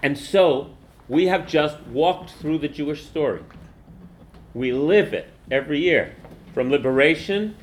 [0.03, 0.71] And so
[1.07, 3.41] we have just walked through the Jewish story.
[4.53, 6.15] We live it every year
[6.53, 7.55] from liberation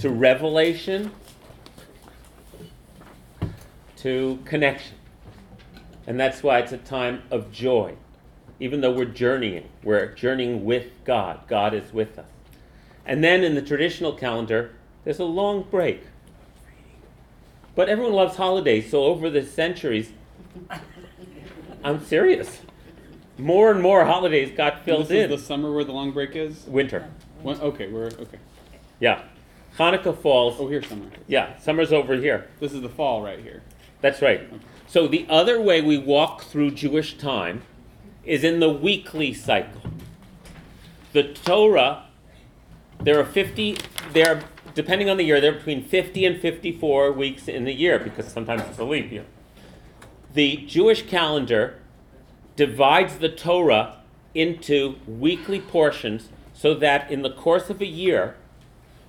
[0.00, 1.12] to revelation
[4.06, 4.94] to connection.
[6.06, 7.96] And that's why it's a time of joy.
[8.60, 11.40] Even though we're journeying, we're journeying with God.
[11.48, 12.28] God is with us.
[13.04, 14.70] And then in the traditional calendar,
[15.02, 16.04] there's a long break.
[17.74, 20.12] But everyone loves holidays, so over the centuries,
[21.84, 22.60] I'm serious.
[23.36, 25.32] More and more holidays got filled this in.
[25.32, 26.64] is the summer where the long break is.
[26.66, 27.10] Winter.
[27.42, 28.38] When, okay, we're okay.
[29.00, 29.22] Yeah.
[29.76, 30.60] Hanukkah falls.
[30.60, 31.06] Oh, here's summer.
[31.26, 32.48] Yeah, summer's over here.
[32.60, 33.64] This is the fall right here.
[34.00, 34.48] That's right.
[34.86, 37.62] So the other way we walk through Jewish time
[38.24, 39.80] is in the weekly cycle.
[41.12, 42.04] The Torah,
[43.00, 43.78] there are 50,
[44.12, 44.42] there are,
[44.74, 48.28] depending on the year, there are between 50 and 54 weeks in the year because
[48.28, 49.24] sometimes it's a leap year.
[50.34, 51.78] The Jewish calendar
[52.56, 53.98] divides the Torah
[54.34, 58.36] into weekly portions so that in the course of a year,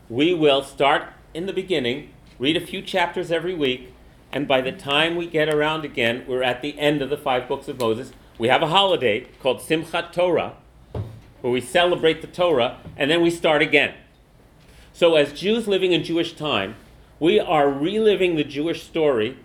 [0.09, 2.09] we will start in the beginning,
[2.39, 3.93] read a few chapters every week,
[4.37, 7.47] and by the time we get around again, we're at the end of the five
[7.47, 8.11] books of Moses.
[8.37, 10.53] We have a holiday called Simchat Torah,
[11.41, 13.95] where we celebrate the Torah, and then we start again.
[14.93, 16.75] So, as Jews living in Jewish time,
[17.19, 19.39] we are reliving the Jewish story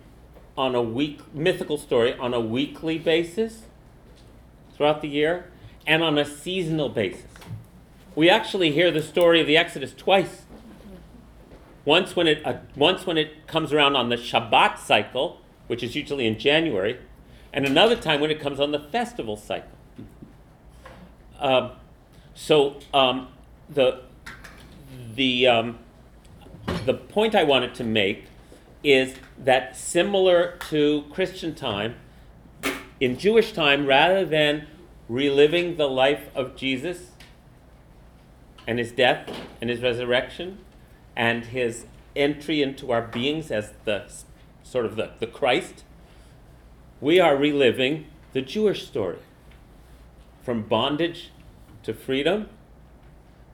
[0.55, 3.63] on a week mythical story on a weekly basis
[4.75, 5.49] throughout the year
[5.87, 7.25] and on a seasonal basis.
[8.13, 10.43] We actually hear the story of the Exodus twice.
[11.85, 15.95] Once when it uh, once when it comes around on the Shabbat cycle, which is
[15.95, 16.97] usually in January,
[17.51, 19.77] and another time when it comes on the festival cycle.
[21.39, 21.71] Um,
[22.33, 23.27] so um,
[23.69, 24.01] the
[25.15, 25.79] the um,
[26.85, 28.25] the point I wanted to make
[28.81, 31.95] is that similar to Christian time,
[32.99, 34.67] in Jewish time, rather than
[35.09, 37.11] reliving the life of Jesus
[38.65, 39.29] and his death
[39.59, 40.59] and his resurrection
[41.15, 41.85] and his
[42.15, 44.05] entry into our beings as the
[44.63, 45.83] sort of the, the Christ,
[47.01, 49.19] we are reliving the Jewish story
[50.41, 51.31] from bondage
[51.83, 52.49] to freedom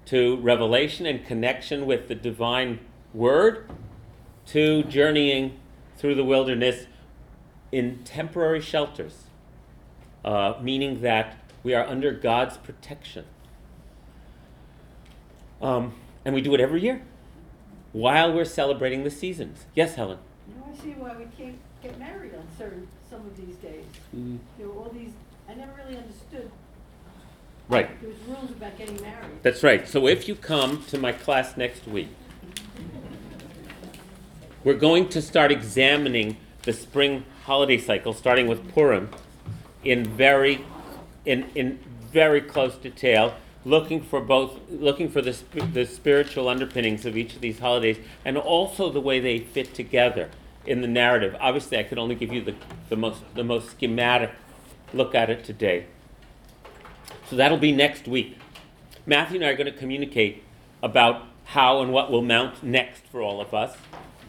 [0.06, 2.80] to revelation and connection with the divine
[3.14, 3.69] word
[4.48, 5.60] to journeying
[5.98, 6.88] through the wilderness
[7.72, 9.26] in temporary shelters,
[10.26, 13.26] uh, meaning that we are under God's protection.
[15.61, 15.94] Um,
[16.26, 17.03] and we do it every year
[17.91, 19.66] while we're celebrating the seasons.
[19.76, 20.20] Yes, Helen?
[20.56, 23.86] Now I see why we can't get married on certain, some of these days.
[24.16, 24.40] Mm.
[24.57, 25.11] There were all these,
[25.48, 26.52] I never really understood,
[27.68, 28.02] Right.
[28.02, 29.44] there was rules about getting married.
[29.44, 29.88] That's right.
[29.88, 32.10] So if you come to my class next week,
[34.64, 39.10] we're going to start examining the spring holiday cycle, starting with Purim,
[39.84, 40.66] in very,
[41.26, 41.80] in, in
[42.11, 47.36] very close detail, looking for both, looking for the, sp- the spiritual underpinnings of each
[47.36, 50.30] of these holidays, and also the way they fit together
[50.65, 51.36] in the narrative.
[51.40, 52.56] Obviously, I could only give you the,
[52.90, 54.31] the most, the most schematic
[54.94, 55.86] look at it today.
[57.30, 58.38] So that'll be next week.
[59.06, 60.44] Matthew and I are going to communicate
[60.81, 63.76] about how and what will mount next for all of us.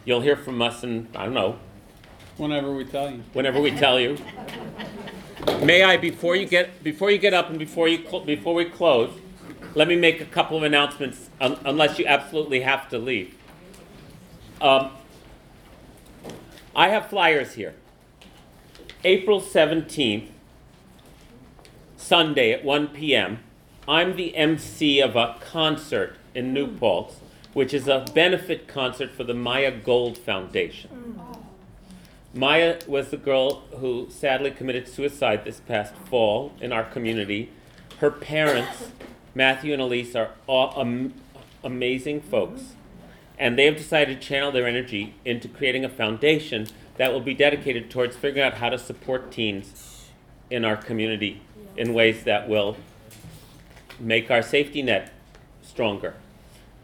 [0.05, 1.59] You'll hear from us in, I don't know,
[2.37, 3.23] Whenever we tell you.
[3.35, 4.17] whenever we tell you.
[5.63, 8.65] May I, before you get, before you get up and before you, cl- before we
[8.67, 9.11] close,
[9.75, 13.35] let me make a couple of announcements, un- unless you absolutely have to leave.
[14.61, 14.91] Um,
[16.75, 17.75] I have flyers here.
[19.05, 20.29] April 17th,
[21.97, 23.39] Sunday at 1 p.m.,
[23.89, 27.17] I'm the MC of a concert in New Paltz,
[27.55, 31.19] which is a benefit concert for the Maya Gold Foundation.
[32.33, 37.51] Maya was the girl who sadly committed suicide this past fall in our community.
[37.99, 38.91] Her parents,
[39.35, 41.15] Matthew and Elise, are am-
[41.65, 42.75] amazing folks.
[43.37, 47.35] And they have decided to channel their energy into creating a foundation that will be
[47.35, 50.07] dedicated towards figuring out how to support teens
[50.51, 51.43] in our community
[51.77, 52.77] in ways that will
[53.99, 55.13] make our safety net
[55.63, 56.15] stronger.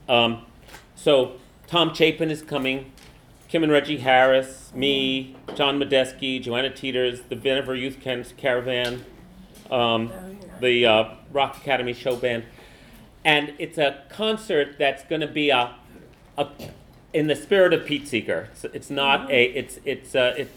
[0.08, 0.46] Um,
[0.94, 1.36] so,
[1.66, 2.92] Tom Chapin is coming.
[3.48, 9.04] Kim and Reggie Harris, me, John Medeski, Joanna Teters, the Viniver Youth Camp Caravan,
[9.70, 10.10] um,
[10.60, 12.44] the uh, Rock Academy Show Band,
[13.24, 15.74] and it's a concert that's going to be a,
[16.36, 16.48] a
[17.12, 18.48] in the spirit of Pete Seeger.
[18.52, 20.50] It's, it's not a it's it's uh, it,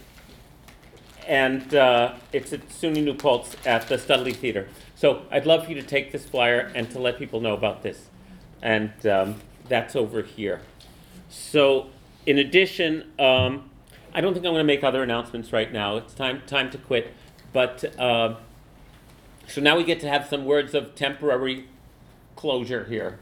[1.28, 4.68] and uh, it's at SUNY New Paltz at the Studley Theater.
[4.96, 7.84] So I'd love for you to take this flyer and to let people know about
[7.84, 8.08] this,
[8.60, 9.36] and um,
[9.68, 10.60] that's over here.
[11.28, 11.90] So
[12.26, 13.70] in addition, um,
[14.14, 15.96] I don't think I'm going to make other announcements right now.
[15.96, 17.14] It's time time to quit.
[17.52, 18.36] But uh,
[19.46, 21.66] so now we get to have some words of temporary
[22.36, 23.18] closure here.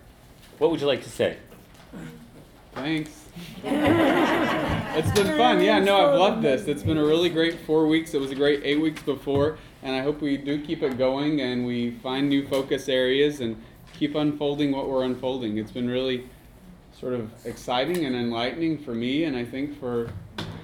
[0.59, 1.39] What would you like to say?
[2.75, 3.27] Thanks.
[3.65, 5.63] it's been fun.
[5.63, 6.67] Yeah, no, I've loved this.
[6.67, 8.15] It's been a really great four weeks.
[8.15, 11.41] It was a great eight weeks before, and I hope we do keep it going
[11.41, 13.63] and we find new focus areas and
[13.93, 15.59] keep unfolding what we're unfolding.
[15.59, 16.29] It's been really
[16.99, 20.11] sort of exciting and enlightening for me, and I think for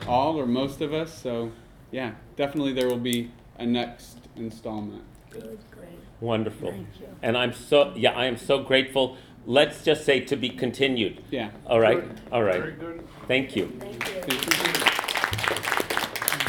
[0.07, 1.17] all or most of us.
[1.17, 1.53] So,
[1.91, 5.05] yeah, definitely there will be a next installment.
[5.31, 5.89] Good, great.
[6.21, 6.71] Wonderful.
[6.71, 7.07] Thank you.
[7.23, 9.17] And I'm so yeah, I am so grateful.
[9.47, 11.23] Let's just say to be continued.
[11.31, 11.51] Yeah.
[11.67, 12.01] All right.
[12.01, 12.21] Good.
[12.33, 12.61] All right.
[12.61, 13.09] Very good.
[13.29, 13.67] Thank you.
[13.79, 14.23] Thank you.
[14.23, 15.61] Thank you.